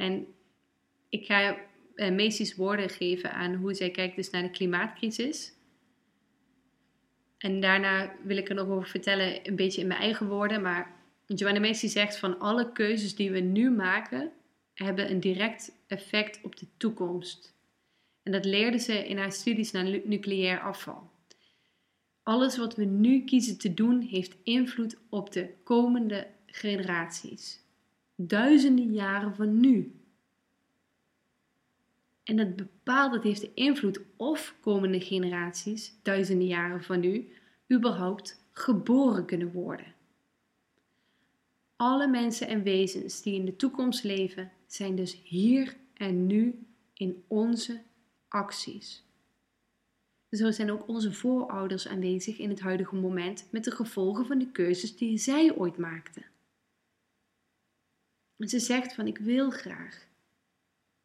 en 0.00 0.26
ik 1.08 1.26
ga 1.26 1.56
uh, 1.94 2.10
Macy's 2.10 2.54
woorden 2.54 2.88
geven 2.88 3.32
aan 3.32 3.54
hoe 3.54 3.74
zij 3.74 3.90
kijkt 3.90 4.16
dus 4.16 4.30
naar 4.30 4.42
de 4.42 4.50
klimaatcrisis. 4.50 5.52
En 7.38 7.60
daarna 7.60 8.14
wil 8.24 8.36
ik 8.36 8.48
er 8.48 8.54
nog 8.54 8.68
over 8.68 8.88
vertellen, 8.88 9.48
een 9.48 9.56
beetje 9.56 9.80
in 9.80 9.86
mijn 9.86 10.00
eigen 10.00 10.28
woorden. 10.28 10.62
Maar 10.62 10.96
Joanna 11.26 11.60
Macy 11.60 11.86
zegt 11.86 12.16
van 12.16 12.38
alle 12.38 12.72
keuzes 12.72 13.14
die 13.14 13.30
we 13.30 13.40
nu 13.40 13.70
maken, 13.70 14.32
hebben 14.74 15.10
een 15.10 15.20
direct 15.20 15.72
effect 15.86 16.40
op 16.42 16.56
de 16.56 16.66
toekomst. 16.76 17.54
En 18.22 18.32
dat 18.32 18.44
leerde 18.44 18.78
ze 18.78 19.08
in 19.08 19.18
haar 19.18 19.32
studies 19.32 19.70
naar 19.70 19.84
nucleair 20.04 20.60
afval. 20.60 21.10
Alles 22.22 22.56
wat 22.56 22.74
we 22.74 22.84
nu 22.84 23.24
kiezen 23.24 23.58
te 23.58 23.74
doen 23.74 24.00
heeft 24.00 24.36
invloed 24.42 24.96
op 25.08 25.32
de 25.32 25.54
komende 25.64 26.26
generaties. 26.46 27.59
Duizenden 28.22 28.92
jaren 28.92 29.34
van 29.34 29.60
nu. 29.60 29.94
En 32.24 32.36
dat 32.36 32.56
bepaalt, 32.56 33.12
dat 33.12 33.22
heeft 33.22 33.40
de 33.40 33.54
invloed 33.54 34.00
of 34.16 34.56
komende 34.60 35.00
generaties, 35.00 35.94
duizenden 36.02 36.46
jaren 36.46 36.82
van 36.82 37.00
nu, 37.00 37.32
überhaupt 37.72 38.44
geboren 38.52 39.26
kunnen 39.26 39.52
worden. 39.52 39.94
Alle 41.76 42.08
mensen 42.08 42.48
en 42.48 42.62
wezens 42.62 43.22
die 43.22 43.34
in 43.34 43.44
de 43.44 43.56
toekomst 43.56 44.04
leven, 44.04 44.52
zijn 44.66 44.96
dus 44.96 45.20
hier 45.22 45.76
en 45.94 46.26
nu 46.26 46.66
in 46.94 47.24
onze 47.26 47.82
acties. 48.28 49.04
Zo 50.30 50.50
zijn 50.50 50.70
ook 50.70 50.88
onze 50.88 51.12
voorouders 51.12 51.88
aanwezig 51.88 52.38
in 52.38 52.48
het 52.48 52.60
huidige 52.60 52.94
moment 52.94 53.48
met 53.50 53.64
de 53.64 53.70
gevolgen 53.70 54.26
van 54.26 54.38
de 54.38 54.50
keuzes 54.50 54.96
die 54.96 55.18
zij 55.18 55.54
ooit 55.56 55.76
maakten. 55.76 56.29
En 58.40 58.48
ze 58.48 58.58
zegt 58.58 58.94
van 58.94 59.06
ik 59.06 59.18
wil 59.18 59.50
graag 59.50 60.06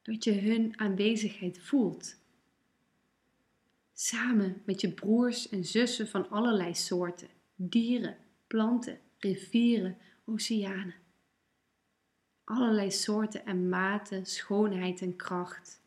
dat 0.02 0.24
je 0.24 0.32
hun 0.32 0.80
aanwezigheid 0.80 1.60
voelt. 1.60 2.16
Samen 3.94 4.62
met 4.66 4.82
je 4.82 4.92
broers 4.92 5.50
en 5.50 5.66
zussen 5.66 6.08
van 6.08 6.30
allerlei 6.30 6.76
soorten, 6.76 7.28
dieren, 7.56 8.18
planten, 8.48 9.00
rivieren, 9.18 9.98
oceanen. 10.26 10.96
Allerlei 12.44 12.92
soorten 12.92 13.46
en 13.46 13.70
maten, 13.70 14.26
schoonheid 14.26 15.02
en 15.02 15.16
kracht. 15.16 15.82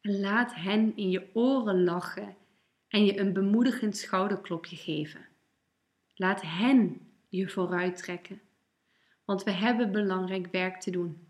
En 0.00 0.20
laat 0.20 0.54
hen 0.54 0.96
in 0.96 1.10
je 1.10 1.30
oren 1.32 1.84
lachen 1.84 2.36
en 2.88 3.04
je 3.04 3.18
een 3.18 3.32
bemoedigend 3.32 3.96
schouderklopje 3.96 4.76
geven. 4.76 5.26
Laat 6.14 6.42
hen 6.42 7.00
je 7.28 7.48
vooruit 7.48 7.96
trekken, 7.96 8.40
want 9.26 9.42
we 9.42 9.50
hebben 9.50 9.92
belangrijk 9.92 10.46
werk 10.46 10.80
te 10.80 10.90
doen. 10.90 11.28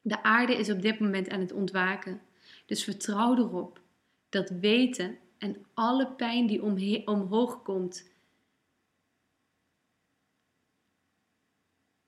De 0.00 0.22
aarde 0.22 0.56
is 0.56 0.70
op 0.70 0.82
dit 0.82 0.98
moment 1.00 1.28
aan 1.28 1.40
het 1.40 1.52
ontwaken, 1.52 2.20
dus 2.66 2.84
vertrouw 2.84 3.36
erop 3.36 3.80
dat 4.28 4.50
weten 4.50 5.18
en 5.38 5.66
alle 5.74 6.12
pijn 6.12 6.46
die 6.46 7.06
omhoog 7.06 7.62
komt. 7.62 8.10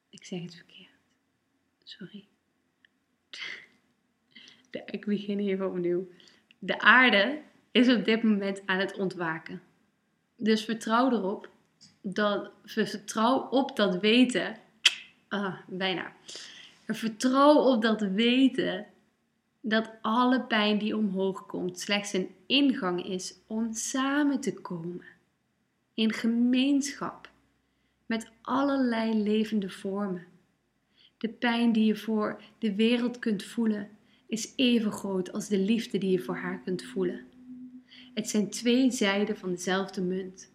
Ik 0.09 0.25
zeg 0.25 0.43
het 0.43 0.55
verkeerd. 0.55 0.91
Sorry 1.85 2.29
ik 4.87 5.05
begin 5.07 5.39
even 5.39 5.69
opnieuw. 5.69 6.09
De 6.59 6.81
aarde 6.81 7.43
is 7.71 7.89
op 7.89 8.05
dit 8.05 8.23
moment 8.23 8.67
aan 8.67 8.79
het 8.79 8.99
ontwaken. 8.99 9.63
Dus 10.37 10.65
vertrouw 10.65 11.11
erop 11.11 11.50
dat, 12.01 12.51
vertrouw 12.65 13.39
op 13.39 13.77
dat 13.77 14.01
weten. 14.01 14.57
Ah, 15.29 15.55
bijna. 15.69 16.13
Vertrouw 16.87 17.55
op 17.55 17.83
dat 17.83 18.01
weten 18.01 18.87
dat 19.61 19.91
alle 20.01 20.41
pijn 20.41 20.79
die 20.79 20.97
omhoog 20.97 21.47
komt 21.47 21.81
slechts 21.81 22.13
een 22.13 22.29
ingang 22.47 23.07
is 23.07 23.35
om 23.47 23.75
samen 23.75 24.41
te 24.41 24.55
komen. 24.55 25.05
In 25.95 26.13
gemeenschap 26.13 27.31
met 28.07 28.31
allerlei 28.41 29.23
levende 29.23 29.71
vormen. 29.71 30.27
De 31.19 31.29
pijn 31.29 31.73
die 31.73 31.85
je 31.85 31.97
voor 31.97 32.43
de 32.59 32.75
wereld 32.75 33.19
kunt 33.19 33.45
voelen 33.45 33.89
is 34.27 34.53
even 34.57 34.93
groot 34.93 35.33
als 35.33 35.49
de 35.49 35.59
liefde 35.59 35.99
die 35.99 36.11
je 36.11 36.19
voor 36.19 36.37
haar 36.37 36.61
kunt 36.65 36.83
voelen. 36.83 37.25
Het 38.15 38.29
zijn 38.29 38.51
twee 38.51 38.91
zijden 38.91 39.37
van 39.37 39.51
dezelfde 39.51 40.03
munt. 40.03 40.51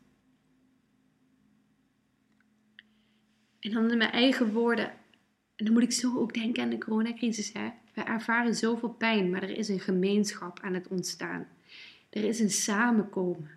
En 3.66 3.72
dan 3.72 3.92
in 3.92 3.98
mijn 3.98 4.12
eigen 4.12 4.54
woorden, 4.54 4.86
en 5.56 5.66
dan 5.66 5.74
moet 5.74 5.84
ik 5.84 5.92
zo 5.92 6.18
ook 6.18 6.34
denken 6.34 6.64
aan 6.64 6.70
de 6.70 6.78
coronacrisis. 6.78 7.54
Hè? 7.54 7.70
We 7.94 8.02
ervaren 8.02 8.56
zoveel 8.56 8.90
pijn, 8.90 9.30
maar 9.30 9.44
er 9.44 9.58
is 9.58 9.70
een 9.70 9.80
gemeenschap 9.80 10.60
aan 10.60 10.74
het 10.74 10.88
ontstaan. 10.88 11.48
Er 12.10 12.24
is 12.24 12.40
een 12.40 12.50
samenkomen 12.50 13.50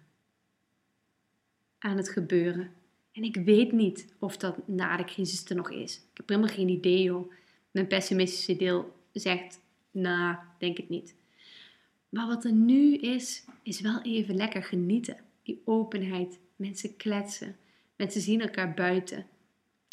aan 1.79 1.97
het 1.97 2.09
gebeuren. 2.09 2.71
En 3.13 3.23
ik 3.23 3.37
weet 3.37 3.73
niet 3.73 4.15
of 4.19 4.37
dat 4.37 4.69
na 4.69 4.97
de 4.97 5.05
crisis 5.05 5.45
er 5.45 5.57
nog 5.57 5.71
is. 5.71 5.97
Ik 5.97 6.17
heb 6.17 6.29
helemaal 6.29 6.55
geen 6.55 6.69
idee, 6.69 7.03
joh. 7.03 7.33
Mijn 7.71 7.87
pessimistische 7.87 8.57
deel 8.57 8.97
zegt, 9.13 9.61
nou, 9.91 10.37
denk 10.59 10.77
het 10.77 10.89
niet. 10.89 11.15
Maar 12.09 12.27
wat 12.27 12.45
er 12.45 12.53
nu 12.53 12.95
is, 12.95 13.45
is 13.63 13.81
wel 13.81 14.03
even 14.03 14.35
lekker 14.35 14.63
genieten. 14.63 15.17
Die 15.43 15.63
openheid, 15.65 16.39
mensen 16.57 16.97
kletsen, 16.97 17.57
mensen 17.97 18.21
zien 18.21 18.41
elkaar 18.41 18.75
buiten. 18.75 19.27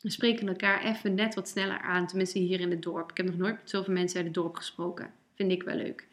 We 0.06 0.12
spreken 0.12 0.48
elkaar 0.48 0.84
even 0.84 1.14
net 1.14 1.36
wat 1.36 1.48
sneller 1.48 1.80
aan, 1.80 2.08
tenminste 2.08 2.40
hier 2.40 2.60
in 2.60 2.72
het 2.72 2.82
dorp. 2.82 3.12
Ik 3.12 3.18
heb 3.18 3.26
nog 3.26 3.38
nooit 3.38 3.58
met 3.58 3.70
zoveel 3.70 3.94
mensen 3.94 4.18
uit 4.18 4.26
het 4.26 4.34
dorp 4.34 4.56
gesproken. 4.56 5.14
Vind 5.36 5.52
ik 5.52 5.64
wel 5.64 5.76
leuk. 5.76 6.08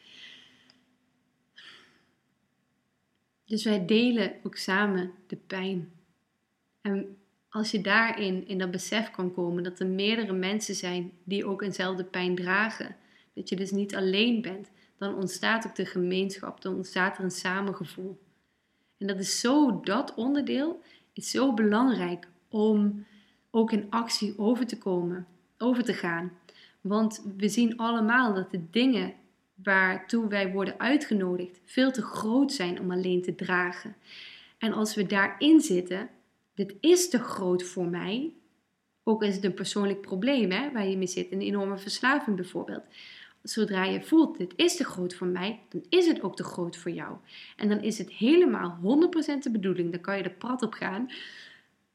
Dus 3.45 3.65
wij 3.65 3.87
delen 3.87 4.35
ook 4.43 4.57
samen 4.57 5.13
de 5.27 5.37
pijn. 5.37 5.93
En 6.81 7.17
als 7.49 7.71
je 7.71 7.81
daarin 7.81 8.49
in 8.49 8.59
dat 8.59 8.71
besef 8.71 9.11
kan 9.11 9.35
komen 9.35 9.63
dat 9.63 9.81
er 9.81 9.87
meerdere 9.87 10.33
mensen 10.33 10.75
zijn 10.75 11.13
die 11.25 11.47
ook 11.47 11.63
eenzelfde 11.63 12.05
pijn 12.05 12.35
dragen, 12.35 12.97
dat 13.35 13.49
je 13.49 13.57
dus 13.57 13.71
niet 13.71 13.95
alleen 13.95 14.43
bent, 14.43 14.71
dan 14.99 15.15
ontstaat 15.15 15.67
ook 15.67 15.75
de 15.75 15.87
gemeenschap, 15.87 16.61
dan 16.61 16.75
ontstaat 16.75 17.19
er 17.19 17.25
een 17.25 17.31
samengevoel. 17.31 18.21
En 18.99 19.07
dat 19.07 19.19
is 19.19 19.41
zo, 19.41 19.81
dat 19.81 20.15
onderdeel 20.15 20.83
is 21.13 21.31
zo 21.31 21.55
belangrijk 21.55 22.29
om 22.49 23.05
ook 23.55 23.73
in 23.73 23.87
actie 23.91 24.39
over 24.39 24.67
te 24.67 24.79
komen, 24.79 25.27
over 25.59 25.85
te 25.85 25.93
gaan. 25.93 26.33
Want 26.81 27.25
we 27.37 27.49
zien 27.49 27.77
allemaal 27.77 28.35
dat 28.35 28.51
de 28.51 28.71
dingen 28.71 29.15
waartoe 29.55 30.29
wij 30.29 30.53
worden 30.53 30.79
uitgenodigd 30.79 31.61
veel 31.65 31.91
te 31.91 32.03
groot 32.03 32.53
zijn 32.53 32.81
om 32.81 32.91
alleen 32.91 33.23
te 33.23 33.35
dragen. 33.35 33.97
En 34.59 34.73
als 34.73 34.95
we 34.95 35.07
daarin 35.07 35.61
zitten, 35.61 36.09
dit 36.55 36.75
is 36.81 37.09
te 37.09 37.19
groot 37.19 37.63
voor 37.63 37.87
mij, 37.87 38.33
ook 39.03 39.23
is 39.23 39.35
het 39.35 39.45
een 39.45 39.55
persoonlijk 39.55 40.01
probleem 40.01 40.51
hè, 40.51 40.73
waar 40.73 40.89
je 40.89 40.97
mee 40.97 41.07
zit, 41.07 41.33
een 41.33 41.41
enorme 41.41 41.79
verslaving 41.79 42.37
bijvoorbeeld. 42.37 42.85
Zodra 43.43 43.85
je 43.85 44.03
voelt, 44.03 44.39
dit 44.39 44.53
is 44.57 44.77
te 44.77 44.85
groot 44.85 45.15
voor 45.15 45.27
mij, 45.27 45.61
dan 45.69 45.85
is 45.89 46.07
het 46.07 46.23
ook 46.23 46.37
te 46.37 46.45
groot 46.45 46.77
voor 46.77 46.91
jou. 46.91 47.17
En 47.57 47.69
dan 47.69 47.81
is 47.81 47.99
het 47.99 48.11
helemaal 48.11 48.79
100% 49.37 49.39
de 49.43 49.51
bedoeling, 49.51 49.91
dan 49.91 50.01
kan 50.01 50.17
je 50.17 50.23
er 50.23 50.31
prat 50.31 50.63
op 50.63 50.73
gaan, 50.73 51.11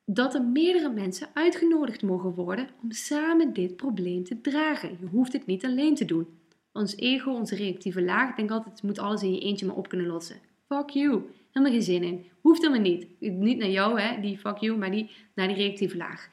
dat 0.10 0.34
er 0.34 0.44
meerdere 0.44 0.90
mensen 0.90 1.28
uitgenodigd 1.34 2.02
mogen 2.02 2.34
worden 2.34 2.70
om 2.84 2.92
samen 2.92 3.54
dit 3.54 3.76
probleem 3.76 4.24
te 4.24 4.42
dragen. 4.42 4.98
Je 5.00 5.06
hoeft 5.06 5.34
het 5.34 5.46
niet 5.46 5.66
alleen 5.66 5.96
te 5.96 6.06
doen. 6.06 6.28
Ons 6.72 6.96
ego, 6.96 7.32
onze 7.32 7.56
reactieve 7.56 8.02
laag, 8.02 8.36
denkt 8.36 8.52
altijd, 8.52 8.84
moet 8.84 9.00
alles 9.00 9.24
in 9.24 9.34
je 9.34 9.40
eentje 9.40 9.66
maar 9.66 9.76
op 9.76 9.90
kunnen 9.90 10.08
lossen. 10.08 10.40
Fuck 10.68 10.90
you. 10.90 11.24
Helemaal 11.52 11.72
geen 11.72 11.84
zin 11.84 12.04
in. 12.04 12.26
Hoeft 12.42 12.62
helemaal 12.62 12.82
niet. 12.82 13.08
Niet 13.20 13.58
naar 13.58 13.70
jou, 13.70 14.00
hè, 14.00 14.22
die 14.22 14.38
fuck 14.38 14.58
you, 14.58 14.78
maar 14.78 14.92
die, 14.92 15.12
naar 15.36 15.48
die 15.48 15.56
reactieve 15.56 15.98
laag. 15.98 16.30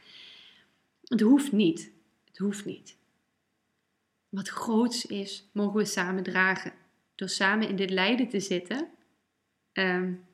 Het 1.05 1.21
hoeft 1.21 1.53
niet. 1.53 1.93
Het 2.25 2.39
hoeft 2.39 2.65
niet. 2.65 2.97
Wat 4.29 4.49
groots 4.49 5.07
is, 5.07 5.51
mogen 5.53 5.77
we 5.77 5.85
samen 5.85 6.23
dragen. 6.23 6.73
Door 7.15 7.29
samen 7.29 7.69
in 7.69 7.77
dit 7.77 7.91
lijden 7.91 8.29
te 8.29 8.41
zitten, 8.41 8.89
um, 9.73 10.25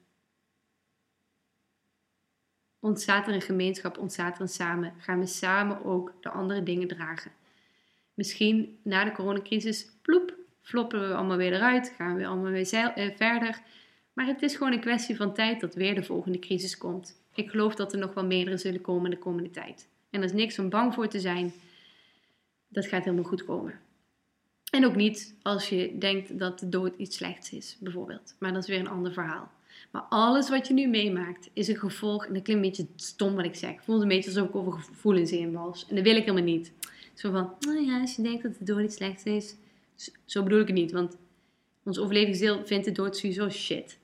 ontstaat 2.80 3.26
er 3.26 3.34
een 3.34 3.40
gemeenschap, 3.40 3.98
ontstaat 3.98 4.34
er 4.36 4.40
een 4.40 4.48
samen. 4.48 4.94
Gaan 4.98 5.18
we 5.18 5.26
samen 5.26 5.84
ook 5.84 6.12
de 6.20 6.30
andere 6.30 6.62
dingen 6.62 6.88
dragen. 6.88 7.32
Misschien 8.14 8.78
na 8.82 9.04
de 9.04 9.12
coronacrisis, 9.12 9.90
ploep, 10.02 10.34
floppen 10.62 11.08
we 11.08 11.14
allemaal 11.14 11.36
weer 11.36 11.52
eruit, 11.52 11.92
gaan 11.96 12.16
we 12.16 12.26
allemaal 12.26 12.50
weer 12.50 12.74
eh, 12.74 13.16
verder. 13.16 13.60
Maar 14.12 14.26
het 14.26 14.42
is 14.42 14.56
gewoon 14.56 14.72
een 14.72 14.80
kwestie 14.80 15.16
van 15.16 15.34
tijd 15.34 15.60
dat 15.60 15.74
weer 15.74 15.94
de 15.94 16.02
volgende 16.02 16.38
crisis 16.38 16.76
komt. 16.76 17.22
Ik 17.34 17.50
geloof 17.50 17.74
dat 17.74 17.92
er 17.92 17.98
nog 17.98 18.14
wel 18.14 18.24
meerdere 18.24 18.56
zullen 18.56 18.80
komen 18.80 19.10
de 19.10 19.18
komende 19.18 19.50
tijd. 19.50 19.88
En 20.10 20.18
er 20.18 20.26
is 20.26 20.32
niks 20.32 20.58
om 20.58 20.68
bang 20.68 20.94
voor 20.94 21.08
te 21.08 21.20
zijn. 21.20 21.52
Dat 22.68 22.86
gaat 22.86 23.04
helemaal 23.04 23.24
goed 23.24 23.44
komen. 23.44 23.80
En 24.70 24.86
ook 24.86 24.94
niet 24.94 25.34
als 25.42 25.68
je 25.68 25.98
denkt 25.98 26.38
dat 26.38 26.58
de 26.58 26.68
dood 26.68 26.96
iets 26.96 27.16
slechts 27.16 27.52
is, 27.52 27.76
bijvoorbeeld. 27.80 28.34
Maar 28.38 28.52
dat 28.52 28.62
is 28.62 28.68
weer 28.68 28.78
een 28.78 28.88
ander 28.88 29.12
verhaal. 29.12 29.50
Maar 29.90 30.02
alles 30.02 30.48
wat 30.48 30.66
je 30.66 30.74
nu 30.74 30.86
meemaakt 30.86 31.50
is 31.52 31.68
een 31.68 31.76
gevolg. 31.76 32.26
En 32.26 32.34
dat 32.34 32.42
klinkt 32.42 32.64
een 32.64 32.70
beetje 32.70 32.92
stom 32.96 33.34
wat 33.34 33.44
ik 33.44 33.54
zeg. 33.54 33.70
Ik 33.70 33.80
voel 33.80 34.02
een 34.02 34.08
beetje 34.08 34.30
alsof 34.30 34.48
ik 34.48 34.54
over 34.54 34.72
gevoelens 34.72 35.32
in 35.32 35.52
was. 35.52 35.86
En 35.88 35.94
dat 35.94 36.04
wil 36.04 36.16
ik 36.16 36.24
helemaal 36.24 36.42
niet. 36.42 36.72
Zo 37.14 37.30
van, 37.30 37.54
nou 37.60 37.84
ja, 37.84 38.00
als 38.00 38.16
je 38.16 38.22
denkt 38.22 38.42
dat 38.42 38.58
de 38.58 38.64
dood 38.64 38.82
iets 38.82 38.96
slechts 38.96 39.24
is. 39.24 39.54
Zo 40.24 40.42
bedoel 40.42 40.60
ik 40.60 40.66
het 40.66 40.76
niet. 40.76 40.92
Want 40.92 41.16
ons 41.82 41.98
overlevingsdeel 41.98 42.66
vindt 42.66 42.84
de 42.84 42.92
dood 42.92 43.16
sowieso 43.16 43.48
shit. 43.48 43.98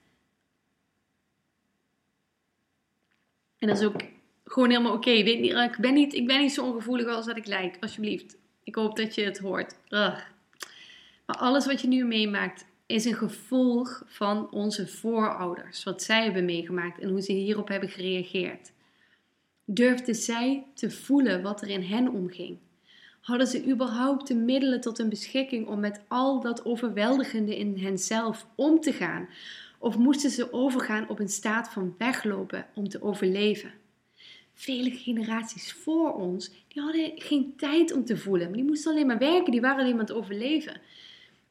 En 3.58 3.68
dat 3.68 3.78
is 3.78 3.84
ook 3.84 4.00
gewoon 4.44 4.70
helemaal 4.70 4.92
oké. 4.92 5.10
Okay. 5.10 5.18
Ik, 5.18 5.76
ben 5.80 5.94
niet, 5.94 6.14
ik 6.14 6.26
ben 6.26 6.40
niet 6.40 6.52
zo 6.52 6.64
ongevoelig 6.64 7.06
als 7.06 7.26
dat 7.26 7.36
ik 7.36 7.46
lijk. 7.46 7.76
Alsjeblieft. 7.80 8.36
Ik 8.62 8.74
hoop 8.74 8.96
dat 8.96 9.14
je 9.14 9.22
het 9.22 9.38
hoort. 9.38 9.76
Ugh. 9.88 10.20
Maar 11.26 11.36
alles 11.36 11.66
wat 11.66 11.80
je 11.80 11.88
nu 11.88 12.04
meemaakt 12.04 12.66
is 12.86 13.04
een 13.04 13.14
gevolg 13.14 14.02
van 14.06 14.50
onze 14.50 14.86
voorouders. 14.86 15.84
Wat 15.84 16.02
zij 16.02 16.24
hebben 16.24 16.44
meegemaakt 16.44 17.00
en 17.00 17.08
hoe 17.08 17.22
ze 17.22 17.32
hierop 17.32 17.68
hebben 17.68 17.88
gereageerd. 17.88 18.72
Durfden 19.64 20.14
zij 20.14 20.64
te 20.74 20.90
voelen 20.90 21.42
wat 21.42 21.62
er 21.62 21.68
in 21.68 21.82
hen 21.82 22.08
omging? 22.08 22.58
Hadden 23.20 23.46
ze 23.46 23.66
überhaupt 23.66 24.26
de 24.26 24.34
middelen 24.34 24.80
tot 24.80 24.98
hun 24.98 25.08
beschikking 25.08 25.66
om 25.66 25.80
met 25.80 26.00
al 26.08 26.40
dat 26.40 26.64
overweldigende 26.64 27.58
in 27.58 27.78
henzelf 27.78 28.46
om 28.54 28.80
te 28.80 28.92
gaan? 28.92 29.28
Of 29.78 29.98
moesten 29.98 30.30
ze 30.30 30.52
overgaan 30.52 31.08
op 31.08 31.18
een 31.18 31.28
staat 31.28 31.68
van 31.68 31.94
weglopen 31.98 32.66
om 32.74 32.88
te 32.88 33.02
overleven? 33.02 33.72
Vele 34.54 34.90
generaties 34.90 35.72
voor 35.72 36.14
ons, 36.14 36.50
die 36.68 36.82
hadden 36.82 37.12
geen 37.14 37.54
tijd 37.56 37.92
om 37.92 38.04
te 38.04 38.16
voelen. 38.16 38.52
Die 38.52 38.64
moesten 38.64 38.92
alleen 38.92 39.06
maar 39.06 39.18
werken, 39.18 39.52
die 39.52 39.60
waren 39.60 39.78
alleen 39.78 39.96
maar 39.96 40.00
aan 40.00 40.14
het 40.14 40.16
overleven. 40.16 40.80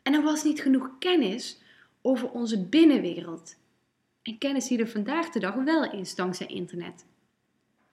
En 0.06 0.14
er 0.14 0.22
was 0.22 0.44
niet 0.44 0.62
genoeg 0.62 0.90
kennis 1.00 1.60
over 2.02 2.32
onze 2.32 2.66
binnenwereld. 2.66 3.56
En 4.22 4.38
kennis 4.38 4.68
die 4.68 4.80
er 4.80 4.90
vandaag 4.90 5.30
de 5.30 5.40
dag 5.40 5.56
wel 5.56 5.92
is 5.92 6.16
dankzij 6.16 6.48
internet. 6.48 7.06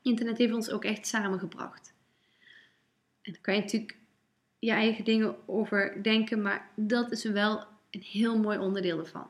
Internet 0.03 0.39
heeft 0.39 0.53
ons 0.53 0.71
ook 0.71 0.85
echt 0.85 1.07
samengebracht. 1.07 1.95
En 3.23 3.33
daar 3.33 3.41
kan 3.41 3.55
je 3.55 3.61
natuurlijk 3.61 3.97
je 4.59 4.71
eigen 4.71 5.05
dingen 5.05 5.49
over 5.49 6.03
denken, 6.03 6.43
maar 6.43 6.71
dat 6.77 7.13
is 7.13 7.25
wel 7.25 7.65
een 7.91 8.03
heel 8.03 8.39
mooi 8.39 8.59
onderdeel 8.59 8.99
ervan. 8.99 9.27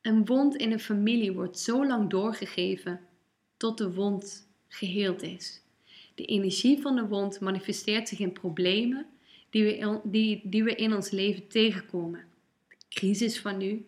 Een 0.00 0.24
wond 0.24 0.56
in 0.56 0.72
een 0.72 0.80
familie 0.80 1.32
wordt 1.32 1.58
zo 1.58 1.86
lang 1.86 2.10
doorgegeven 2.10 3.00
tot 3.56 3.78
de 3.78 3.94
wond 3.94 4.48
geheeld 4.68 5.22
is. 5.22 5.62
De 6.14 6.24
energie 6.24 6.80
van 6.80 6.96
de 6.96 7.06
wond 7.06 7.40
manifesteert 7.40 8.08
zich 8.08 8.18
in 8.18 8.32
problemen 8.32 9.06
die 9.50 9.64
we, 9.64 10.00
die, 10.04 10.40
die 10.44 10.64
we 10.64 10.74
in 10.74 10.94
ons 10.94 11.10
leven 11.10 11.48
tegenkomen. 11.48 12.24
De 12.68 12.76
crisis 12.88 13.40
van 13.40 13.56
nu 13.56 13.86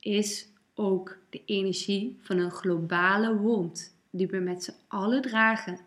is 0.00 0.48
ook 0.74 1.18
de 1.30 1.42
energie 1.44 2.18
van 2.20 2.38
een 2.38 2.50
globale 2.50 3.36
wond 3.36 3.96
die 4.10 4.26
we 4.26 4.38
met 4.38 4.64
z'n 4.64 4.74
allen 4.88 5.22
dragen. 5.22 5.78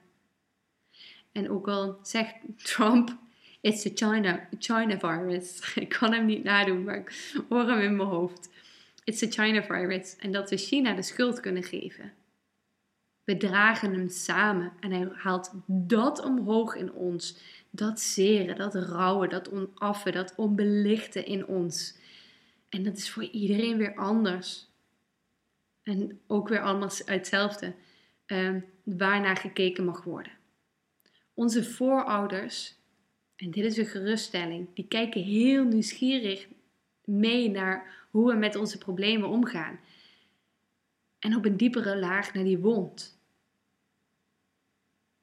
En 1.32 1.50
ook 1.50 1.68
al 1.68 2.00
zegt 2.04 2.36
Trump, 2.64 3.18
it's 3.62 3.86
a 3.86 3.90
China, 3.94 4.48
China 4.60 5.00
virus. 5.00 5.60
Ik 5.76 5.90
kan 5.90 6.14
hem 6.14 6.26
niet 6.26 6.44
nadoen, 6.44 6.84
maar 6.84 6.98
ik 6.98 7.34
hoor 7.50 7.68
hem 7.68 7.80
in 7.80 7.96
mijn 7.96 8.10
hoofd. 8.10 8.50
It's 9.04 9.24
a 9.24 9.28
China 9.30 9.64
virus. 9.64 10.16
En 10.16 10.32
dat 10.32 10.50
we 10.50 10.58
China 10.58 10.94
de 10.94 11.02
schuld 11.02 11.40
kunnen 11.40 11.64
geven. 11.64 12.14
We 13.24 13.38
dragen 13.38 13.94
hem 13.94 14.10
samen 14.10 14.74
en 14.80 14.92
hij 14.92 15.10
haalt 15.14 15.52
dat 15.66 16.24
omhoog 16.24 16.76
in 16.76 16.94
ons. 16.94 17.38
Dat 17.72 18.00
zeren, 18.00 18.56
dat 18.56 18.76
rouwen, 18.76 19.30
dat 19.30 19.50
onaffen, 19.50 20.12
dat 20.12 20.34
onbelichten 20.36 21.26
in 21.26 21.46
ons. 21.46 21.98
En 22.70 22.84
dat 22.84 22.98
is 22.98 23.10
voor 23.10 23.24
iedereen 23.24 23.78
weer 23.78 23.96
anders. 23.96 24.70
En 25.84 26.20
ook 26.28 26.48
weer 26.48 26.62
anders 26.62 27.02
hetzelfde. 27.06 27.74
Uh, 28.28 28.56
waarnaar 28.84 29.38
gekeken 29.38 29.86
mag 29.86 30.04
worden. 30.04 30.32
Onze 31.34 31.64
voorouders, 31.64 32.76
en 33.36 33.52
dit 33.52 33.66
is 33.66 33.78
een 33.78 33.86
geruststelling, 33.86 34.68
die 34.74 34.88
kijken 34.88 35.24
heel 35.24 35.64
nieuwsgierig 35.64 36.48
mee 37.04 37.50
naar 37.50 38.06
hoe 38.10 38.32
we 38.32 38.38
met 38.38 38.56
onze 38.56 38.78
problemen 38.78 39.30
omgaan. 39.30 39.80
En 41.20 41.36
op 41.36 41.46
een 41.46 41.58
diepere 41.58 41.98
laag 41.98 42.34
naar 42.34 42.44
die 42.44 42.60
wond. 42.60 43.21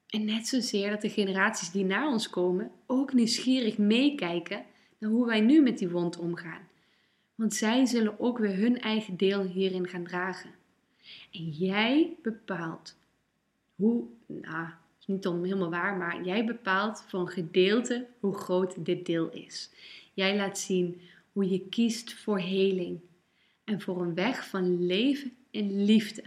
En 0.09 0.25
net 0.25 0.47
zozeer 0.47 0.91
dat 0.91 1.01
de 1.01 1.11
generaties 1.11 1.71
die 1.71 1.85
na 1.85 2.11
ons 2.11 2.31
komen 2.31 2.71
ook 2.87 3.13
nieuwsgierig 3.13 3.79
meekijken 3.79 4.65
naar 4.99 5.11
hoe 5.11 5.27
wij 5.27 5.41
nu 5.41 5.63
met 5.63 5.79
die 5.79 5.89
wond 5.89 6.19
omgaan. 6.19 6.69
Want 7.35 7.55
zij 7.55 7.87
zullen 7.87 8.21
ook 8.21 8.39
weer 8.39 8.57
hun 8.57 8.81
eigen 8.81 9.17
deel 9.17 9.43
hierin 9.43 9.89
gaan 9.89 10.05
dragen. 10.05 10.51
En 11.33 11.49
jij 11.49 12.17
bepaalt 12.23 12.97
hoe, 13.75 14.05
nou, 14.27 14.69
is 15.01 15.07
niet 15.07 15.25
helemaal 15.25 15.71
waar, 15.71 15.97
maar 15.97 16.25
jij 16.25 16.45
bepaalt 16.45 17.05
voor 17.09 17.21
een 17.21 17.29
gedeelte 17.29 18.07
hoe 18.21 18.35
groot 18.35 18.85
dit 18.85 19.07
deel 19.07 19.31
is. 19.31 19.71
Jij 20.15 20.37
laat 20.37 20.59
zien 20.59 21.01
hoe 21.33 21.51
je 21.51 21.69
kiest 21.69 22.15
voor 22.15 22.39
heling 22.39 23.01
en 23.65 23.81
voor 23.81 24.03
een 24.03 24.15
weg 24.15 24.49
van 24.49 24.87
leven 24.87 25.33
in 25.51 25.85
liefde. 25.85 26.23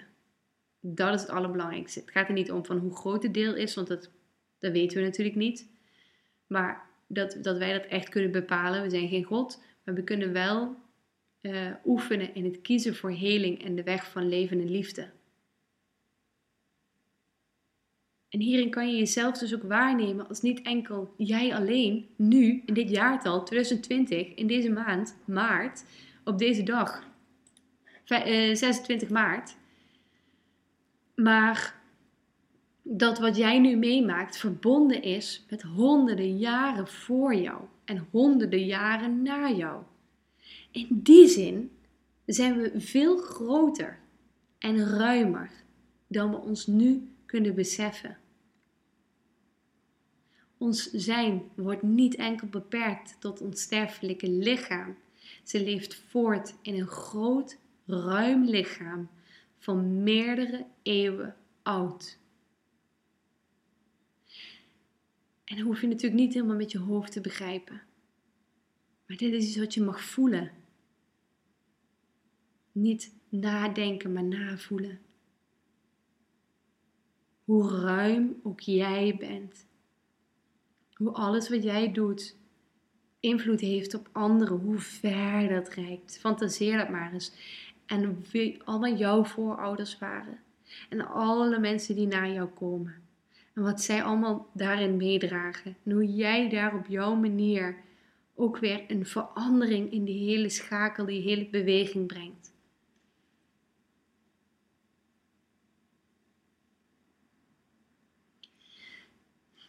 Dat 0.81 1.13
is 1.13 1.21
het 1.21 1.29
allerbelangrijkste. 1.29 1.99
Het 1.99 2.11
gaat 2.11 2.27
er 2.27 2.33
niet 2.33 2.51
om 2.51 2.65
van 2.65 2.77
hoe 2.77 2.95
groot 2.95 3.23
het 3.23 3.33
deel 3.33 3.55
is, 3.55 3.75
want 3.75 3.87
dat, 3.87 4.09
dat 4.59 4.71
weten 4.71 4.97
we 4.97 5.03
natuurlijk 5.03 5.35
niet. 5.35 5.69
Maar 6.47 6.89
dat, 7.07 7.37
dat 7.41 7.57
wij 7.57 7.73
dat 7.73 7.85
echt 7.85 8.09
kunnen 8.09 8.31
bepalen. 8.31 8.81
We 8.81 8.89
zijn 8.89 9.07
geen 9.07 9.23
God, 9.23 9.63
maar 9.83 9.95
we 9.95 10.03
kunnen 10.03 10.33
wel 10.33 10.75
uh, 11.41 11.71
oefenen 11.85 12.35
in 12.35 12.43
het 12.43 12.61
kiezen 12.61 12.95
voor 12.95 13.11
heling 13.11 13.63
en 13.63 13.75
de 13.75 13.83
weg 13.83 14.11
van 14.11 14.29
leven 14.29 14.59
en 14.59 14.71
liefde. 14.71 15.09
En 18.29 18.39
hierin 18.39 18.69
kan 18.69 18.91
je 18.91 18.97
jezelf 18.97 19.37
dus 19.37 19.55
ook 19.55 19.63
waarnemen 19.63 20.27
als 20.27 20.41
niet 20.41 20.61
enkel 20.61 21.13
jij 21.17 21.55
alleen, 21.55 22.07
nu, 22.15 22.63
in 22.65 22.73
dit 22.73 22.89
jaartal 22.89 23.43
2020, 23.43 24.33
in 24.33 24.47
deze 24.47 24.69
maand, 24.69 25.17
maart, 25.25 25.83
op 26.23 26.37
deze 26.37 26.63
dag, 26.63 27.07
26 28.03 29.01
eh, 29.01 29.09
maart. 29.09 29.55
Maar 31.23 31.81
dat 32.81 33.19
wat 33.19 33.35
jij 33.35 33.59
nu 33.59 33.75
meemaakt 33.75 34.37
verbonden 34.37 35.01
is 35.01 35.45
met 35.49 35.61
honderden 35.61 36.37
jaren 36.37 36.87
voor 36.87 37.35
jou 37.35 37.61
en 37.85 38.07
honderden 38.11 38.65
jaren 38.65 39.21
na 39.21 39.51
jou. 39.51 39.83
In 40.71 40.87
die 40.89 41.27
zin 41.27 41.71
zijn 42.25 42.57
we 42.57 42.81
veel 42.81 43.17
groter 43.17 43.99
en 44.57 44.85
ruimer 44.85 45.51
dan 46.07 46.29
we 46.29 46.37
ons 46.37 46.67
nu 46.67 47.07
kunnen 47.25 47.55
beseffen. 47.55 48.17
Ons 50.57 50.91
zijn 50.91 51.41
wordt 51.55 51.81
niet 51.81 52.15
enkel 52.15 52.47
beperkt 52.47 53.15
tot 53.19 53.41
ons 53.41 53.61
sterfelijke 53.61 54.29
lichaam. 54.29 54.95
Ze 55.43 55.63
leeft 55.63 55.95
voort 55.95 56.55
in 56.61 56.79
een 56.79 56.87
groot, 56.87 57.57
ruim 57.85 58.45
lichaam 58.45 59.09
van 59.61 60.03
meerdere 60.03 60.65
eeuwen 60.81 61.35
oud. 61.61 62.17
En 65.43 65.57
dat 65.57 65.65
hoef 65.65 65.81
je 65.81 65.87
natuurlijk 65.87 66.21
niet 66.21 66.33
helemaal 66.33 66.55
met 66.55 66.71
je 66.71 66.79
hoofd 66.79 67.11
te 67.11 67.21
begrijpen. 67.21 67.81
Maar 69.05 69.17
dit 69.17 69.33
is 69.33 69.47
iets 69.47 69.57
wat 69.57 69.73
je 69.73 69.81
mag 69.81 70.03
voelen. 70.03 70.51
Niet 72.71 73.13
nadenken, 73.29 74.13
maar 74.13 74.23
navoelen. 74.23 74.99
Hoe 77.43 77.69
ruim 77.69 78.39
ook 78.43 78.59
jij 78.59 79.15
bent. 79.19 79.65
Hoe 80.93 81.11
alles 81.11 81.49
wat 81.49 81.63
jij 81.63 81.91
doet 81.91 82.35
invloed 83.19 83.59
heeft 83.59 83.93
op 83.93 84.09
anderen. 84.11 84.57
Hoe 84.57 84.79
ver 84.79 85.49
dat 85.49 85.69
reikt. 85.69 86.19
Fantaseer 86.19 86.77
dat 86.77 86.89
maar 86.89 87.13
eens. 87.13 87.31
En 87.91 88.23
wie 88.31 88.63
allemaal 88.63 88.95
jouw 88.95 89.23
voorouders 89.23 89.97
waren. 89.99 90.39
En 90.89 91.07
alle 91.07 91.59
mensen 91.59 91.95
die 91.95 92.07
na 92.07 92.27
jou 92.27 92.49
komen. 92.49 92.95
En 93.53 93.63
wat 93.63 93.81
zij 93.81 94.03
allemaal 94.03 94.49
daarin 94.53 94.97
meedragen. 94.97 95.77
En 95.85 95.91
hoe 95.91 96.05
jij 96.05 96.49
daar 96.49 96.75
op 96.75 96.85
jouw 96.87 97.15
manier 97.15 97.75
ook 98.35 98.57
weer 98.57 98.83
een 98.87 99.05
verandering 99.05 99.91
in 99.91 100.03
die 100.03 100.29
hele 100.29 100.49
schakel, 100.49 101.05
die 101.05 101.21
hele 101.21 101.49
beweging 101.49 102.07
brengt. 102.07 102.53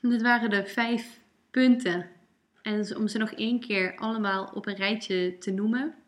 Dit 0.00 0.22
waren 0.22 0.50
de 0.50 0.66
vijf 0.66 1.20
punten. 1.50 2.10
En 2.62 2.96
om 2.96 3.08
ze 3.08 3.18
nog 3.18 3.32
één 3.32 3.60
keer 3.60 3.96
allemaal 3.96 4.50
op 4.54 4.66
een 4.66 4.76
rijtje 4.76 5.38
te 5.38 5.50
noemen. 5.50 6.01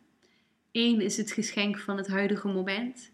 Eén 0.74 1.00
is 1.00 1.16
het 1.16 1.32
geschenk 1.32 1.78
van 1.78 1.96
het 1.96 2.06
huidige 2.06 2.48
moment. 2.48 3.10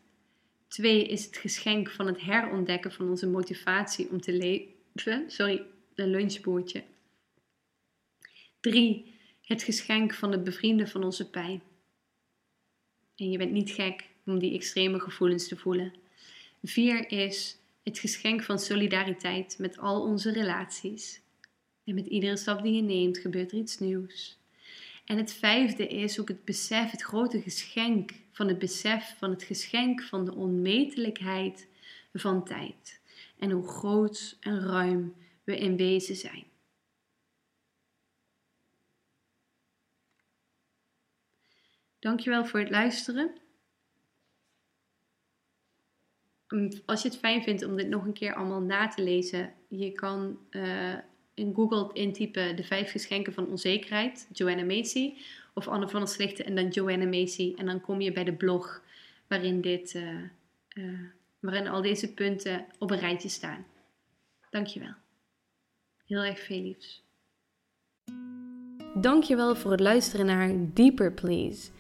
Twee 0.69 1.07
is 1.07 1.25
het 1.25 1.37
geschenk 1.37 1.91
van 1.91 2.07
het 2.07 2.21
herontdekken 2.21 2.93
van 2.93 3.09
onze 3.09 3.29
motivatie 3.29 4.09
om 4.11 4.21
te 4.21 4.33
leven. 4.33 5.31
Sorry, 5.31 5.63
een 5.95 6.11
lunchboordje. 6.11 6.85
Drie, 8.61 9.15
het 9.43 9.63
geschenk 9.63 10.15
van 10.15 10.33
het 10.33 10.45
bevrienden 10.45 10.89
van 10.89 11.05
onze 11.05 11.31
pijn. 11.31 11.63
En 13.17 13.31
je 13.31 13.39
bent 13.39 13.53
niet 13.53 13.71
gek 13.71 14.09
om 14.25 14.39
die 14.39 14.55
extreme 14.55 15.01
gevoelens 15.01 15.49
te 15.49 15.57
voelen. 15.57 15.93
Vier 16.63 17.11
is 17.11 17.57
het 17.83 17.99
geschenk 17.99 18.43
van 18.43 18.59
solidariteit 18.59 19.59
met 19.59 19.79
al 19.79 20.03
onze 20.03 20.33
relaties. 20.33 21.21
En 21.85 21.95
met 21.95 22.07
iedere 22.07 22.37
stap 22.37 22.63
die 22.63 22.73
je 22.73 22.83
neemt 22.83 23.19
gebeurt 23.19 23.53
er 23.53 23.59
iets 23.59 23.79
nieuws. 23.79 24.40
En 25.11 25.17
het 25.17 25.33
vijfde 25.33 25.87
is 25.87 26.21
ook 26.21 26.29
het 26.29 26.45
besef, 26.45 26.91
het 26.91 27.03
grote 27.03 27.41
geschenk 27.43 28.13
van 28.33 28.49
het 28.49 28.59
besef 28.59 29.15
van 29.19 29.31
het 29.31 29.43
geschenk 29.43 30.03
van 30.03 30.25
de 30.25 30.35
onmetelijkheid 30.35 31.69
van 32.13 32.45
tijd. 32.45 33.01
En 33.39 33.51
hoe 33.51 33.69
groot 33.69 34.37
en 34.41 34.61
ruim 34.61 35.15
we 35.45 35.59
in 35.59 35.77
wezen 35.77 36.17
zijn. 36.17 36.45
Dankjewel 41.99 42.45
voor 42.45 42.61
het 42.61 42.71
luisteren. 42.71 43.35
Als 46.87 47.03
je 47.03 47.09
het 47.09 47.19
fijn 47.19 47.43
vindt 47.43 47.65
om 47.65 47.77
dit 47.77 47.89
nog 47.89 48.05
een 48.05 48.13
keer 48.13 48.35
allemaal 48.35 48.63
na 48.63 48.89
te 48.89 49.03
lezen, 49.03 49.55
je 49.69 49.93
kan 49.93 50.39
uh, 50.51 50.99
in 51.41 51.55
Google 51.55 51.91
intypen 51.93 52.57
de 52.57 52.65
vijf 52.65 52.91
geschenken 52.91 53.33
van 53.33 53.49
onzekerheid, 53.49 54.29
Joanna 54.33 54.65
Macy, 54.65 55.15
of 55.55 55.69
Anne 55.69 55.89
van 55.89 56.01
der 56.01 56.09
Slichten 56.09 56.45
en 56.45 56.55
dan 56.55 56.69
Joanna 56.69 57.07
Macy. 57.07 57.55
En 57.57 57.67
dan 57.67 57.81
kom 57.81 58.01
je 58.01 58.13
bij 58.13 58.25
de 58.25 58.33
blog 58.33 58.83
waarin, 59.27 59.61
dit, 59.61 59.95
uh, 59.95 60.03
uh, 60.75 61.01
waarin 61.39 61.69
al 61.69 61.83
deze 61.83 62.15
punten 62.15 62.67
op 62.79 62.91
een 62.91 62.99
rijtje 62.99 63.29
staan. 63.29 63.67
Dankjewel. 64.51 64.95
Heel 66.07 66.23
erg 66.23 66.41
veel 66.41 66.61
liefs. 66.61 67.03
Dankjewel 68.95 69.57
voor 69.57 69.71
het 69.71 69.81
luisteren 69.81 70.27
naar 70.27 70.53
Deeper 70.75 71.13
Please. 71.13 71.71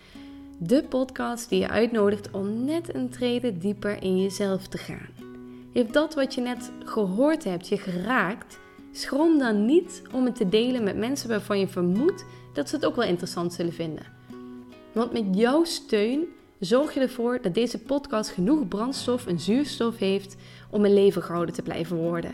De 0.58 0.84
podcast 0.88 1.48
die 1.48 1.60
je 1.60 1.68
uitnodigt 1.68 2.30
om 2.30 2.64
net 2.64 2.94
een 2.94 3.10
trede 3.10 3.58
dieper 3.58 4.02
in 4.02 4.20
jezelf 4.22 4.68
te 4.68 4.78
gaan. 4.78 5.08
Heeft 5.72 5.92
dat 5.92 6.14
wat 6.14 6.34
je 6.34 6.40
net 6.40 6.72
gehoord 6.84 7.44
hebt 7.44 7.68
je 7.68 7.78
geraakt? 7.78 8.60
Schroom 8.92 9.38
dan 9.38 9.64
niet 9.64 10.02
om 10.12 10.24
het 10.24 10.36
te 10.36 10.48
delen 10.48 10.82
met 10.82 10.96
mensen 10.96 11.28
waarvan 11.28 11.58
je 11.58 11.68
vermoedt 11.68 12.24
dat 12.52 12.68
ze 12.68 12.74
het 12.74 12.86
ook 12.86 12.96
wel 12.96 13.08
interessant 13.08 13.52
zullen 13.52 13.72
vinden. 13.72 14.04
Want 14.92 15.12
met 15.12 15.24
jouw 15.32 15.64
steun 15.64 16.24
zorg 16.58 16.94
je 16.94 17.00
ervoor 17.00 17.42
dat 17.42 17.54
deze 17.54 17.78
podcast 17.78 18.30
genoeg 18.30 18.68
brandstof 18.68 19.26
en 19.26 19.40
zuurstof 19.40 19.98
heeft 19.98 20.36
om 20.70 20.84
een 20.84 20.94
leven 20.94 21.22
gehouden 21.22 21.54
te 21.54 21.62
blijven 21.62 21.96
worden. 21.96 22.32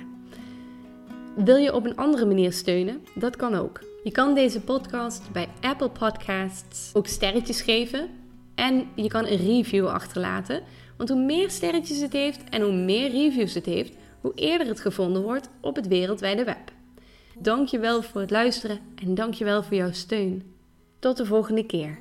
Wil 1.37 1.57
je 1.57 1.75
op 1.75 1.85
een 1.85 1.97
andere 1.97 2.27
manier 2.27 2.53
steunen? 2.53 3.05
Dat 3.15 3.37
kan 3.37 3.55
ook. 3.55 3.81
Je 4.05 4.11
kan 4.11 4.35
deze 4.35 4.61
podcast 4.61 5.23
bij 5.33 5.49
Apple 5.61 5.91
Podcasts 5.91 6.91
ook 6.95 7.07
sterretjes 7.07 7.61
geven 7.61 8.09
en 8.55 8.89
je 8.95 9.09
kan 9.09 9.27
een 9.27 9.37
review 9.37 9.87
achterlaten. 9.87 10.63
Want 10.97 11.09
hoe 11.09 11.25
meer 11.25 11.51
sterretjes 11.51 12.01
het 12.01 12.13
heeft 12.13 12.41
en 12.51 12.63
hoe 12.63 12.73
meer 12.73 13.11
reviews 13.11 13.55
het 13.55 13.67
heeft, 13.67 13.93
hoe 14.21 14.33
eerder 14.35 14.67
het 14.67 14.81
gevonden 14.81 15.23
wordt 15.23 15.49
op 15.61 15.77
het 15.77 15.87
wereldwijde 15.89 16.45
web. 16.45 16.73
Dankjewel 17.39 18.03
voor 18.03 18.21
het 18.21 18.31
luisteren 18.31 18.79
en 18.95 19.14
dankjewel 19.14 19.62
voor 19.62 19.77
jouw 19.77 19.93
steun. 19.93 20.55
Tot 20.99 21.17
de 21.17 21.27
volgende 21.27 21.67
keer. 21.67 21.99